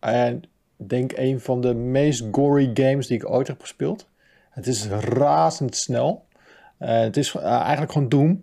En 0.00 0.42
ik 0.76 0.88
denk 0.88 1.12
een 1.16 1.40
van 1.40 1.60
de 1.60 1.74
meest 1.74 2.24
gory 2.32 2.70
games 2.74 3.06
die 3.06 3.16
ik 3.16 3.30
ooit 3.30 3.46
heb 3.46 3.60
gespeeld. 3.60 4.08
Het 4.50 4.66
is 4.66 4.88
razendsnel. 4.88 6.24
Eh 6.78 6.98
het 6.98 7.16
is 7.16 7.34
eigenlijk 7.34 7.92
gewoon 7.92 8.08
Doom. 8.08 8.40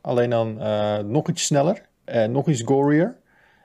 Alleen 0.00 0.30
dan 0.30 0.60
eh, 0.60 0.98
nog 0.98 1.28
iets 1.28 1.44
sneller. 1.44 1.88
En 2.10 2.32
nog 2.32 2.48
iets 2.48 2.62
gorier. 2.64 3.16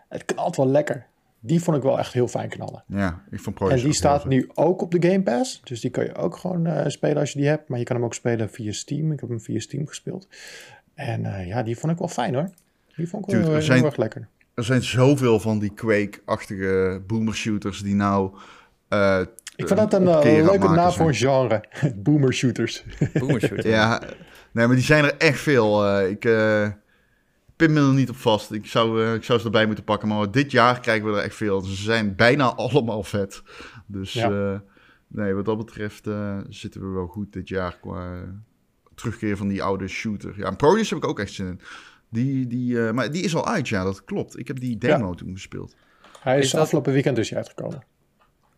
Het 0.09 0.25
knalt 0.25 0.55
wel 0.55 0.67
lekker. 0.67 1.05
Die 1.39 1.61
vond 1.61 1.77
ik 1.77 1.83
wel 1.83 1.99
echt 1.99 2.13
heel 2.13 2.27
fijn 2.27 2.49
knallen. 2.49 2.83
Ja, 2.87 3.21
ik 3.31 3.39
vond 3.39 3.55
Pro 3.55 3.67
En 3.67 3.75
die 3.79 3.93
staat 3.93 4.25
nu 4.25 4.49
ook 4.53 4.81
op 4.81 4.91
de 4.91 5.07
Game 5.09 5.21
Pass. 5.23 5.61
Dus 5.63 5.81
die 5.81 5.89
kan 5.91 6.03
je 6.03 6.15
ook 6.15 6.37
gewoon 6.37 6.65
eh, 6.65 6.87
spelen 6.87 7.17
als 7.17 7.31
je 7.31 7.39
die 7.39 7.47
hebt. 7.47 7.69
Maar 7.69 7.79
je 7.79 7.85
kan 7.85 7.95
hem 7.95 8.05
ook 8.05 8.13
spelen 8.13 8.49
via 8.49 8.71
Steam. 8.71 9.11
Ik 9.11 9.19
heb 9.19 9.29
hem 9.29 9.41
via 9.41 9.59
Steam 9.59 9.87
gespeeld. 9.87 10.27
En 10.93 11.25
eh, 11.25 11.47
ja, 11.47 11.63
die 11.63 11.77
vond 11.77 11.91
ik 11.91 11.97
wel 11.99 12.07
fijn 12.07 12.35
hoor. 12.35 12.49
Die 12.95 13.09
vond 13.09 13.25
ik 13.25 13.31
wel 13.31 13.39
Dude, 13.41 13.53
heel, 13.53 13.61
zijn- 13.61 13.85
erg 13.85 13.97
lekker. 13.97 14.27
Er 14.53 14.63
zijn 14.63 14.83
zoveel 14.83 15.39
van 15.39 15.59
die 15.59 15.69
Quake-achtige 15.73 17.01
boomer 17.07 17.33
shooters 17.35 17.81
die 17.81 17.95
nou... 17.95 18.31
eh, 18.87 19.19
Ik 19.55 19.67
vind 19.67 19.79
dat 19.79 19.93
een 19.93 20.07
eh, 20.07 20.23
leuke 20.23 20.69
naam 20.69 20.91
voor 20.91 21.07
een 21.07 21.13
genre. 21.13 21.63
Boomer 21.95 22.33
shooters. 22.33 22.85
Boomer 23.13 23.41
shooter. 23.41 23.67
Ja, 23.67 24.01
nee, 24.51 24.67
maar 24.67 24.75
die 24.75 24.85
zijn 24.85 25.03
er 25.03 25.17
echt 25.17 25.39
veel. 25.39 25.85
Eh, 25.87 26.09
ik 26.09 26.25
eh, 26.25 26.67
pin 27.55 27.73
me 27.73 27.79
er 27.79 27.93
niet 27.93 28.09
op 28.09 28.15
vast. 28.15 28.51
Ik 28.51 28.65
zou, 28.65 29.03
eh, 29.03 29.13
ik 29.13 29.23
zou 29.23 29.39
ze 29.39 29.45
erbij 29.45 29.65
moeten 29.65 29.83
pakken. 29.83 30.07
Maar 30.07 30.31
dit 30.31 30.51
jaar 30.51 30.79
krijgen 30.79 31.11
we 31.11 31.17
er 31.17 31.23
echt 31.23 31.35
veel. 31.35 31.61
Ze 31.61 31.75
zijn 31.75 32.15
bijna 32.15 32.45
allemaal 32.55 33.03
vet. 33.03 33.41
Dus 33.87 34.13
Ja. 34.13 34.31
eh, 34.53 34.59
nee, 35.07 35.33
wat 35.33 35.45
dat 35.45 35.57
betreft 35.57 36.07
eh, 36.07 36.37
zitten 36.49 36.81
we 36.81 36.87
wel 36.87 37.07
goed 37.07 37.33
dit 37.33 37.47
jaar 37.47 37.77
qua 37.81 38.23
terugkeer 38.95 39.37
van 39.37 39.47
die 39.47 39.63
oude 39.63 39.87
shooter. 39.87 40.33
Ja, 40.37 40.45
en 40.45 40.55
Proteus 40.55 40.89
heb 40.89 40.99
ik 40.99 41.07
ook 41.07 41.19
echt 41.19 41.33
zin 41.33 41.47
in. 41.47 41.59
Die, 42.09 42.47
die, 42.47 42.85
eh, 42.87 42.91
maar 42.93 43.11
die 43.11 43.23
is 43.23 43.35
al 43.35 43.47
uit, 43.47 43.67
ja, 43.67 43.83
dat 43.83 44.03
klopt. 44.03 44.39
Ik 44.39 44.47
heb 44.47 44.59
die 44.59 44.77
demo 44.77 45.13
toen 45.13 45.33
gespeeld. 45.33 45.75
Hij 46.19 46.37
is, 46.37 46.45
Is 46.45 46.51
dat- 46.51 46.61
afgelopen 46.61 46.93
weekend 46.93 47.15
dus 47.15 47.33
uitgekomen. 47.35 47.83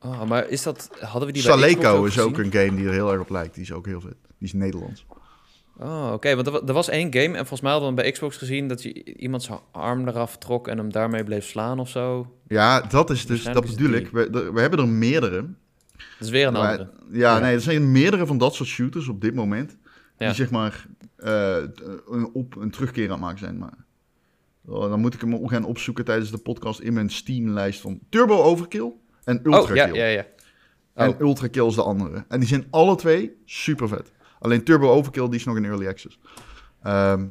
Oh, 0.01 0.23
maar 0.23 0.47
is 0.49 0.63
dat... 0.63 0.89
Hadden 0.99 1.27
we 1.27 1.33
die 1.33 1.43
bij 1.43 1.51
Saleco 1.51 2.03
is 2.05 2.19
ook 2.19 2.37
een 2.37 2.51
game 2.51 2.75
die 2.75 2.85
er 2.85 2.91
heel 2.93 3.11
erg 3.11 3.21
op 3.21 3.29
lijkt. 3.29 3.53
Die 3.53 3.63
is 3.63 3.71
ook 3.71 3.85
heel 3.85 4.01
vet. 4.01 4.15
Die 4.37 4.47
is 4.47 4.53
Nederlands. 4.53 5.05
Oh, 5.79 6.09
oké. 6.13 6.35
Want 6.35 6.47
er, 6.47 6.53
wa- 6.53 6.61
er 6.65 6.73
was 6.73 6.89
één 6.89 7.13
game 7.13 7.25
en 7.27 7.35
volgens 7.35 7.61
mij 7.61 7.71
hadden 7.71 7.89
we 7.89 7.95
bij 7.95 8.11
Xbox 8.11 8.37
gezien... 8.37 8.67
dat 8.67 8.83
je 8.83 9.15
iemand 9.15 9.43
zijn 9.43 9.59
arm 9.71 10.07
eraf 10.07 10.37
trok 10.37 10.67
en 10.67 10.77
hem 10.77 10.91
daarmee 10.91 11.23
bleef 11.23 11.45
slaan 11.45 11.79
of 11.79 11.89
zo. 11.89 12.35
Ja, 12.47 12.81
dat 12.81 13.09
is 13.09 13.25
dus, 13.25 13.43
dat 13.43 13.65
bedoel 13.65 13.91
ik. 13.91 14.07
We, 14.09 14.51
we 14.53 14.59
hebben 14.61 14.79
er 14.79 14.87
meerdere. 14.87 15.41
Dat 15.97 16.27
is 16.27 16.29
weer 16.29 16.47
een 16.47 16.53
Maar- 16.53 16.69
andere. 16.71 16.89
ja, 17.11 17.35
Ja. 17.35 17.39
nee, 17.39 17.53
er 17.53 17.61
zijn 17.61 17.91
meerdere 17.91 18.25
van 18.25 18.37
dat 18.37 18.55
soort 18.55 18.69
shooters 18.69 19.07
op 19.07 19.21
dit 19.21 19.33
moment. 19.35 19.77
Ja. 20.17 20.25
Die 20.25 20.35
zeg 20.35 20.49
maar 20.49 20.87
eh, 21.15 21.57
een 22.09 22.29
op 22.33 22.55
een 22.55 22.71
terugkeer 22.71 23.05
aan 23.05 23.11
het 23.11 23.19
maken 23.19 23.39
zijn. 23.39 23.57
Maar 23.57 23.77
oh, 24.65 24.89
dan 24.89 24.99
moet 24.99 25.13
ik 25.13 25.21
hem 25.21 25.47
gaan 25.47 25.65
opzoeken 25.65 26.05
tijdens 26.05 26.31
de 26.31 26.37
podcast 26.37 26.79
in 26.79 26.93
mijn 26.93 27.09
Steam-lijst 27.09 27.81
van 27.81 27.99
Turbo 28.09 28.41
Overkill 28.41 28.91
en 29.23 29.39
Ultra 29.43 29.61
Oh, 29.69 29.75
ja, 29.75 29.85
Kill. 29.85 29.95
ja, 29.97 30.05
ja. 30.05 30.25
En 30.93 31.09
Oh. 31.09 31.19
Ultra 31.19 31.47
Kill 31.47 31.65
is 31.67 31.75
de 31.75 31.83
andere. 31.83 32.25
En 32.27 32.39
die 32.39 32.47
zijn 32.49 32.67
alle 32.69 32.95
twee 32.95 33.37
super 33.45 33.87
vet. 33.87 34.11
Alleen 34.39 34.63
Turbo 34.63 34.89
Overkill 34.91 35.25
die 35.29 35.35
is 35.39 35.45
nog 35.45 35.55
in 35.55 35.65
early 35.65 35.87
access. 35.87 36.19
Ehm, 36.83 37.25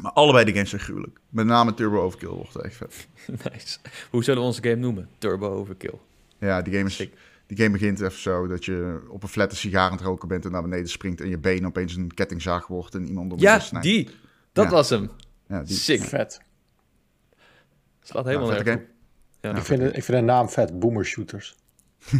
maar 0.00 0.12
allebei 0.12 0.44
de 0.44 0.52
games 0.52 0.70
zijn 0.70 0.82
gruwelijk. 0.82 1.18
Met 1.28 1.46
name 1.46 1.74
Turbo 1.74 2.00
Overkill 2.02 2.28
wordt 2.28 2.56
echt 2.56 2.76
vet. 2.76 3.08
nice. 3.52 3.78
Hoe 4.10 4.24
zullen 4.24 4.40
we 4.40 4.46
onze 4.46 4.62
game 4.62 4.76
noemen? 4.76 5.08
Turbo 5.18 5.48
Overkill. 5.48 5.98
Ja, 6.38 6.62
die 6.62 6.72
game, 6.74 6.86
is, 6.86 6.94
Sick. 6.96 7.14
die 7.46 7.56
game 7.56 7.70
begint 7.70 8.00
even 8.00 8.18
zo 8.18 8.46
dat 8.46 8.64
je 8.64 9.00
op 9.08 9.22
een 9.22 9.28
flatte 9.28 9.56
sigaar 9.56 9.90
aan 9.90 9.96
het 9.96 10.06
roken 10.06 10.28
bent 10.28 10.44
en 10.44 10.50
naar 10.50 10.62
beneden 10.62 10.88
springt 10.88 11.20
en 11.20 11.28
je 11.28 11.38
been 11.38 11.66
opeens 11.66 11.96
een 11.96 12.14
kettingzaag 12.14 12.66
wordt 12.66 12.94
en 12.94 13.06
iemand 13.08 13.32
om 13.32 13.38
Ja, 13.38 13.58
snijdt. 13.58 13.86
die. 13.86 14.10
Dat 14.52 14.64
Ja. 14.64 14.70
was 14.70 14.88
hem. 14.90 15.10
Ja, 15.48 15.62
die. 15.62 15.76
Sick. 15.76 16.00
Vet. 16.02 16.40
Slaat 18.02 18.24
helemaal 18.24 18.48
Ja, 18.48 18.54
nergens 18.62 18.76
op. 18.84 18.88
Ja. 19.40 19.56
ik, 19.56 19.62
vind, 19.64 19.82
het- 19.82 19.96
ik 19.96 20.04
vind 20.04 20.18
de 20.18 20.24
naam 20.24 20.48
vet. 20.48 20.78
Boomer 20.78 21.04
shooters. 21.04 21.56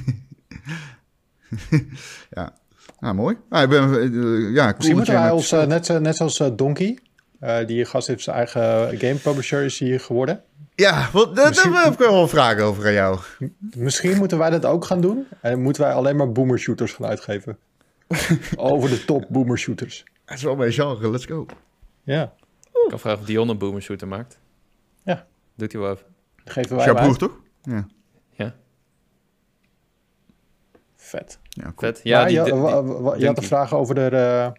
Ja, 2.31 2.59
mooi. 3.01 3.37
Ah, 3.49 3.63
ik 3.63 3.69
ben, 3.69 3.83
eh, 3.83 4.55
ja, 4.55 4.65
cool 4.65 4.75
Misschien 4.77 4.97
moeten 4.97 5.15
wij 5.15 5.23
met- 5.23 5.33
ons, 5.33 5.53
eh, 5.53 5.67
net, 5.67 5.87
zo- 5.87 5.99
net 5.99 6.17
zoals 6.17 6.41
eh, 6.41 6.49
Donkey. 6.57 6.99
eh, 7.41 7.67
die 7.67 7.85
gast 7.85 8.07
heeft 8.07 8.23
zijn 8.23 8.37
eigen 8.37 8.99
game 8.99 9.15
publisher 9.15 9.63
is 9.65 9.79
hier 9.79 10.01
geworden. 10.01 10.43
Ja, 10.75 11.09
wat, 11.13 11.37
daar 11.37 11.55
heb 11.85 11.93
ik 11.93 11.99
wel 11.99 12.23
een 12.23 12.29
vraag 12.29 12.59
over 12.59 12.87
aan 12.87 12.93
jou. 12.93 13.19
Misschien 13.77 14.17
moeten 14.17 14.39
wij 14.39 14.51
dat 14.51 14.65
ook 14.65 14.85
gaan 14.85 15.01
doen. 15.01 15.27
En 15.41 15.63
moeten 15.63 15.83
wij 15.83 15.93
alleen 15.93 16.17
maar 16.17 16.33
boomer 16.33 16.59
shooters 16.59 16.93
gaan 16.93 17.07
uitgeven. 17.07 17.59
Over 18.57 18.89
de 18.89 19.05
top 19.05 19.27
boomer 19.29 19.59
shooters. 19.59 20.05
Dat 20.25 20.37
is 20.37 20.43
wel 20.43 20.57
mijn 20.57 20.73
genre, 20.73 21.11
let's 21.11 21.25
go. 21.25 21.47
Ja, 22.03 22.33
Ik 22.73 22.87
kan 22.89 22.99
vragen 22.99 23.19
of 23.21 23.27
Dion 23.27 23.49
een 23.49 23.59
Boomer 23.59 23.83
Shooter 23.83 24.09
maakt. 24.09 24.39
Ja. 25.05 25.27
Doet 25.57 25.73
hij 25.73 25.81
wel 25.81 25.91
even. 25.91 26.05
dat 26.45 26.53
geven 26.53 26.71
Is 26.71 26.77
wij 26.77 26.85
jouw 26.85 26.95
hem 26.95 27.05
broer 27.05 27.17
toch? 27.29 27.39
Ja, 27.63 27.87
Vet. 31.07 31.39
ja 31.49 31.63
cool. 31.63 31.75
Vet. 31.77 32.01
Ja, 32.03 32.25
die, 32.25 32.37
je, 32.37 32.43
die- 32.45 33.27
had 33.27 33.37
een 33.39 33.43
vraag 33.43 33.75
over, 33.75 33.95
de, 33.95 34.07
eh, 34.07 34.51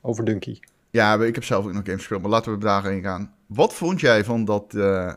over 0.00 0.24
Dunky. 0.24 0.58
Ja, 0.90 1.14
ik 1.14 1.34
heb 1.34 1.44
zelf 1.44 1.64
ook 1.64 1.72
nog 1.72 1.82
games 1.84 1.98
gespeeld, 1.98 2.22
maar 2.22 2.30
laten 2.30 2.52
we 2.52 2.58
daarheen 2.58 3.02
gaan. 3.02 3.34
Wat 3.46 3.74
vond 3.74 4.00
jij 4.00 4.24
van 4.24 4.44
dat 4.44 4.74
eh, 4.74 5.12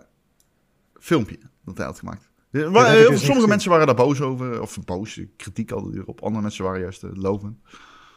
filmpje 0.99 1.37
dat 1.65 1.77
hij 1.77 1.85
had 1.85 1.99
gemaakt? 1.99 2.29
Heel- 2.51 2.71
dus 3.09 3.25
sommige 3.25 3.47
mensen 3.47 3.69
waren 3.71 3.85
daar 3.85 3.95
boos 3.95 4.21
over, 4.21 4.61
of 4.61 4.77
boos, 4.85 5.21
kritiek 5.37 5.69
hadden 5.69 5.91
die 5.91 5.99
erop. 6.01 6.21
Andere 6.23 6.41
mensen 6.41 6.63
waren 6.63 6.79
juist 6.81 7.03
uh, 7.03 7.09
lovend. 7.13 7.57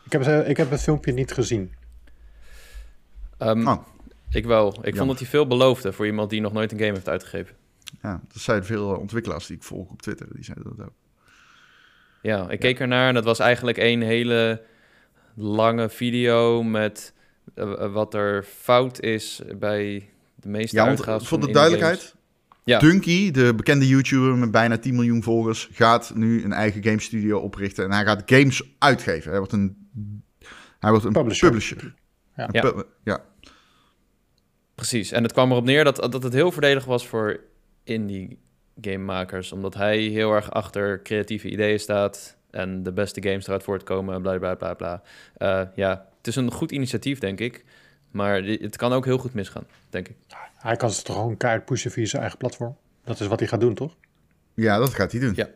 Ik 0.04 0.12
heb, 0.12 0.24
het- 0.24 0.48
ik 0.48 0.56
heb 0.56 0.70
het 0.70 0.82
filmpje 0.82 1.12
niet 1.12 1.32
gezien. 1.32 1.72
Ehm, 3.38 3.66
Oh. 3.68 3.82
Ik 4.30 4.44
wel. 4.46 4.78
Ik 4.82 4.96
vond 4.96 5.08
dat 5.08 5.18
hij 5.18 5.28
veel 5.28 5.46
beloofde 5.46 5.92
voor 5.92 6.06
iemand 6.06 6.30
die 6.30 6.40
nog 6.40 6.52
nooit 6.52 6.72
een 6.72 6.78
game 6.78 6.92
heeft 6.92 7.08
uitgegeven. 7.08 7.56
Ja, 8.02 8.20
dat 8.32 8.42
zeiden 8.42 8.66
veel 8.66 8.88
ontwikkelaars 8.96 9.46
die 9.46 9.56
ik 9.56 9.62
volg 9.62 9.90
op 9.90 10.02
Twitter, 10.02 10.26
die 10.34 10.44
zeiden 10.44 10.64
dat 10.76 10.86
ook. 10.86 10.92
Ja, 12.22 12.50
ik 12.50 12.60
keek 12.60 12.80
ernaar 12.80 13.08
en 13.08 13.14
dat 13.14 13.24
was 13.24 13.38
eigenlijk 13.38 13.78
één 13.78 14.00
hele 14.00 14.62
lange 15.34 15.88
video 15.88 16.62
met 16.62 17.12
eh, 17.54 17.92
wat 17.92 18.14
er 18.14 18.42
fout 18.42 19.00
is 19.00 19.42
bij 19.58 20.08
de 20.34 20.48
meeste 20.48 20.76
Ja, 20.76 20.94
want 20.94 21.26
voor 21.26 21.40
de 21.40 21.50
duidelijkheid, 21.50 21.98
games. 21.98 22.14
Ja. 22.64 22.78
Dunky, 22.78 23.30
de 23.30 23.54
bekende 23.54 23.88
YouTuber 23.88 24.36
met 24.36 24.50
bijna 24.50 24.78
10 24.78 24.94
miljoen 24.94 25.22
volgers, 25.22 25.68
gaat 25.72 26.12
nu 26.14 26.44
een 26.44 26.52
eigen 26.52 26.84
game 26.84 27.00
studio 27.00 27.38
oprichten 27.38 27.84
en 27.84 27.92
hij 27.92 28.04
gaat 28.04 28.22
games 28.26 28.62
uitgeven. 28.78 29.28
Hij 29.30 29.38
wordt 29.38 29.52
een, 29.52 29.86
hij 30.78 30.90
wordt 30.90 31.04
een 31.04 31.12
Publisher. 31.12 31.48
publisher. 31.48 31.94
Ja. 32.36 32.48
Een 32.52 32.84
ja. 33.04 33.24
Precies. 34.74 35.12
En 35.12 35.22
het 35.22 35.32
kwam 35.32 35.50
erop 35.50 35.64
neer 35.64 35.84
dat, 35.84 35.96
dat 35.96 36.22
het 36.22 36.32
heel 36.32 36.52
voordelig 36.52 36.84
was 36.84 37.06
voor 37.06 37.40
indie 37.84 38.38
gamemakers. 38.80 39.52
Omdat 39.52 39.74
hij 39.74 39.98
heel 39.98 40.32
erg 40.32 40.50
achter 40.50 41.02
creatieve 41.02 41.48
ideeën 41.48 41.80
staat. 41.80 42.36
En 42.50 42.82
de 42.82 42.92
beste 42.92 43.22
games 43.22 43.46
eruit 43.46 43.62
voortkomen. 43.62 44.22
Bla 44.22 44.38
bla 44.38 44.54
bla 44.54 44.74
bla. 44.74 45.02
Eh, 45.36 45.62
ja, 45.74 46.06
het 46.18 46.26
is 46.26 46.36
een 46.36 46.52
goed 46.52 46.72
initiatief, 46.72 47.18
denk 47.18 47.40
ik. 47.40 47.64
Maar 48.10 48.42
het 48.42 48.76
kan 48.76 48.92
ook 48.92 49.04
heel 49.04 49.18
goed 49.18 49.34
misgaan, 49.34 49.66
denk 49.90 50.08
ik. 50.08 50.16
Hij 50.56 50.76
kan 50.76 50.90
ze 50.90 51.02
toch 51.02 51.16
gewoon 51.16 51.36
kaart 51.36 51.64
pushen 51.64 51.90
via 51.90 52.06
zijn 52.06 52.22
eigen 52.22 52.38
platform. 52.38 52.76
Dat 53.04 53.20
is 53.20 53.26
wat 53.26 53.38
hij 53.38 53.48
gaat 53.48 53.60
doen, 53.60 53.74
toch? 53.74 53.96
Ja, 54.54 54.78
dat 54.78 54.94
gaat 54.94 55.12
hij 55.12 55.20
doen. 55.20 55.32
Ja. 55.36 55.48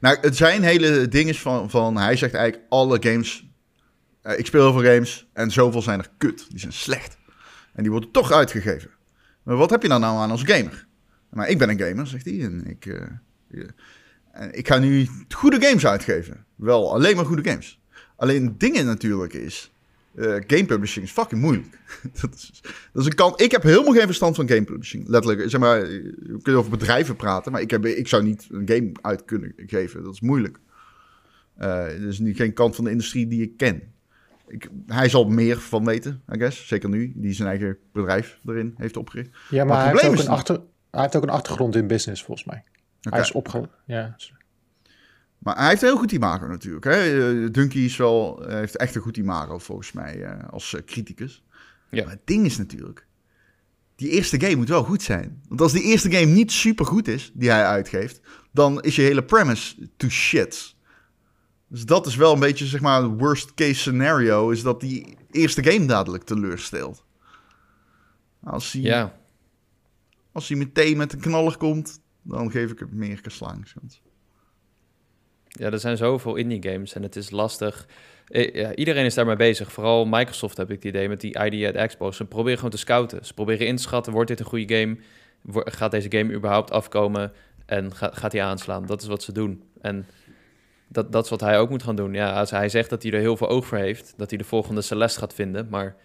Nou, 0.00 0.18
het 0.20 0.36
zijn 0.36 0.62
hele 0.62 1.08
dingen 1.08 1.34
van, 1.34 1.70
van... 1.70 1.96
Hij 1.96 2.16
zegt 2.16 2.34
eigenlijk 2.34 2.66
alle 2.68 3.02
games... 3.02 3.46
eh, 4.22 4.38
ik 4.38 4.46
speel 4.46 4.60
heel 4.70 4.80
veel 4.80 4.92
games 4.92 5.26
en 5.32 5.50
zoveel 5.50 5.82
zijn 5.82 5.98
er 5.98 6.10
kut. 6.18 6.46
Die 6.50 6.58
zijn 6.58 6.72
slecht. 6.72 7.16
En 7.72 7.82
die 7.82 7.90
worden 7.90 8.10
toch 8.10 8.32
uitgegeven. 8.32 8.90
Maar 9.42 9.56
wat 9.56 9.70
heb 9.70 9.82
je 9.82 9.88
dan 9.88 10.00
nou 10.00 10.16
aan 10.18 10.30
als 10.30 10.42
gamer? 10.42 10.86
Maar 11.34 11.48
ik 11.48 11.58
ben 11.58 11.68
een 11.68 11.78
gamer, 11.78 12.06
zegt 12.06 12.24
hij. 12.24 12.40
En 12.40 12.66
ik, 12.66 12.86
eh, 12.86 14.48
ik 14.52 14.68
ga 14.68 14.78
nu 14.78 15.08
goede 15.28 15.66
games 15.66 15.86
uitgeven. 15.86 16.44
Wel, 16.54 16.92
alleen 16.92 17.16
maar 17.16 17.24
goede 17.24 17.50
games. 17.50 17.80
Alleen 18.16 18.44
het 18.44 18.60
ding 18.60 18.82
natuurlijk 18.82 19.32
is... 19.32 19.72
eh, 20.14 20.24
game 20.46 20.64
publishing 20.64 21.04
is 21.04 21.10
fucking 21.12 21.40
moeilijk. 21.40 21.66
dat, 22.20 22.34
is, 22.34 22.62
dat 22.92 23.02
is 23.02 23.06
een 23.06 23.14
kant. 23.14 23.40
Ik 23.40 23.50
heb 23.50 23.62
helemaal 23.62 23.92
geen 23.92 24.06
verstand 24.06 24.36
van 24.36 24.48
game 24.48 24.64
publishing. 24.64 25.08
Letterlijk, 25.08 25.50
zeg 25.50 25.60
maar, 25.60 25.80
we 25.80 26.38
kunnen 26.42 26.60
over 26.60 26.70
bedrijven 26.70 27.16
praten, 27.16 27.52
maar 27.52 27.60
ik, 27.60 27.70
heb, 27.70 27.86
ik 27.86 28.08
zou 28.08 28.22
niet 28.22 28.46
een 28.50 28.68
game 28.68 28.92
uit 29.00 29.24
kunnen 29.24 29.52
geven. 29.56 30.02
Dat 30.04 30.12
is 30.12 30.20
moeilijk. 30.20 30.58
Eh, 31.56 31.84
dat 31.84 32.00
is 32.00 32.18
niet 32.18 32.36
geen 32.36 32.52
kant 32.52 32.74
van 32.74 32.84
de 32.84 32.90
industrie 32.90 33.26
die 33.26 33.42
ik 33.42 33.56
ken. 33.56 33.82
ik, 34.48 34.68
hij 34.86 35.08
zal 35.08 35.24
meer 35.24 35.58
van 35.58 35.84
weten, 35.84 36.22
I 36.34 36.38
guess. 36.38 36.66
Zeker 36.68 36.88
nu, 36.88 37.12
die 37.16 37.32
zijn 37.32 37.48
eigen 37.48 37.78
bedrijf 37.92 38.38
erin 38.46 38.74
heeft 38.76 38.96
opgericht. 38.96 39.30
Ja, 39.50 39.64
maar, 39.64 39.66
Maar 39.66 39.84
hij, 39.84 39.92
het 39.92 40.00
heeft 40.00 40.20
ook 40.20 40.26
een 40.26 40.32
achter, 40.32 40.60
hij 40.94 41.02
heeft 41.02 41.16
ook 41.16 41.22
een 41.22 41.28
achtergrond 41.30 41.76
in 41.76 41.86
business, 41.86 42.22
volgens 42.22 42.46
mij. 42.46 42.64
Hij 43.00 43.20
is 43.20 43.32
opge... 43.32 43.68
Ja. 43.86 44.16
Maar 45.38 45.56
hij 45.56 45.68
heeft 45.68 45.82
een 45.82 45.88
heel 45.88 45.98
goed 45.98 46.12
imago 46.12 46.46
natuurlijk. 46.46 46.84
Hè? 46.84 46.92
Eh, 46.92 47.52
Dunky 47.52 47.78
is 47.78 47.96
wel, 47.96 48.46
eh, 48.46 48.54
heeft 48.54 48.76
echt 48.76 48.94
een 48.94 49.02
goed 49.02 49.16
imago 49.16 49.58
volgens 49.58 49.92
mij 49.92 50.22
eh, 50.22 50.48
als 50.50 50.74
eh, 50.74 50.80
criticus. 50.86 51.44
Ja. 51.90 52.02
Maar 52.02 52.12
het 52.12 52.26
ding 52.26 52.46
is 52.46 52.56
natuurlijk, 52.56 53.06
die 53.96 54.08
eerste 54.08 54.40
game 54.40 54.56
moet 54.56 54.68
wel 54.68 54.84
goed 54.84 55.02
zijn. 55.02 55.40
Want 55.48 55.60
als 55.60 55.72
die 55.72 55.82
eerste 55.82 56.10
game 56.10 56.32
niet 56.32 56.52
super 56.52 56.86
goed 56.86 57.08
is, 57.08 57.30
die 57.34 57.50
hij 57.50 57.64
uitgeeft, 57.64 58.20
dan 58.52 58.82
is 58.82 58.96
je 58.96 59.02
hele 59.02 59.24
premise 59.24 59.88
to 59.96 60.08
shit. 60.08 60.74
Dus 61.68 61.84
dat 61.84 62.06
is 62.06 62.16
wel 62.16 62.32
een 62.32 62.40
beetje, 62.40 62.66
zeg 62.66 62.80
maar, 62.80 63.02
het 63.02 63.20
worst 63.20 63.54
case 63.54 63.74
scenario, 63.74 64.50
is 64.50 64.62
dat 64.62 64.80
die 64.80 65.16
eerste 65.30 65.64
game 65.64 65.86
dadelijk 65.86 66.24
teleurstelt. 66.24 67.04
Als 68.42 68.72
hij, 68.72 68.82
Ja, 68.82 69.16
als 70.34 70.48
hij 70.48 70.56
meteen 70.58 70.96
met 70.96 71.12
een 71.12 71.20
knaller 71.20 71.56
komt, 71.56 72.00
dan 72.22 72.50
geef 72.50 72.70
ik 72.70 72.78
het 72.78 72.92
meer 72.92 73.20
slaangskans. 73.26 74.02
Ja, 75.48 75.70
er 75.70 75.78
zijn 75.78 75.96
zoveel 75.96 76.34
indie 76.36 76.62
games 76.70 76.92
en 76.94 77.02
het 77.02 77.16
is 77.16 77.30
lastig. 77.30 77.86
Eh, 78.28 78.54
Ja, 78.54 78.74
iedereen 78.74 79.04
is 79.04 79.14
daarmee 79.14 79.36
bezig. 79.36 79.72
Vooral 79.72 80.04
Microsoft 80.06 80.56
heb 80.56 80.70
ik 80.70 80.74
het 80.76 80.84
idee 80.84 81.08
met 81.08 81.20
die 81.20 81.38
ID 81.44 81.74
Expo. 81.74 82.10
Ze 82.12 82.24
proberen 82.24 82.56
gewoon 82.56 82.70
te 82.70 82.78
scouten. 82.78 83.26
Ze 83.26 83.34
proberen 83.34 83.66
in 83.66 83.76
te 83.76 83.82
schatten, 83.82 84.12
wordt 84.12 84.28
dit 84.28 84.40
een 84.40 84.46
goede 84.46 84.74
game? 84.78 84.96
Gaat 85.70 85.90
deze 85.90 86.10
game 86.10 86.32
überhaupt 86.34 86.70
afkomen? 86.70 87.32
En 87.66 87.94
ga- 87.94 88.10
gaat 88.14 88.32
hij 88.32 88.42
aanslaan? 88.42 88.86
Dat 88.86 89.02
is 89.02 89.08
wat 89.08 89.22
ze 89.22 89.32
doen. 89.32 89.62
En 89.80 90.06
dat, 90.88 91.12
dat 91.12 91.24
is 91.24 91.30
wat 91.30 91.40
hij 91.40 91.58
ook 91.58 91.70
moet 91.70 91.82
gaan 91.82 91.96
doen. 91.96 92.14
Ja, 92.14 92.32
als 92.38 92.50
hij 92.50 92.68
zegt 92.68 92.90
dat 92.90 93.02
hij 93.02 93.12
er 93.12 93.18
heel 93.20 93.36
veel 93.36 93.48
oog 93.48 93.66
voor 93.66 93.78
heeft, 93.78 94.14
dat 94.16 94.28
hij 94.30 94.38
de 94.38 94.44
volgende 94.44 94.82
Celeste 94.82 95.18
gaat 95.18 95.34
vinden. 95.34 95.66
Maar 95.70 95.96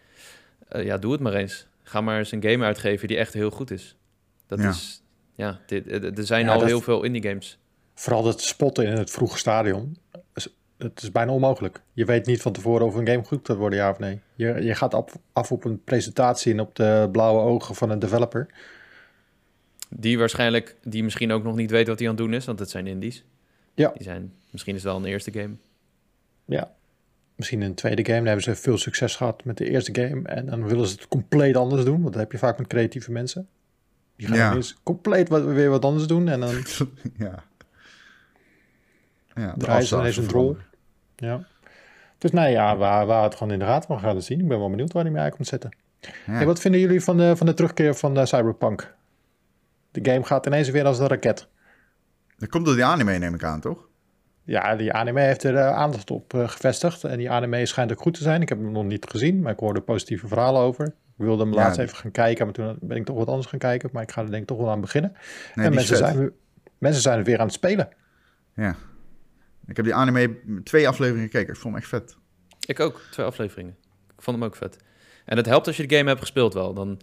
eh, 0.67 0.86
ja, 0.86 0.97
doe 0.97 1.11
het 1.11 1.21
maar 1.21 1.34
eens. 1.34 1.67
Ga 1.84 2.01
maar 2.01 2.17
eens 2.17 2.32
een 2.32 2.43
game 2.43 2.65
uitgeven 2.65 3.07
die 3.07 3.17
echt 3.17 3.34
heel 3.34 3.49
goed 3.49 3.71
is. 3.71 3.95
Dat 4.49 4.59
Ja. 4.59 4.69
is, 4.69 5.01
ja, 5.35 5.59
dit, 5.65 5.87
eh, 5.87 6.17
er 6.17 6.25
zijn 6.25 6.45
Ja, 6.45 6.53
al 6.53 6.65
heel 6.65 6.81
veel 6.81 7.03
indie 7.03 7.21
games. 7.23 7.59
Vooral 7.93 8.23
dat 8.23 8.41
spotten 8.41 8.85
in 8.85 8.91
het 8.97 9.09
vroege 9.11 9.37
stadion. 9.37 9.97
Het 10.77 11.01
is 11.01 11.11
bijna 11.11 11.31
onmogelijk. 11.31 11.81
Je 11.93 12.05
weet 12.05 12.25
niet 12.25 12.41
van 12.41 12.51
tevoren 12.51 12.85
of 12.85 12.95
een 12.95 13.07
game 13.07 13.23
goed 13.23 13.47
gaat 13.47 13.57
worden, 13.57 13.79
ja 13.79 13.89
of 13.89 13.99
nee. 13.99 14.19
Je, 14.35 14.63
je 14.63 14.75
gaat 14.75 14.93
af, 14.93 15.17
af 15.33 15.51
op 15.51 15.63
een 15.65 15.83
presentatie 15.83 16.53
en 16.53 16.59
op 16.59 16.75
de 16.75 17.09
blauwe 17.11 17.41
ogen 17.41 17.75
van 17.75 17.89
een 17.89 17.99
developer. 17.99 18.47
Die 19.89 20.17
waarschijnlijk, 20.17 20.75
die 20.83 21.03
misschien 21.03 21.31
ook 21.31 21.43
nog 21.43 21.55
niet 21.55 21.71
weet 21.71 21.87
wat 21.87 21.99
hij 21.99 22.07
aan 22.09 22.15
het 22.15 22.23
doen 22.23 22.33
is, 22.33 22.45
want 22.45 22.59
het 22.59 22.69
zijn 22.69 22.87
indies. 22.87 23.23
Ja. 23.73 23.91
Die 23.93 24.03
zijn, 24.03 24.33
misschien 24.51 24.75
is 24.75 24.83
het 24.83 24.91
wel 24.91 25.01
een 25.01 25.07
eerste 25.07 25.31
game. 25.31 25.53
Ja. 26.45 26.71
Misschien 27.35 27.61
een 27.61 27.75
tweede 27.75 28.05
game. 28.05 28.17
Dan 28.17 28.25
hebben 28.25 28.43
ze 28.43 28.55
veel 28.55 28.77
succes 28.77 29.15
gehad 29.15 29.43
met 29.43 29.57
de 29.57 29.69
eerste 29.69 29.95
game. 30.01 30.27
En 30.27 30.45
dan 30.45 30.67
willen 30.67 30.87
ze 30.87 30.95
het 30.95 31.07
compleet 31.07 31.55
anders 31.57 31.83
doen. 31.83 32.01
Want 32.01 32.13
dat 32.13 32.21
heb 32.21 32.31
je 32.31 32.37
vaak 32.37 32.57
met 32.57 32.67
creatieve 32.67 33.11
mensen. 33.11 33.47
Die 34.20 34.28
gaan 34.28 34.38
Ja. 34.38 34.49
ineens 34.51 34.76
compleet 34.84 35.30
wat, 35.30 35.43
weer 35.43 35.70
wat 35.70 35.86
anders 35.86 36.07
doen. 36.07 36.28
En 36.28 36.39
dan 36.39 36.49
ja. 37.17 37.43
Ja, 39.36 39.53
de 39.53 39.59
draaien 39.59 39.86
ze 39.86 39.95
afstand 39.95 40.01
ineens 40.01 40.17
een 40.17 40.24
is 40.24 40.30
drol. 40.30 40.43
veranderd. 40.53 40.67
Ja. 41.15 41.47
Dus 42.17 42.32
nou 42.32 42.49
ja, 42.49 42.78
waar, 42.78 43.05
waar 43.05 43.24
het 43.24 43.36
gewoon 43.36 43.53
in 43.53 43.59
de 43.59 43.65
gaten. 43.65 43.95
We 43.95 44.01
gaan 44.01 44.22
zien. 44.22 44.39
Ik 44.39 44.47
ben 44.47 44.59
wel 44.59 44.70
benieuwd 44.70 44.93
waar 44.93 45.03
hij 45.03 45.11
mee 45.11 45.22
uit 45.22 45.36
komt 45.36 45.47
zetten. 45.47 45.76
Ja. 46.01 46.09
Hey, 46.26 46.45
wat 46.45 46.59
vinden 46.59 46.82
jullie 46.82 47.01
van 47.01 47.17
de, 47.17 47.36
van 47.36 47.45
de 47.45 47.53
terugkeer 47.53 47.95
van 47.95 48.13
de 48.13 48.26
Cyberpunk? 48.26 48.93
De 49.91 50.11
game 50.11 50.24
gaat 50.26 50.45
ineens 50.45 50.70
weer 50.70 50.86
als 50.86 50.99
een 50.99 51.07
raket. 51.07 51.47
Dat 52.38 52.49
komt 52.49 52.65
door 52.65 52.76
die 52.76 52.84
anime, 52.86 53.17
neem 53.17 53.34
ik 53.34 53.43
aan, 53.43 53.59
toch? 53.59 53.88
Ja, 54.43 54.76
die 54.76 54.93
anime 54.93 55.22
heeft 55.22 55.43
er 55.43 55.55
eh, 55.55 55.67
aandacht 55.76 56.11
op 56.11 56.34
eh, 56.34 56.49
gevestigd. 56.49 57.03
En 57.03 57.17
die 57.17 57.32
anime 57.32 57.65
schijnt 57.65 57.91
ook 57.91 58.01
goed 58.01 58.13
te 58.13 58.24
zijn. 58.24 58.41
Ik 58.41 58.49
heb 58.49 58.57
hem 58.57 58.72
nog 58.72 58.84
niet 58.84 59.05
gezien, 59.09 59.41
maar 59.41 59.51
ik 59.53 59.59
hoorde 59.59 59.82
positieve 59.82 60.28
verhalen 60.28 60.61
over. 60.61 60.93
Ik 61.20 61.26
wilde 61.26 61.43
hem 61.43 61.53
Ja, 61.53 61.59
laatst 61.59 61.80
even 61.80 61.97
gaan 61.97 62.11
kijken, 62.11 62.45
maar 62.45 62.53
toen 62.53 62.78
ben 62.82 62.97
ik 62.97 63.05
toch 63.05 63.17
wat 63.17 63.28
anders 63.28 63.47
gaan 63.47 63.59
kijken. 63.59 63.89
Maar 63.93 64.03
ik 64.03 64.11
ga 64.11 64.22
er 64.22 64.30
denk 64.30 64.41
ik 64.41 64.47
toch 64.47 64.57
wel 64.57 64.70
aan 64.70 64.82
beginnen. 64.82 65.11
Nee, 65.55 65.65
en 65.65 65.74
mensen 65.74 65.97
zijn, 65.97 66.17
weer- 66.17 66.34
mensen 66.78 67.01
zijn 67.01 67.17
het 67.17 67.28
weer 67.28 67.39
aan 67.39 67.45
het 67.45 67.53
spelen. 67.55 67.89
Ja. 68.55 68.76
Ik 69.67 69.76
heb 69.76 69.86
die 69.86 69.93
anime 69.95 70.36
twee 70.63 70.88
afleveringen 70.88 71.30
gekeken. 71.30 71.53
Ik 71.53 71.59
vond 71.59 71.74
hem 71.74 71.84
echt 71.84 71.91
vet. 71.91 72.17
Ik 72.67 72.80
ook, 72.80 73.01
twee 73.11 73.26
afleveringen. 73.26 73.76
Ik 74.15 74.22
vond 74.22 74.38
hem 74.38 74.45
ook 74.45 74.55
vet. 74.55 74.78
En 75.26 75.38
het 75.38 75.45
helpt 75.45 75.67
als 75.67 75.78
je 75.78 75.88
de 75.88 75.95
game 75.95 76.07
hebt 76.07 76.20
gespeeld 76.22 76.53
wel. 76.53 76.74
Dan 76.74 76.99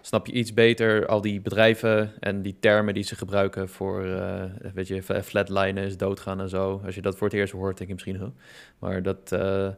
snap 0.00 0.26
je 0.26 0.32
iets 0.32 0.54
beter 0.54 1.06
al 1.06 1.20
die 1.20 1.40
bedrijven 1.40 2.12
en 2.20 2.42
die 2.42 2.56
termen 2.60 2.94
die 2.94 3.02
ze 3.02 3.16
gebruiken 3.16 3.68
voor, 3.68 4.04
eh, 4.04 4.44
weet 4.74 4.88
je, 4.88 5.00
f- 5.02 5.24
flatlinen 5.26 5.84
is 5.84 5.96
doodgaan 5.96 6.40
en 6.40 6.48
zo. 6.48 6.82
Als 6.84 6.94
je 6.94 7.02
dat 7.02 7.16
voor 7.16 7.26
het 7.28 7.36
eerst 7.36 7.52
hoort, 7.52 7.76
denk 7.76 7.88
je 7.88 7.94
misschien, 7.94 8.16
huh? 8.16 8.28
Maar 8.78 9.02
dat, 9.02 9.32
eh, 9.32 9.68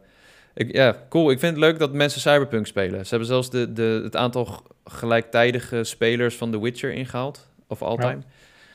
ik, 0.59 0.73
ja, 0.75 1.05
cool. 1.09 1.31
Ik 1.31 1.39
vind 1.39 1.51
het 1.55 1.63
leuk 1.63 1.79
dat 1.79 1.93
mensen 1.93 2.21
Cyberpunk 2.21 2.67
spelen. 2.67 3.03
Ze 3.03 3.09
hebben 3.09 3.27
zelfs 3.27 3.49
de, 3.49 3.73
de, 3.73 4.01
het 4.03 4.15
aantal 4.15 4.63
gelijktijdige 4.83 5.83
spelers 5.83 6.35
van 6.35 6.51
The 6.51 6.61
Witcher 6.61 6.93
ingehaald, 6.93 7.47
of 7.67 7.81
all 7.81 7.95
Ja. 7.95 8.01
time. 8.09 8.21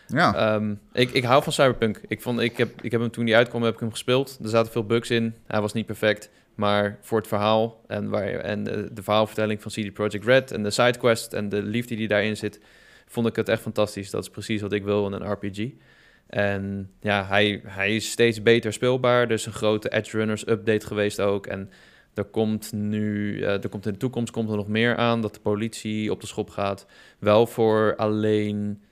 Ja. 0.06 0.34
Ehm, 0.54 0.74
ik, 0.92 1.10
ik 1.10 1.24
hou 1.24 1.42
van 1.42 1.52
Cyberpunk. 1.52 2.00
Ik, 2.08 2.20
vond, 2.22 2.40
ik, 2.40 2.56
heb, 2.56 2.82
ik 2.82 2.90
heb 2.90 3.00
hem 3.00 3.10
toen 3.10 3.24
die 3.24 3.36
uitkwam, 3.36 3.62
heb 3.62 3.74
ik 3.74 3.80
hem 3.80 3.90
gespeeld. 3.90 4.38
Er 4.42 4.48
zaten 4.48 4.72
veel 4.72 4.84
bugs 4.86 5.10
in. 5.10 5.34
Hij 5.46 5.60
was 5.60 5.72
niet 5.72 5.86
perfect. 5.86 6.30
Maar 6.54 6.98
voor 7.00 7.18
het 7.18 7.28
verhaal 7.28 7.80
en, 7.86 8.08
waar, 8.08 8.26
en 8.28 8.64
de, 8.64 8.88
de 8.92 9.02
verhaalvertelling 9.02 9.62
van 9.62 9.70
CD 9.70 9.92
Projekt 9.92 10.24
Red 10.24 10.50
en 10.52 10.62
de 10.62 10.70
sidequest 10.70 11.32
en 11.32 11.48
de 11.48 11.62
liefde 11.62 11.94
die 11.96 12.08
daarin 12.08 12.36
zit, 12.36 12.60
vond 13.06 13.26
ik 13.26 13.36
het 13.36 13.48
echt 13.48 13.62
fantastisch. 13.62 14.10
Dat 14.10 14.22
is 14.22 14.30
precies 14.30 14.60
wat 14.60 14.72
ik 14.72 14.84
wil 14.84 15.06
in 15.06 15.12
een 15.12 15.30
RPG. 15.32 15.68
En 16.26 16.90
ja, 17.00 17.24
hij, 17.26 17.60
hij 17.66 17.96
is 17.96 18.10
steeds 18.10 18.42
beter 18.42 18.72
speelbaar. 18.72 19.28
Dus 19.28 19.46
een 19.46 19.52
grote 19.52 19.92
Edge 19.92 20.16
Runners 20.16 20.46
update 20.48 20.86
geweest 20.86 21.20
ook. 21.20 21.46
En 21.46 21.70
er 22.14 22.24
komt 22.24 22.72
nu, 22.72 23.40
eh, 23.42 23.62
er 23.62 23.68
komt 23.68 23.86
in 23.86 23.92
de 23.92 23.98
toekomst 23.98 24.32
komt 24.32 24.50
er 24.50 24.56
nog 24.56 24.68
meer 24.68 24.96
aan 24.96 25.20
dat 25.20 25.34
de 25.34 25.40
politie 25.40 26.10
op 26.10 26.20
de 26.20 26.26
schop 26.26 26.50
gaat. 26.50 26.86
Wel 27.18 27.46
voor 27.46 27.96
alleen 27.96 28.82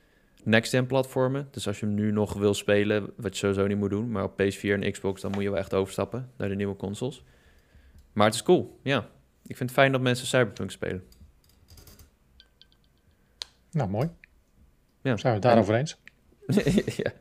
next-gen 0.43 0.87
platformen. 0.87 1.49
Dus 1.51 1.67
als 1.67 1.81
je 1.81 1.87
hem 1.87 1.95
nu 1.95 2.13
nog 2.13 2.33
wil 2.33 2.55
spelen, 2.55 3.11
wat 3.17 3.33
je 3.33 3.39
sowieso 3.39 3.67
niet 3.67 3.79
moet 3.79 3.91
doen, 3.91 4.11
maar 4.11 4.25
op 4.25 4.43
PS4 4.43 4.61
en 4.61 4.93
Xbox, 4.93 5.21
dan 5.21 5.31
moet 5.31 5.43
je 5.43 5.51
wel 5.51 5.59
echt 5.59 5.75
overstappen 5.75 6.31
naar 6.37 6.49
de 6.49 6.55
nieuwe 6.55 6.77
consoles. 6.77 7.25
Maar 8.13 8.27
het 8.27 8.35
is 8.35 8.43
cool, 8.43 8.79
ja. 8.83 8.99
Ik 9.47 9.57
vind 9.57 9.71
het 9.71 9.79
fijn 9.79 9.93
dat 9.93 10.01
mensen 10.01 10.27
Cyberpunk 10.27 10.71
spelen. 10.71 11.05
Nou, 13.71 13.91
mooi. 13.91 14.11
Ja. 15.03 15.17
Zijn 15.17 15.21
we 15.21 15.29
het 15.29 15.43
daarover 15.43 15.75
eens? 15.75 16.02
ja. 16.97 17.13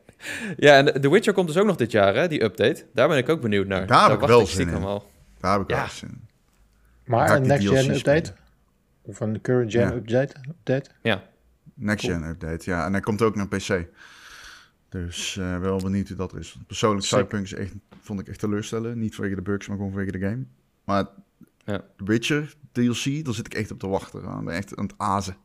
ja, 0.58 0.78
en 0.78 1.02
The 1.02 1.10
Witcher 1.10 1.34
komt 1.34 1.48
dus 1.48 1.58
ook 1.58 1.66
nog 1.66 1.76
dit 1.76 1.92
jaar, 1.92 2.16
hè, 2.16 2.28
die 2.28 2.44
update. 2.44 2.86
Daar 2.94 3.08
ben 3.08 3.18
ik 3.18 3.30
ook 3.30 3.42
benieuwd 3.42 3.68
naar. 3.68 3.88
Daar 3.88 4.10
heb 4.10 4.22
ik 4.22 4.28
wel 4.28 4.40
zin 4.40 4.48
stiekem 4.48 4.76
in. 4.76 4.84
al. 4.84 5.12
Daar 5.40 5.52
heb 5.60 5.62
ik 5.70 5.76
wel 5.76 5.88
zin 5.88 6.10
in. 6.10 6.28
Maar 7.06 7.36
een 7.36 7.48
next-gen 7.48 7.96
update? 7.96 8.34
Of 9.02 9.20
een 9.20 9.42
current-gen 9.42 9.82
Ja. 9.82 9.94
update? 9.94 10.36
update? 10.50 10.90
Ja, 11.02 11.24
Next 11.74 12.06
gen 12.06 12.24
update, 12.24 12.70
ja. 12.70 12.86
En 12.86 12.92
hij 12.92 13.02
komt 13.02 13.22
ook 13.22 13.36
naar 13.36 13.48
PC. 13.48 13.86
Dus 14.90 15.38
eh, 15.38 15.60
wel 15.60 15.78
benieuwd 15.78 16.08
hoe 16.08 16.18
dat 16.18 16.36
is. 16.36 16.58
Persoonlijk. 16.68 17.06
Cyberpunk 17.06 17.44
is 17.44 17.54
echt, 17.54 17.74
vond 18.02 18.20
ik 18.20 18.28
echt 18.28 18.40
teleurstellen. 18.40 19.00
Niet 19.00 19.16
vanwege 19.16 19.36
de 19.36 19.42
bugs, 19.42 19.68
maar 19.68 19.76
gewoon 19.78 19.92
vanwege 19.92 20.12
de 20.12 20.20
game. 20.28 20.44
Maar 20.84 21.06
Ja. 21.66 21.78
The 21.98 22.04
Witcher 22.04 22.54
DLC, 22.72 23.26
daar 23.26 23.34
zit 23.34 23.46
ik 23.46 23.54
echt 23.54 23.72
op 23.72 23.80
te 23.80 23.88
wachten. 23.88 24.20
Ik 24.40 24.46
ben 24.46 24.56
echt 24.56 24.76
aan 24.78 24.86
het 24.86 24.94
azen. 24.98 25.36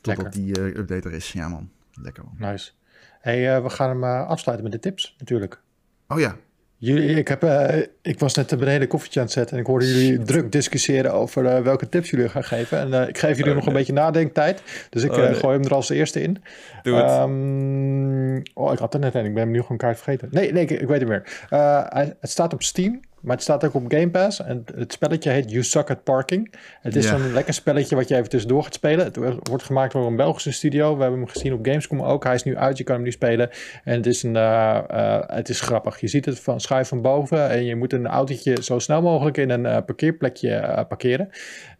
Totdat 0.00 0.22
Lekker. 0.24 0.42
die 0.42 0.54
eh, 0.60 0.78
update 0.80 1.08
er 1.08 1.14
is. 1.14 1.32
Ja 1.32 1.48
man, 1.48 1.70
lekker 2.02 2.24
man. 2.24 2.50
Nice. 2.50 2.70
Hey, 3.20 3.54
eh, 3.56 3.62
we 3.62 3.70
gaan 3.70 3.88
hem 3.88 4.04
eh, 4.04 4.28
afsluiten 4.28 4.68
met 4.70 4.82
de 4.82 4.88
tips, 4.88 5.14
natuurlijk. 5.18 5.60
Oh 6.08 6.18
ja, 6.18 6.36
Jullie, 6.80 7.16
ik, 7.16 7.28
heb, 7.28 7.42
eh, 7.42 7.82
ik 8.02 8.18
was 8.18 8.34
net 8.34 8.58
beneden 8.58 8.80
een 8.82 8.88
koffietje 8.88 9.20
aan 9.20 9.24
het 9.24 9.34
zetten 9.34 9.54
en 9.56 9.62
ik 9.62 9.68
hoorde 9.68 9.86
jullie 9.86 10.18
druk 10.22 10.52
discussiëren 10.52 11.12
over 11.12 11.62
welke 11.62 11.88
tips 11.88 12.10
jullie 12.10 12.28
gaan 12.28 12.44
geven. 12.44 12.78
En 12.78 13.08
ik 13.08 13.18
geef 13.18 13.36
jullie 13.36 13.50
Oh, 13.50 13.56
nog 13.56 13.66
een 13.66 13.72
beetje 13.72 13.92
nadenktijd, 13.92 14.62
dus 14.90 15.02
ik 15.02 15.12
Oh, 15.12 15.16
nee. 15.18 15.34
gooi 15.34 15.56
hem 15.56 15.64
er 15.64 15.74
als 15.74 15.88
eerste 15.88 16.22
in. 16.22 16.42
doe 16.82 16.96
het. 16.96 17.04
Ehm, 17.10 18.40
oh, 18.54 18.72
ik 18.72 18.78
had 18.78 18.94
er 18.94 19.00
net 19.00 19.14
een, 19.14 19.24
ik 19.24 19.34
ben 19.34 19.42
hem 19.42 19.52
nu 19.52 19.60
gewoon 19.60 19.76
kaart 19.78 19.96
vergeten. 19.96 20.28
Nee, 20.30 20.52
nee, 20.52 20.62
ik, 20.62 20.70
ik 20.70 20.88
weet 20.88 21.00
het 21.00 21.08
meer. 21.08 21.46
Het 22.20 22.30
staat 22.30 22.52
op 22.52 22.62
Steam, 22.62 23.00
maar 23.28 23.36
het 23.36 23.44
staat 23.44 23.64
ook 23.64 23.74
op 23.74 23.84
Game 23.88 24.10
Pass. 24.10 24.42
En 24.42 24.64
het 24.74 24.92
spelletje 24.92 25.30
heet 25.30 25.50
You 25.50 25.62
Suck 25.62 25.90
at 25.90 26.02
Parking. 26.02 26.54
Het 26.80 26.96
is 26.96 27.06
zo'n 27.06 27.32
lekker 27.32 27.54
spelletje 27.54 27.96
wat 27.96 28.08
je 28.08 28.16
even 28.16 28.28
tussendoor 28.28 28.62
gaat 28.62 28.74
spelen. 28.74 29.04
Het 29.04 29.16
wordt 29.48 29.64
gemaakt 29.64 29.92
door 29.92 30.06
een 30.06 30.16
Belgische 30.16 30.52
studio. 30.52 30.96
We 30.96 31.02
hebben 31.02 31.20
hem 31.20 31.28
gezien 31.28 31.52
op 31.52 31.66
Gamescom 31.66 32.02
ook. 32.02 32.24
Hij 32.24 32.34
is 32.34 32.42
nu 32.42 32.56
uit, 32.56 32.78
je 32.78 32.84
kan 32.84 32.94
hem 32.94 33.04
nu 33.04 33.10
spelen. 33.10 33.50
En 33.84 33.94
het 33.96 34.06
is, 34.06 34.22
een, 34.22 34.36
eh, 34.36 34.78
eh, 34.88 35.22
het 35.26 35.48
is 35.48 35.60
grappig. 35.60 36.00
Je 36.00 36.08
ziet 36.08 36.24
het 36.24 36.40
van 36.40 36.60
schuif 36.60 36.88
van 36.88 37.02
boven. 37.02 37.48
En 37.50 37.64
je 37.64 37.76
moet 37.76 37.92
een 37.92 38.06
autootje 38.06 38.62
zo 38.62 38.78
snel 38.78 39.02
mogelijk 39.02 39.36
in 39.36 39.50
een 39.50 39.66
eh, 39.66 39.84
parkeerplekje 39.86 40.84
parkeren. 40.88 41.30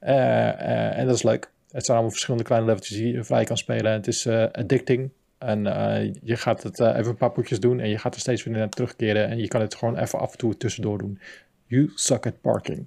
En 0.00 1.06
dat 1.06 1.14
is 1.14 1.22
leuk. 1.22 1.50
Het 1.70 1.84
zijn 1.84 1.96
allemaal 1.96 2.10
verschillende 2.10 2.46
kleine 2.46 2.66
leveltjes 2.66 2.96
die 2.96 3.12
je 3.12 3.24
vrij 3.24 3.44
kan 3.44 3.56
spelen. 3.56 3.92
Het 3.92 4.06
is 4.06 4.28
addicting. 4.52 5.10
En 5.38 5.66
eh, 5.66 6.12
je 6.22 6.36
gaat 6.36 6.62
het 6.62 6.80
eh, 6.80 6.96
even 6.96 7.10
een 7.10 7.16
paar 7.16 7.30
poetjes 7.32 7.60
doen. 7.60 7.80
En 7.80 7.88
je 7.88 7.98
gaat 7.98 8.14
er 8.14 8.20
steeds 8.20 8.44
weer 8.44 8.54
naar 8.56 8.68
terugkeren. 8.68 9.28
En 9.28 9.38
je 9.38 9.48
kan 9.48 9.60
het 9.60 9.74
gewoon 9.74 9.96
even 9.98 10.18
af 10.18 10.32
en 10.32 10.38
toe 10.38 10.56
tussendoor 10.56 10.98
doen. 10.98 11.20
You 11.66 11.90
suck 11.94 12.26
at 12.26 12.40
parking. 12.40 12.86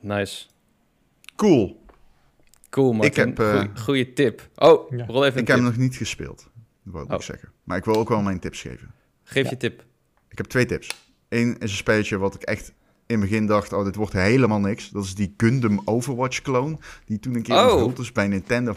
Nice. 0.00 0.46
cool. 1.36 1.80
Cool, 2.70 2.92
man. 2.92 3.06
Ik 3.06 3.16
heb, 3.16 3.38
eh, 3.38 3.64
Goeie 3.74 4.12
tip. 4.12 4.48
Oh, 4.54 4.90
Ja. 4.90 5.04
rol 5.06 5.24
even 5.26 5.40
Ik 5.40 5.46
heb 5.46 5.56
hem 5.56 5.66
nog 5.66 5.76
niet 5.76 5.96
gespeeld. 5.96 6.50
Dat 6.84 6.92
wil 6.92 7.02
ik 7.02 7.12
Oh. 7.12 7.20
zeggen. 7.20 7.52
Maar 7.64 7.76
ik 7.76 7.84
wil 7.84 7.96
ook 7.96 8.08
wel 8.08 8.22
mijn 8.22 8.38
tips 8.40 8.60
geven. 8.60 8.94
Geef 9.22 9.44
Ja. 9.44 9.50
je 9.50 9.56
tip. 9.56 9.84
Ik 10.28 10.38
heb 10.38 10.46
twee 10.46 10.66
tips. 10.66 11.10
Eén 11.28 11.48
is 11.58 11.70
een 11.70 11.76
spelletje 11.76 12.18
wat 12.18 12.34
ik 12.34 12.42
echt 12.42 12.72
in 13.12 13.20
het 13.20 13.30
begin 13.30 13.46
dacht, 13.46 13.72
oh, 13.72 13.84
dit 13.84 13.94
wordt 13.94 14.12
helemaal 14.12 14.60
niks. 14.60 14.90
Dat 14.90 15.04
is 15.04 15.14
die 15.14 15.34
Gundam 15.36 15.82
Overwatch 15.84 16.42
clone, 16.42 16.78
die 17.06 17.18
toen 17.18 17.34
een 17.34 17.42
keer 17.42 17.54
Oh. 17.54 17.72
onthuld 17.72 17.98
is 17.98 18.12
bij 18.12 18.28
Nintendo. 18.28 18.74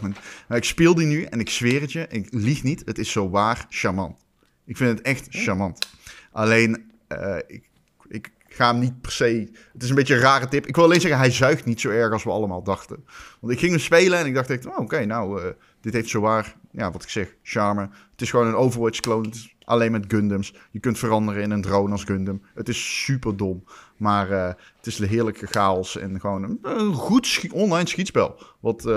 Maar 0.48 0.56
ik 0.56 0.64
speel 0.64 0.94
die 0.94 1.06
nu 1.06 1.22
en 1.22 1.40
ik 1.40 1.50
zweer 1.50 1.80
het 1.80 1.92
je, 1.92 2.06
ik 2.08 2.26
lieg 2.30 2.62
niet, 2.62 2.82
het 2.84 2.98
is 2.98 3.10
zo 3.10 3.30
waar 3.30 3.66
charmant. 3.68 4.24
Ik 4.64 4.76
vind 4.76 4.90
het 4.90 5.00
echt 5.06 5.26
charmant. 5.30 5.88
Alleen, 6.32 6.90
eh, 7.06 7.36
ik, 7.46 7.62
ik 8.08 8.30
ga 8.48 8.70
hem 8.70 8.80
niet 8.80 9.00
per 9.00 9.12
se... 9.12 9.48
Het 9.72 9.82
is 9.82 9.88
een 9.88 9.94
beetje 9.94 10.14
een 10.14 10.20
rare 10.20 10.48
tip. 10.48 10.66
Ik 10.66 10.74
wil 10.74 10.84
alleen 10.84 11.00
zeggen, 11.00 11.18
hij 11.18 11.30
zuigt 11.30 11.64
niet 11.64 11.80
zo 11.80 11.90
erg 11.90 12.12
als 12.12 12.24
we 12.24 12.30
allemaal 12.30 12.62
dachten. 12.62 13.04
Want 13.40 13.52
ik 13.52 13.58
ging 13.58 13.70
hem 13.70 13.80
spelen 13.80 14.18
en 14.18 14.26
ik 14.26 14.34
dacht 14.34 14.50
echt, 14.50 14.66
oh, 14.66 14.78
oké, 14.78 15.04
nou, 15.04 15.42
eh, 15.42 15.48
dit 15.80 15.92
heeft 15.92 16.08
zo 16.08 16.20
waar, 16.20 16.56
ja, 16.70 16.90
wat 16.90 17.02
ik 17.02 17.08
zeg, 17.08 17.34
charme. 17.42 17.80
Het 18.12 18.20
is 18.20 18.30
gewoon 18.30 18.46
een 18.46 18.54
Overwatch 18.54 19.00
clone, 19.00 19.26
het 19.26 19.34
is 19.34 19.55
alleen 19.66 19.92
met 19.92 20.04
Gundams. 20.08 20.54
Je 20.70 20.80
kunt 20.80 20.98
veranderen 20.98 21.42
in 21.42 21.50
een 21.50 21.60
drone 21.60 21.92
als 21.92 22.04
Gundam. 22.04 22.42
Het 22.54 22.68
is 22.68 23.04
super 23.04 23.36
dom, 23.36 23.64
maar 23.96 24.30
eh, 24.30 24.46
het 24.76 24.86
is 24.86 24.98
een 24.98 25.08
heerlijke 25.08 25.46
chaos 25.46 25.96
en 25.96 26.20
gewoon 26.20 26.42
een, 26.42 26.58
een 26.62 26.92
goed 26.92 27.26
schi- 27.26 27.50
online 27.52 27.88
schietspel. 27.88 28.42
Wat, 28.60 28.86
eh, 28.86 28.92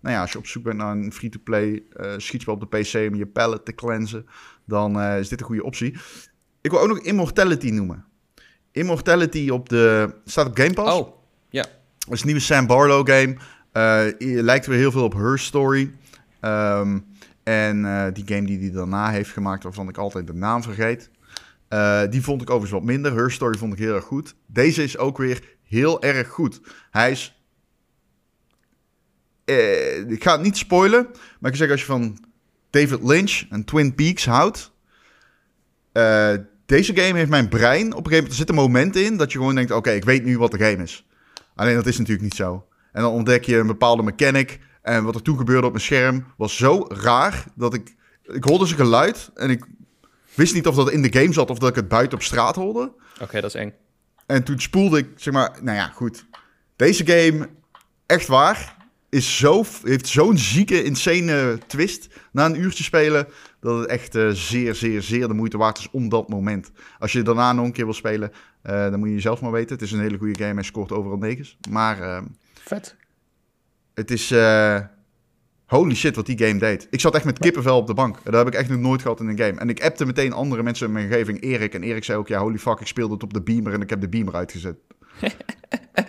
nou 0.00 0.14
ja, 0.14 0.20
als 0.20 0.32
je 0.32 0.38
op 0.38 0.46
zoek 0.46 0.62
bent 0.62 0.76
naar 0.76 0.96
een 0.96 1.12
free-to-play 1.12 1.82
eh, 1.92 2.12
schietspel 2.16 2.54
op 2.54 2.60
de 2.60 2.78
PC 2.78 2.94
om 3.08 3.14
je 3.14 3.26
pallet 3.26 3.64
te 3.64 3.74
cleansen, 3.74 4.26
dan 4.64 5.00
is 5.00 5.28
dit 5.28 5.40
een 5.40 5.46
goede 5.46 5.64
optie. 5.64 5.96
Ik 6.60 6.70
wil 6.70 6.80
ook 6.80 6.88
nog 6.88 6.98
Immortality 6.98 7.70
noemen. 7.70 8.04
Immortality 8.70 9.48
op 9.50 9.68
de, 9.68 10.14
staat 10.24 10.46
op 10.46 10.56
Game 10.56 10.72
Pass. 10.72 10.98
Oh, 10.98 11.16
ja. 11.48 11.62
Dat 11.98 12.12
is 12.12 12.20
een 12.20 12.26
nieuwe 12.26 12.40
Sam 12.40 12.66
Barlow 12.66 13.08
game. 13.08 13.36
Lijkt 14.42 14.66
weer 14.66 14.78
heel 14.78 14.90
veel 14.90 15.04
op 15.04 15.14
Her 15.14 15.38
Story. 15.38 15.94
Ehm, 16.40 16.98
en 17.44 17.84
eh, 17.84 18.12
die 18.12 18.24
game 18.26 18.46
die 18.46 18.58
hij 18.58 18.70
daarna 18.70 19.10
heeft 19.10 19.30
gemaakt, 19.30 19.62
waarvan 19.62 19.88
ik 19.88 19.96
altijd 19.96 20.26
de 20.26 20.34
naam 20.34 20.62
vergeet. 20.62 21.10
eh, 21.68 22.02
die 22.10 22.22
vond 22.22 22.42
ik 22.42 22.50
overigens 22.50 22.80
wat 22.80 22.90
minder. 22.90 23.14
Her 23.14 23.30
Story 23.32 23.58
vond 23.58 23.72
ik 23.72 23.78
heel 23.78 23.94
erg 23.94 24.04
goed. 24.04 24.34
Deze 24.46 24.82
is 24.82 24.98
ook 24.98 25.18
weer 25.18 25.56
heel 25.62 26.02
erg 26.02 26.28
goed. 26.28 26.60
Hij 26.90 27.10
is... 27.10 27.42
eh, 29.44 30.10
ik 30.10 30.22
ga 30.22 30.32
het 30.32 30.42
niet 30.42 30.56
spoilen, 30.56 31.06
maar 31.40 31.50
ik 31.50 31.56
zeggen 31.56 31.76
als 31.76 31.80
je 31.80 31.92
van 31.92 32.24
David 32.70 33.02
Lynch 33.02 33.42
en 33.50 33.64
Twin 33.64 33.94
Peaks 33.94 34.26
houdt... 34.26 34.72
deze 36.66 36.96
game 36.96 37.18
heeft 37.18 37.30
mijn 37.30 37.48
brein... 37.48 37.94
Op 37.94 38.06
een 38.06 38.12
gegeven 38.12 38.12
moment 38.12 38.28
er 38.30 38.34
zit 38.34 38.48
een 38.48 38.54
moment 38.54 38.96
in 38.96 39.16
dat 39.16 39.32
je 39.32 39.38
gewoon 39.38 39.54
denkt... 39.54 39.70
Oké, 39.70 39.90
ik 39.90 40.04
weet 40.04 40.24
nu 40.24 40.38
wat 40.38 40.50
de 40.50 40.58
game 40.58 40.82
is. 40.82 41.06
Alleen 41.54 41.74
dat 41.74 41.86
is 41.86 41.98
natuurlijk 41.98 42.24
niet 42.24 42.34
zo. 42.34 42.66
En 42.92 43.02
dan 43.02 43.12
ontdek 43.12 43.44
je 43.44 43.56
een 43.56 43.66
bepaalde 43.66 44.02
mechanic. 44.02 44.58
En 44.84 45.04
wat 45.04 45.14
er 45.14 45.22
toen 45.22 45.38
gebeurde 45.38 45.66
op 45.66 45.72
mijn 45.72 45.84
scherm 45.84 46.24
was 46.36 46.56
zo 46.56 46.86
raar 46.88 47.44
dat 47.54 47.74
ik. 47.74 47.94
Ik 48.22 48.44
hoorde 48.44 48.66
zijn 48.66 48.78
geluid 48.78 49.30
en 49.34 49.50
ik 49.50 49.64
wist 50.34 50.54
niet 50.54 50.66
of 50.66 50.74
dat 50.74 50.90
in 50.90 51.02
de 51.02 51.20
game 51.20 51.32
zat 51.32 51.50
of 51.50 51.58
dat 51.58 51.68
ik 51.68 51.74
het 51.74 51.88
buiten 51.88 52.18
op 52.18 52.24
straat 52.24 52.54
hoorde. 52.54 52.92
Oké, 53.20 53.40
dat 53.40 53.54
is 53.54 53.60
eng. 53.60 53.72
En 54.26 54.44
toen 54.44 54.60
spoelde 54.60 54.98
ik, 54.98 55.08
zeg 55.16 55.34
maar, 55.34 55.58
nou 55.62 55.76
ja, 55.76 55.86
goed. 55.86 56.26
Deze 56.76 57.06
game, 57.06 57.48
echt 58.06 58.26
waar, 58.26 58.76
is 59.08 59.38
zo, 59.38 59.64
heeft 59.82 60.08
zo'n 60.08 60.38
zieke, 60.38 60.82
insane 60.82 61.58
twist 61.66 62.08
na 62.32 62.44
een 62.44 62.60
uurtje 62.60 62.84
spelen. 62.84 63.26
Dat 63.60 63.78
het 63.78 63.88
echt 63.88 64.14
eh, 64.14 64.28
zeer, 64.28 64.74
zeer, 64.74 65.02
zeer 65.02 65.28
de 65.28 65.34
moeite 65.34 65.58
waard 65.58 65.78
is 65.78 65.88
om 65.90 66.08
dat 66.08 66.28
moment. 66.28 66.70
Als 66.98 67.12
je 67.12 67.22
daarna 67.22 67.52
nog 67.52 67.64
een 67.64 67.72
keer 67.72 67.84
wil 67.84 67.94
spelen, 67.94 68.32
eh, 68.62 68.90
dan 68.90 68.98
moet 68.98 69.08
je 69.08 69.20
zelf 69.20 69.40
maar 69.40 69.52
weten. 69.52 69.74
Het 69.74 69.84
is 69.84 69.92
een 69.92 70.00
hele 70.00 70.18
goede 70.18 70.44
game, 70.44 70.54
hij 70.54 70.62
scoort 70.62 70.92
overal 70.92 71.18
negens. 71.18 71.56
Maar 71.70 72.00
eh, 72.00 72.22
Vet. 72.60 72.96
Het 73.94 74.10
is. 74.10 74.30
eh, 74.30 74.80
holy 75.66 75.94
shit, 75.94 76.16
wat 76.16 76.26
die 76.26 76.38
game 76.38 76.58
deed. 76.58 76.86
Ik 76.90 77.00
zat 77.00 77.14
echt 77.14 77.24
met 77.24 77.38
kippenvel 77.38 77.76
op 77.76 77.86
de 77.86 77.94
bank. 77.94 78.18
Dat 78.24 78.34
heb 78.34 78.46
ik 78.46 78.54
echt 78.54 78.68
nog 78.68 78.78
nooit 78.78 79.02
gehad 79.02 79.20
in 79.20 79.28
een 79.28 79.38
game. 79.38 79.60
En 79.60 79.68
ik 79.68 79.84
appte 79.84 80.06
meteen 80.06 80.32
andere 80.32 80.62
mensen 80.62 80.86
in 80.86 80.92
mijn 80.92 81.04
omgeving, 81.04 81.42
Erik. 81.42 81.74
En 81.74 81.82
Erik 81.82 82.04
zei 82.04 82.18
ook: 82.18 82.28
Ja, 82.28 82.40
holy 82.40 82.58
fuck, 82.58 82.80
ik 82.80 82.86
speelde 82.86 83.14
het 83.14 83.22
op 83.22 83.34
de 83.34 83.42
beamer 83.42 83.72
en 83.72 83.80
ik 83.80 83.90
heb 83.90 84.00
de 84.00 84.08
beamer 84.08 84.34
uitgezet. 84.34 84.76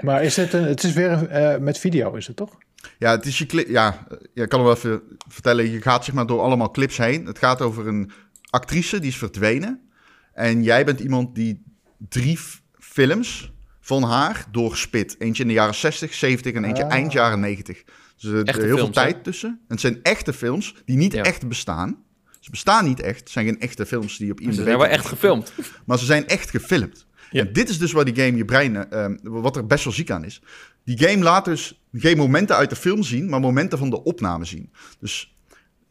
Maar 0.02 0.24
is 0.24 0.36
het, 0.36 0.54
een, 0.54 0.64
het 0.64 0.84
is 0.84 0.94
weer 0.94 1.28
eh, 1.28 1.60
met 1.60 1.78
video, 1.78 2.14
is 2.14 2.28
het 2.28 2.36
toch? 2.36 2.58
Ja, 3.00 3.12
het 3.12 3.26
is 3.26 3.38
je 3.38 3.46
clip. 3.46 3.68
Ja, 3.68 4.06
eh, 4.10 4.18
ja, 4.34 4.44
ik 4.44 4.50
kan 4.50 4.60
hem 4.60 4.68
wel 4.68 4.78
even 4.78 5.02
vertellen. 5.28 5.72
Je 5.72 5.82
gaat 5.82 6.06
zeg 6.06 6.16
maar 6.16 6.26
door 6.26 6.40
allemaal 6.40 6.72
clips 6.72 6.98
heen. 6.98 7.26
Het 7.26 7.38
gaat 7.38 7.62
over 7.62 7.88
een 7.88 8.12
actrice 8.50 9.00
die 9.00 9.10
is 9.10 9.18
verdwenen. 9.18 9.90
En 10.34 10.64
jij 10.64 10.86
bent 10.86 11.00
iemand 11.00 11.36
die 11.36 11.64
drie 12.10 12.40
films 12.80 13.54
van 13.86 14.04
haar 14.04 14.46
doorspit. 14.52 15.16
Eentje 15.20 15.42
in 15.44 15.48
de 15.48 15.54
jaren 15.56 15.76
60, 15.76 16.14
70 16.14 16.54
en 16.54 16.64
eentje 16.64 16.84
Ah. 16.86 16.92
eind 16.92 17.12
jaren 17.12 17.40
90. 17.40 17.84
Dus 18.18 18.32
er 18.32 18.44
Echte 18.44 18.62
heel 18.62 18.70
veel 18.70 18.78
films, 18.78 18.96
tijd 18.96 19.24
tussen. 19.24 19.50
En 19.50 19.66
het 19.68 19.80
zijn 19.80 20.00
echte 20.04 20.34
films 20.34 20.76
die 20.86 20.98
niet 20.98 21.14
Ja. 21.14 21.24
echt 21.24 21.48
bestaan. 21.48 22.04
Ze 22.40 22.52
bestaan 22.52 22.86
niet 22.86 23.00
echt. 23.00 23.20
Het 23.20 23.30
zijn 23.30 23.46
geen 23.46 23.60
echte 23.60 23.86
films 23.86 24.18
die 24.18 24.32
op 24.32 24.38
Ze 24.40 24.44
IMDb 24.44 24.56
zijn 24.64 24.78
wel 24.78 24.88
echt 24.88 25.06
gefilmd. 25.06 25.54
maar 25.86 26.00
ze 26.00 26.06
zijn 26.06 26.28
echt 26.28 26.50
gefilmd. 26.50 27.06
Ja. 27.32 27.42
En 27.46 27.54
dit 27.54 27.70
is 27.70 27.78
dus 27.80 27.92
waar 27.92 28.06
die 28.06 28.16
game 28.16 28.38
je 28.38 28.46
brein, 28.46 28.76
eh, 28.90 29.04
ehm, 29.04 29.18
wat 29.22 29.56
er 29.56 29.66
best 29.68 29.84
wel 29.84 29.94
ziek 29.94 30.12
aan 30.12 30.26
is. 30.26 30.42
Die 30.84 30.98
game 31.08 31.24
laat 31.24 31.46
dus 31.46 31.82
geen 31.94 32.18
momenten 32.18 32.56
uit 32.56 32.70
de 32.70 32.76
film 32.76 33.04
zien, 33.04 33.30
maar 33.30 33.40
momenten 33.40 33.78
van 33.78 33.90
de 33.90 34.04
opname 34.04 34.46
zien. 34.46 34.72
Dus 35.00 35.35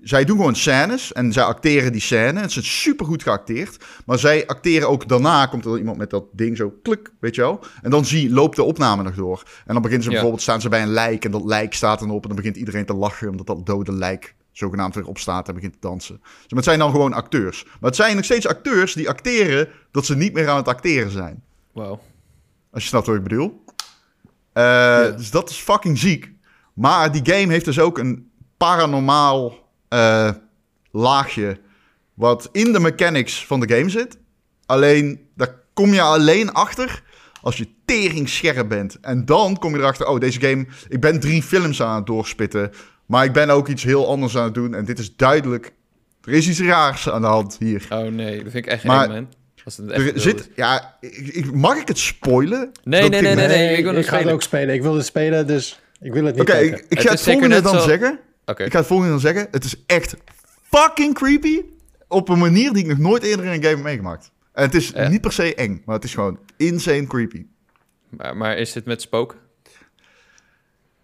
zij 0.05 0.25
doen 0.25 0.37
gewoon 0.37 0.57
scènes 0.57 1.13
en 1.13 1.33
zij 1.33 1.43
acteren 1.43 1.93
die 1.93 2.01
scène. 2.01 2.41
Het 2.41 2.57
is 2.57 2.81
super 2.81 3.07
goed 3.07 3.23
geacteerd. 3.23 3.85
Maar 4.07 4.19
zij 4.19 4.47
acteren 4.47 4.89
ook 4.89 5.09
daarna, 5.09 5.47
komt 5.47 5.65
er 5.65 5.79
iemand 5.79 5.97
met 5.97 6.11
dat 6.11 6.25
ding 6.33 6.57
zo 6.57 6.75
klik, 6.83 7.13
weet 7.21 7.35
je 7.35 7.41
wel. 7.41 7.61
En 7.83 7.91
dan 7.91 8.05
zie, 8.05 8.31
loopt 8.31 8.57
de 8.57 8.63
opname 8.63 9.03
nog 9.03 9.15
door. 9.15 9.43
En 9.67 9.73
dan 9.73 9.83
beginnen 9.83 10.03
ze 10.03 10.09
Ja. 10.09 10.15
bijvoorbeeld, 10.15 10.43
staan 10.43 10.61
ze 10.61 10.69
bij 10.69 10.83
een 10.83 10.93
lijk 10.93 11.25
en 11.25 11.31
dat 11.31 11.45
lijk 11.45 11.75
staat 11.75 11.99
dan 11.99 12.11
op. 12.11 12.23
En 12.23 12.29
dan 12.29 12.37
begint 12.37 12.57
iedereen 12.57 12.87
te 12.87 12.95
lachen 12.95 13.29
omdat 13.29 13.47
dat 13.47 13.67
dode 13.67 13.93
lijk 13.93 14.35
zogenaamd 14.53 14.95
weer 14.95 15.07
opstaat 15.07 15.49
en 15.49 15.55
begint 15.55 15.73
te 15.73 15.79
dansen. 15.81 16.17
Dus, 16.23 16.31
maar 16.49 16.57
het 16.57 16.65
zijn 16.65 16.79
dan 16.79 16.91
gewoon 16.91 17.13
acteurs. 17.13 17.65
Maar 17.65 17.75
het 17.91 17.97
zijn 17.97 18.17
nog 18.17 18.25
steeds 18.25 18.47
acteurs 18.47 18.93
die 18.93 19.09
acteren 19.09 19.69
dat 19.91 20.07
ze 20.07 20.17
niet 20.17 20.33
meer 20.33 20.49
aan 20.49 20.57
het 20.57 20.69
acteren 20.69 21.11
zijn. 21.11 21.43
Wow. 21.73 21.99
Als 22.71 22.83
je 22.83 22.89
snapt 22.89 23.07
wat 23.07 23.17
ik 23.17 23.23
bedoel. 23.23 23.65
Eh, 24.53 25.17
Dus 25.17 25.31
dat 25.31 25.51
is 25.51 25.57
fucking 25.57 25.99
ziek. 25.99 26.33
Maar 26.75 27.13
die 27.13 27.35
game 27.35 27.53
heeft 27.53 27.65
dus 27.65 27.79
ook 27.79 27.99
een 27.99 28.31
paranormaal 28.57 29.63
eh, 29.89 30.31
laagje. 30.91 31.59
Wat 32.15 32.49
in 32.53 32.73
de 32.73 32.81
mechanics 32.81 33.47
van 33.47 33.61
de 33.61 33.75
game 33.77 33.89
zit. 33.89 34.17
Alleen, 34.67 35.29
daar 35.37 35.55
kom 35.75 35.93
je 35.95 36.01
alleen 36.01 36.53
achter 36.53 37.03
als 37.43 37.57
je 37.57 37.69
tering 37.85 38.29
scherp 38.29 38.69
bent. 38.69 38.99
En 39.01 39.25
dan 39.25 39.59
kom 39.59 39.73
je 39.75 39.79
erachter, 39.81 40.07
oh, 40.07 40.21
deze 40.21 40.41
game... 40.41 40.67
Ik 40.89 41.01
ben 41.01 41.21
drie 41.21 41.43
films 41.43 41.83
aan 41.83 41.97
het 41.97 42.07
doorspitten. 42.07 42.71
Maar 43.07 43.25
ik 43.25 43.33
ben 43.33 43.51
ook 43.51 43.69
iets 43.69 43.83
heel 43.83 44.09
anders 44.09 44.37
aan 44.37 44.45
het 44.45 44.55
doen. 44.55 44.75
En 44.75 44.85
dit 44.85 44.99
is 44.99 45.17
duidelijk... 45.17 45.73
Er 46.25 46.33
is 46.33 46.49
iets 46.49 46.61
raars 46.61 47.11
aan 47.11 47.21
de 47.21 47.27
hand 47.27 47.57
hier. 47.59 47.87
Oh 47.91 47.99
nee, 48.07 48.43
dat 48.43 48.53
vind 48.53 48.67
ik 48.67 48.73
echt 48.73 48.85
Maar- 48.85 49.05
eng, 49.09 49.13
man. 49.13 49.29
Als 49.65 49.77
het 49.77 49.91
echt 49.91 50.15
Er 50.15 50.21
zit... 50.21 50.51
Ja, 50.57 50.97
ik, 51.01 51.17
ik- 51.17 51.53
mag 51.55 51.77
ik 51.77 51.89
het 51.89 51.99
spoilen? 51.99 52.71
Nee, 52.85 53.09
nee, 53.09 53.21
nee, 53.23 53.35
nee, 53.35 53.47
nee. 53.49 53.77
ik 53.77 53.85
wil 53.85 53.95
het 53.95 54.05
ga 54.05 54.11
het 54.11 54.17
spelen. 54.21 54.33
ook 54.35 54.43
spelen. 54.43 54.75
Ik 54.75 54.83
wil 54.83 54.95
het 54.95 55.07
spelen, 55.07 55.47
dus 55.47 55.81
ik 56.01 56.13
wil 56.13 56.25
het 56.25 56.35
niet 56.37 56.43
Oké, 56.43 56.53
kijken. 56.53 56.85
ik, 56.89 57.01
ga 57.01 57.11
het 57.11 57.19
zeker 57.21 57.33
volgende 57.41 57.55
net 57.55 57.65
dan 57.65 57.81
zo- 57.81 57.87
zeggen. 57.89 58.19
Oké. 58.47 58.65
Ik 58.65 58.73
ga 58.73 58.79
het 58.79 58.87
volgende 58.87 59.13
dan 59.13 59.21
zeggen. 59.21 59.49
Het 59.51 59.65
is 59.65 59.75
echt 59.87 60.17
fucking 60.63 61.15
creepy. 61.15 61.63
Op 62.09 62.29
een 62.29 62.39
manier 62.39 62.73
die 62.73 62.83
ik 62.83 62.89
nog 62.89 62.99
nooit 62.99 63.23
eerder 63.23 63.45
in 63.45 63.51
een 63.53 63.63
game 63.63 63.75
heb 63.75 63.85
meegemaakt. 63.85 64.31
En 64.53 64.63
het 64.63 64.75
is 64.75 64.89
Ja. 64.95 65.09
niet 65.09 65.21
per 65.21 65.33
se 65.33 65.55
eng, 65.55 65.83
maar 65.85 65.95
het 65.95 66.05
is 66.05 66.15
gewoon 66.15 66.39
insane 66.57 67.07
creepy. 67.07 67.47
Maar, 68.09 68.37
maar 68.37 68.57
is 68.57 68.75
het 68.75 68.85
met 68.85 69.01
spook? 69.03 69.37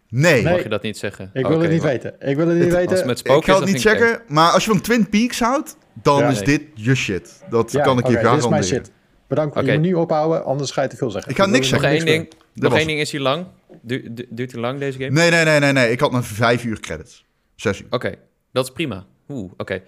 Nee, 0.09 0.43
Nee. 0.43 0.53
Mag 0.53 0.63
je 0.63 0.69
dat 0.69 0.83
niet 0.83 0.99
zeggen? 0.99 1.31
Ik 1.33 1.47
wil 1.47 1.61
het 1.61 1.71
niet 1.71 1.83
maar- 1.83 1.91
weten. 1.91 2.15
Ik 2.19 2.37
wil 2.37 2.49
het 2.49 2.59
niet 2.59 2.73
weten. 2.73 2.97
het 2.97 3.07
met 3.07 3.19
spook 3.19 3.37
ik 3.39 3.45
ga 3.45 3.61
het 3.61 3.65
niet 3.73 3.81
zeggen. 3.81 4.23
Maar 4.29 4.51
als 4.53 4.65
je 4.65 4.71
van 4.71 4.81
Twin 4.81 5.09
Peaks 5.09 5.41
houdt, 5.41 5.77
dan 6.03 6.19
Ja, 6.19 6.29
is 6.29 6.37
nee. 6.37 6.45
dit 6.47 6.63
je 6.75 6.95
shit. 6.95 7.43
Dat 7.51 7.73
Ja, 7.73 7.83
kan 7.83 7.99
ik 7.99 8.07
je 8.07 8.11
oké, 8.13 8.13
dit 8.13 8.19
is 8.19 8.23
garanderen. 8.23 8.51
mijn 8.51 8.65
shit. 8.65 8.91
Bedankt. 9.27 9.57
Oké. 9.57 9.67
Je 9.67 9.73
moet 9.79 9.87
nu 9.87 9.95
ophouden, 9.95 10.45
anders 10.45 10.71
ga 10.71 10.83
je 10.83 10.89
te 10.89 10.97
veel 10.97 11.11
zeggen. 11.11 11.31
Ik 11.31 11.37
ga 11.39 11.47
niks 11.47 11.67
er 11.73 11.81
Nog 11.81 11.91
één 11.91 12.05
ding. 12.05 12.33
Nog 12.55 12.77
één 12.77 12.87
ding. 12.87 13.01
Is 13.01 13.11
hij 13.13 13.21
lang? 13.21 13.47
Du- 13.83 14.13
du- 14.13 14.27
duurt 14.31 14.53
hij 14.53 14.61
lang, 14.61 14.79
deze 14.79 14.99
game? 14.99 15.11
Nee, 15.11 15.31
nee, 15.31 15.45
nee, 15.45 15.59
nee, 15.61 15.73
nee. 15.73 15.91
Ik 15.91 16.01
had 16.01 16.13
nog 16.13 16.27
vijf 16.27 16.65
uur 16.65 16.81
credits. 16.81 17.25
Zes 17.61 17.81
uur. 17.81 17.87
Oké, 17.91 18.15
dat 18.53 18.65
is 18.65 18.73
prima. 18.73 19.07
Oeh, 19.29 19.53
oké. 19.57 19.83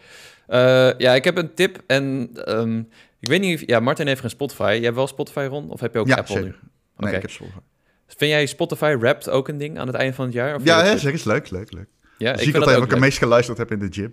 Eh, 0.47 0.99
ja, 0.99 1.15
ik 1.15 1.25
heb 1.25 1.37
een 1.37 1.55
tip 1.55 1.83
en 1.87 2.31
ehm, 2.35 2.79
ik 3.21 3.29
weet 3.29 3.41
niet 3.41 3.63
of... 3.63 3.69
Ja, 3.69 3.81
Martin 3.81 4.07
heeft 4.07 4.21
geen 4.21 4.31
Spotify. 4.31 4.63
Jij 4.75 4.81
hebt 4.83 4.95
wel 4.97 5.07
Spotify, 5.07 5.47
Ron? 5.51 5.71
Of 5.71 5.81
heb 5.81 5.93
je 5.93 5.99
ook 5.99 6.07
Ja, 6.07 6.17
Apple 6.17 6.35
zeker. 6.35 6.59
nu? 6.97 7.05
Nee, 7.07 7.15
ik 7.15 7.23
heb 7.23 7.31
Spotify. 7.31 7.59
Vind 8.07 8.31
jij 8.31 8.47
Spotify 8.47 8.97
Wrapped 8.99 9.29
ook 9.29 9.49
een 9.49 9.59
ding 9.59 9.79
aan 9.79 9.87
het 9.87 9.97
einde 9.97 10.15
van 10.15 10.25
het 10.25 10.35
jaar? 10.35 10.55
Of 10.55 10.65
Ja, 10.65 10.83
hè, 10.85 10.99
zeg 10.99 11.13
eens. 11.13 11.25
Leuk, 11.25 11.51
leuk, 11.51 11.73
leuk. 11.73 11.87
Ja, 12.19 12.29
Zie 12.29 12.41
ik 12.41 12.47
ik 12.47 12.53
vind 12.53 12.53
dat 12.53 12.63
altijd 12.63 12.77
wat 12.77 12.85
ik 12.85 12.91
het 12.91 13.01
meest 13.01 13.19
geluisterd 13.19 13.59
heb 13.59 13.71
in 13.71 13.79
de 13.79 13.89
gym. 13.91 14.09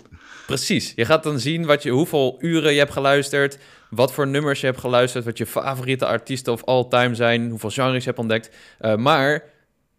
Precies. 0.45 0.93
Je 0.95 1.05
gaat 1.05 1.23
dan 1.23 1.39
zien 1.39 1.65
wat 1.65 1.83
je, 1.83 1.89
hoeveel 1.89 2.35
uren 2.39 2.71
je 2.73 2.79
hebt 2.79 2.91
geluisterd, 2.91 3.57
wat 3.89 4.13
voor 4.13 4.27
nummers 4.27 4.59
je 4.59 4.65
hebt 4.65 4.79
geluisterd, 4.79 5.25
wat 5.25 5.37
je 5.37 5.45
favoriete 5.45 6.05
artiesten 6.05 6.53
of 6.53 6.63
all 6.63 6.87
time 6.87 7.15
zijn, 7.15 7.49
hoeveel 7.49 7.69
genres 7.69 8.03
je 8.03 8.09
hebt 8.09 8.19
ontdekt. 8.19 8.49
Eh, 8.79 8.95
maar 8.95 9.43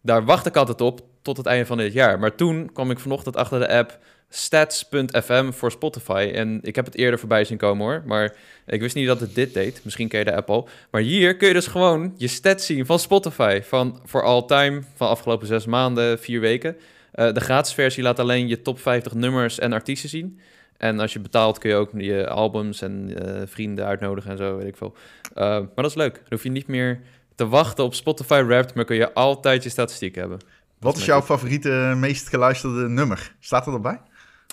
daar 0.01 0.25
wacht 0.25 0.45
ik 0.45 0.55
altijd 0.55 0.81
op 0.81 1.01
tot 1.21 1.37
het 1.37 1.45
einde 1.45 1.65
van 1.65 1.77
dit 1.77 1.93
jaar. 1.93 2.19
Maar 2.19 2.35
toen 2.35 2.69
kwam 2.73 2.91
ik 2.91 2.99
vanochtend 2.99 3.35
achter 3.35 3.59
de 3.59 3.69
app 3.69 3.99
stats.fm 4.33 5.51
voor 5.51 5.71
Spotify. 5.71 6.31
En 6.33 6.59
ik 6.61 6.75
heb 6.75 6.85
het 6.85 6.95
eerder 6.95 7.19
voorbij 7.19 7.43
zien 7.43 7.57
komen 7.57 7.85
hoor. 7.85 8.03
Maar 8.05 8.35
ik 8.65 8.81
wist 8.81 8.95
niet 8.95 9.07
dat 9.07 9.19
het 9.19 9.35
dit 9.35 9.53
deed. 9.53 9.81
Misschien 9.83 10.07
ken 10.07 10.19
je 10.19 10.25
de 10.25 10.35
app 10.35 10.49
al. 10.49 10.69
Maar 10.91 11.01
hier 11.01 11.37
kun 11.37 11.47
je 11.47 11.53
dus 11.53 11.67
gewoon 11.67 12.13
je 12.17 12.27
stats 12.27 12.65
zien 12.65 12.85
van 12.85 12.99
Spotify. 12.99 13.61
Van 13.63 13.99
voor 14.05 14.23
all 14.23 14.45
time, 14.45 14.81
van 14.95 15.07
afgelopen 15.07 15.47
zes 15.47 15.65
maanden, 15.65 16.19
vier 16.19 16.39
weken. 16.39 16.77
Eh, 17.11 17.33
de 17.33 17.39
gratis 17.39 17.73
versie 17.73 18.03
laat 18.03 18.19
alleen 18.19 18.47
je 18.47 18.61
top 18.61 18.79
50 18.79 19.13
nummers 19.13 19.59
en 19.59 19.73
artiesten 19.73 20.09
zien. 20.09 20.39
En 20.77 20.99
als 20.99 21.13
je 21.13 21.19
betaalt 21.19 21.57
kun 21.57 21.69
je 21.69 21.75
ook 21.75 21.89
je 21.97 22.29
albums 22.29 22.81
en 22.81 23.13
eh, 23.17 23.41
vrienden 23.45 23.85
uitnodigen 23.85 24.31
en 24.31 24.37
zo, 24.37 24.57
weet 24.57 24.67
ik 24.67 24.77
veel. 24.77 24.93
Uh, 25.35 25.37
maar 25.43 25.69
dat 25.75 25.85
is 25.85 25.93
leuk. 25.93 26.13
Dan 26.13 26.23
hoef 26.29 26.43
je 26.43 26.49
niet 26.49 26.67
meer 26.67 26.99
te 27.35 27.47
wachten 27.47 27.83
op 27.83 27.93
Spotify 27.93 28.43
Wrapped, 28.43 28.73
maar 28.73 28.85
kun 28.85 28.95
je 28.95 29.13
altijd 29.13 29.63
je 29.63 29.69
statistiek 29.69 30.15
hebben. 30.15 30.39
Wat 30.81 30.97
is 30.97 31.05
jouw 31.05 31.21
favoriete, 31.21 31.93
meest 31.97 32.27
geluisterde 32.27 32.89
nummer? 32.89 33.35
Staat 33.39 33.67
er 33.67 33.73
erbij? 33.73 34.01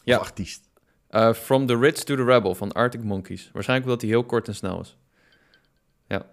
Ja. 0.05 0.19
Of 0.19 0.23
artiest? 0.23 0.69
Uh, 1.11 1.33
From 1.33 1.67
the 1.67 1.79
Ritz 1.79 2.03
to 2.03 2.17
the 2.17 2.25
Rebel 2.25 2.55
van 2.55 2.73
Arctic 2.73 3.03
Monkeys. 3.03 3.51
Waarschijnlijk 3.53 3.89
omdat 3.89 4.03
hij 4.03 4.11
heel 4.11 4.25
kort 4.25 4.49
en 4.49 4.55
snel 4.55 4.81
is. 4.81 4.97
Ja. 6.07 6.27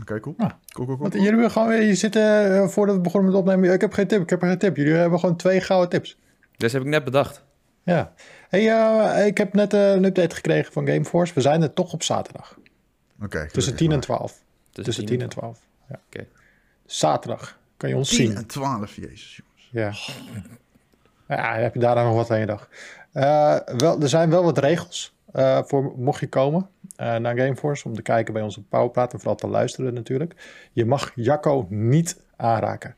Oké, 0.00 0.20
cool. 0.20 0.34
Ah. 0.38 0.46
cool. 0.48 0.58
Cool, 0.72 0.86
cool, 0.86 0.98
Want 0.98 1.12
cool. 1.12 1.24
jullie 1.24 1.40
hebben 1.40 1.50
gewoon, 1.50 1.86
je 1.86 1.94
zit 1.94 2.16
eh, 2.16 2.66
voordat 2.68 2.96
we 2.96 3.00
begonnen 3.00 3.30
met 3.30 3.40
opnemen. 3.40 3.72
Ik 3.72 3.80
heb 3.80 3.92
geen 3.92 4.06
tip, 4.06 4.22
ik 4.22 4.30
heb 4.30 4.40
geen 4.40 4.58
tip. 4.58 4.76
Jullie 4.76 4.92
hebben 4.92 5.18
gewoon 5.20 5.36
twee 5.36 5.60
gouden 5.60 5.88
tips. 5.88 6.18
Dus 6.56 6.72
heb 6.72 6.82
ik 6.82 6.88
net 6.88 7.04
bedacht. 7.04 7.44
Ja. 7.82 8.12
Hey, 8.48 8.68
eh, 8.68 9.26
ik 9.26 9.38
heb 9.38 9.54
net 9.54 9.74
eh, 9.74 9.90
een 9.90 10.04
update 10.04 10.34
gekregen 10.34 10.72
van 10.72 10.86
Gameforce. 10.86 11.34
We 11.34 11.40
zijn 11.40 11.62
er 11.62 11.72
toch 11.72 11.92
op 11.92 12.02
zaterdag. 12.02 12.58
Oké, 13.22 13.28
Tussen 13.28 13.50
gelukkig 13.50 13.76
10 13.76 13.86
en 13.86 13.94
maar. 13.94 14.00
12. 14.00 14.42
Tussen 14.72 15.04
10 15.06 15.20
en 15.20 15.28
12. 15.28 15.58
Ja. 15.88 16.00
Oké. 16.06 16.26
Zaterdag 16.86 17.58
kan 17.80 17.88
je 17.88 17.96
ons 17.96 18.08
10 18.08 18.26
zien. 18.26 18.36
en 18.36 18.46
12, 18.46 18.96
jezus 18.96 19.40
jongens. 19.42 20.12
Ja. 21.26 21.36
Ja, 21.36 21.54
heb 21.54 21.74
je 21.74 21.80
daarna 21.80 22.02
nog 22.02 22.14
wat 22.14 22.30
aan 22.30 22.38
je 22.38 22.46
dag. 22.46 22.68
Eh, 23.12 23.58
wel, 23.76 24.00
er 24.00 24.08
zijn 24.08 24.30
wel 24.30 24.42
wat 24.42 24.58
regels 24.58 25.14
eh, 25.32 25.62
voor 25.62 25.92
mocht 25.96 26.20
je 26.20 26.28
komen 26.28 26.68
eh, 26.96 27.16
naar 27.16 27.36
Gameforce 27.36 27.88
om 27.88 27.94
te 27.94 28.02
kijken 28.02 28.32
bij 28.32 28.42
onze 28.42 28.62
Powerpraat 28.62 29.12
en 29.12 29.18
vooral 29.18 29.36
te 29.36 29.48
luisteren 29.48 29.94
natuurlijk. 29.94 30.34
Je 30.72 30.84
mag 30.84 31.12
Jacco 31.14 31.66
niet 31.68 32.20
aanraken. 32.36 32.94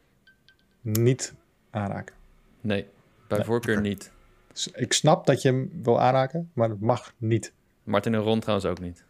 Niet 0.80 1.34
aanraken. 1.70 2.14
Nee, 2.60 2.86
bij 3.28 3.38
Nee, 3.38 3.46
voorkeur 3.46 3.80
niet. 3.80 4.10
Ik 4.74 4.92
snap 4.92 5.26
dat 5.26 5.42
je 5.42 5.48
hem 5.48 5.70
wil 5.82 6.00
aanraken, 6.00 6.50
maar 6.52 6.68
het 6.68 6.80
mag 6.80 7.14
niet. 7.16 7.52
Martin 7.82 8.14
en 8.14 8.20
Ron 8.20 8.40
trouwens 8.40 8.68
ook 8.68 8.80
niet. 8.80 9.04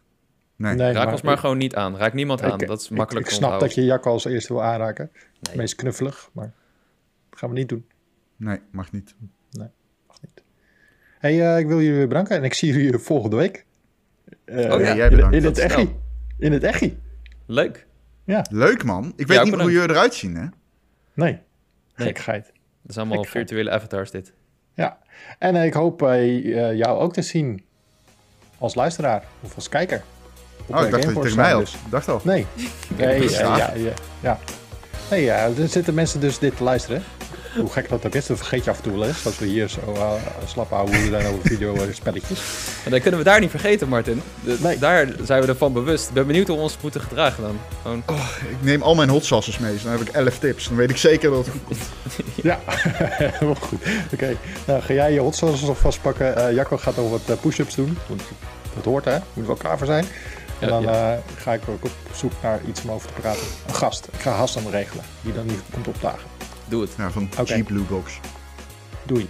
Nee. 0.63 0.75
Nee, 0.75 0.91
Raak 0.93 1.11
ons 1.11 1.21
maar 1.21 1.37
gewoon 1.37 1.57
niet 1.57 1.75
aan. 1.75 1.97
Raak 1.97 2.13
niemand 2.13 2.41
aan. 2.41 2.61
ik- 2.61 2.67
dat 2.67 2.79
is 2.81 2.89
ik- 2.89 2.97
makkelijk 2.97 3.25
Ik, 3.25 3.31
te 3.31 3.37
snap 3.37 3.59
dat 3.59 3.73
je 3.73 3.85
Jacco 3.85 4.11
als 4.11 4.25
eerste 4.25 4.53
wil 4.53 4.63
aanraken. 4.63 5.11
Nee. 5.41 5.57
Meest 5.57 5.75
knuffelig, 5.75 6.29
maar 6.33 6.53
dat 7.29 7.39
gaan 7.39 7.49
we 7.49 7.55
niet 7.55 7.69
doen. 7.69 7.85
nee, 8.35 8.59
mag 8.71 8.91
niet. 8.91 9.15
Mag 10.07 10.21
niet. 10.21 10.43
Hey, 11.19 11.53
eh, 11.53 11.59
ik 11.59 11.67
wil 11.67 11.81
jullie 11.81 11.97
weer 11.97 12.07
bedanken 12.07 12.35
en 12.37 12.43
ik 12.43 12.53
zie 12.53 12.73
jullie 12.73 12.97
volgende 12.97 13.35
week. 13.35 13.65
Eh, 14.45 14.57
Oh 14.73 14.79
ja, 14.79 14.95
jij 14.95 15.05
in, 15.09 15.15
bedankt. 15.15 15.35
in 15.35 15.43
het 15.43 15.57
echi. 15.57 15.95
In 16.37 16.51
het 16.51 16.63
echi. 16.63 16.97
Leuk. 17.45 17.85
Ja, 18.23 18.45
Leuk 18.49 18.83
man. 18.83 19.13
Ik 19.15 19.27
weet 19.27 19.37
Ja, 19.37 19.43
niet 19.43 19.53
hoe 19.61 19.71
je 19.71 19.81
eruit 19.81 20.13
zien, 20.13 20.35
hè? 20.35 20.41
nee. 20.41 20.51
Nee. 21.13 21.39
Gekkigheid. 21.93 22.45
Dat 22.45 22.91
is 22.91 22.97
allemaal 22.97 23.21
Ik 23.23 23.29
virtuele 23.29 23.71
avatars 23.71 24.11
dit. 24.11 24.33
Ja, 24.73 24.97
en 25.39 25.55
eh, 25.55 25.65
ik 25.65 25.73
hoop 25.73 25.99
jou 26.73 26.99
ook 26.99 27.13
te 27.13 27.21
zien 27.21 27.63
als 28.57 28.75
luisteraar 28.75 29.23
of 29.41 29.55
als 29.55 29.69
kijker. 29.69 30.03
Op 30.65 30.75
Oh, 30.75 30.85
ik 30.85 30.91
dacht 30.91 31.03
dat 31.03 31.13
je 31.13 31.19
tegen 31.21 31.35
mij 31.37 31.45
zijn 31.49 31.59
dus. 31.59 31.73
Ik 31.73 31.79
dacht 31.91 32.09
al. 32.09 32.21
Nee. 32.23 32.45
Nee, 32.97 33.29
ja, 33.29 33.55
ja, 33.75 33.93
ja. 34.21 34.39
Nee, 35.09 35.23
ja, 35.23 35.35
er 35.57 35.67
zitten 35.67 35.93
mensen 35.93 36.19
dus 36.19 36.39
dit 36.39 36.57
te 36.57 36.63
luisteren. 36.63 37.03
Hoe 37.57 37.69
gek 37.71 37.89
dat 37.89 38.05
ook 38.05 38.13
is, 38.15 38.25
dat 38.25 38.37
vergeet 38.37 38.63
je 38.63 38.69
af 38.69 38.77
en 38.77 38.83
toe 38.83 38.93
wel 38.99 39.07
eens. 39.07 39.23
Dat 39.23 39.37
we 39.37 39.45
hier 39.45 39.67
zo 39.67 39.79
uh, 39.93 40.11
slap 40.45 40.69
houden 40.69 40.95
hoe 40.95 41.03
we 41.03 41.09
dan 41.11 41.25
over 41.25 41.39
video 41.41 41.73
eh, 41.75 41.81
spelletjes. 41.93 42.39
En 42.85 42.91
dan 42.91 42.99
kunnen 43.01 43.19
we 43.19 43.25
daar 43.25 43.39
niet 43.39 43.49
vergeten, 43.49 43.87
Martin. 43.87 44.21
De- 44.43 44.57
Nee. 44.61 44.77
Daar 44.77 45.07
zijn 45.23 45.41
we 45.41 45.47
ervan 45.47 45.73
bewust. 45.73 46.07
Ik 46.07 46.13
ben 46.13 46.27
benieuwd 46.27 46.47
hoe 46.47 46.55
we 46.55 46.61
ons 46.61 46.77
moeten 46.81 47.01
gedragen 47.01 47.43
dan. 47.43 47.59
Gewoon, 47.81 48.03
Ik 48.49 48.57
neem 48.61 48.81
al 48.81 48.95
mijn 48.95 49.09
hot 49.09 49.25
sauces 49.25 49.57
mee, 49.57 49.71
dus 49.73 49.83
dan 49.83 49.91
heb 49.91 50.01
ik 50.01 50.07
11 50.09 50.37
tips. 50.39 50.67
Dan 50.67 50.77
weet 50.77 50.89
ik 50.89 50.97
zeker 50.97 51.29
dat 51.29 51.45
het 51.45 51.49
goed 51.55 51.63
komt. 51.65 51.79
Ja, 52.43 52.59
helemaal 52.67 53.55
goed. 53.55 53.79
Oké, 54.13 54.35
nou 54.65 54.81
ga 54.81 54.93
jij 54.93 55.13
je 55.13 55.19
hot 55.19 55.35
sauce 55.35 55.65
nog 55.65 55.77
vastpakken. 55.77 56.35
Eh 56.35 56.53
Jacco 56.55 56.77
gaat 56.77 56.95
nog 56.95 57.09
wat 57.09 57.41
push-ups 57.41 57.75
doen. 57.75 57.97
Want 58.07 58.21
dat 58.75 58.85
hoort 58.85 59.05
hè, 59.05 59.17
moet 59.33 59.45
wel 59.47 59.55
klaar 59.55 59.77
voor 59.77 59.87
zijn. 59.87 60.05
En 60.63 60.69
dan 60.69 60.81
ja. 60.81 61.13
eh, 61.13 61.19
ga 61.35 61.53
ik 61.53 61.61
ook 61.69 61.83
op 61.83 61.91
zoek 62.13 62.31
naar 62.41 62.61
iets 62.67 62.81
om 62.83 62.91
over 62.91 63.07
te 63.07 63.21
praten. 63.21 63.41
Een 63.67 63.75
gast. 63.75 64.07
Ik 64.11 64.19
ga 64.19 64.31
Hassan 64.31 64.69
regelen, 64.69 65.03
die 65.21 65.33
dan 65.33 65.45
niet 65.45 65.61
komt 65.73 65.87
opdagen. 65.87 66.29
Doe 66.65 66.81
het. 66.81 66.91
Ja, 66.97 67.11
van 67.11 67.29
Oké. 67.39 67.53
Cheap 67.53 67.65
Blue 67.65 67.83
Box. 67.83 68.19
Doei. 69.03 69.29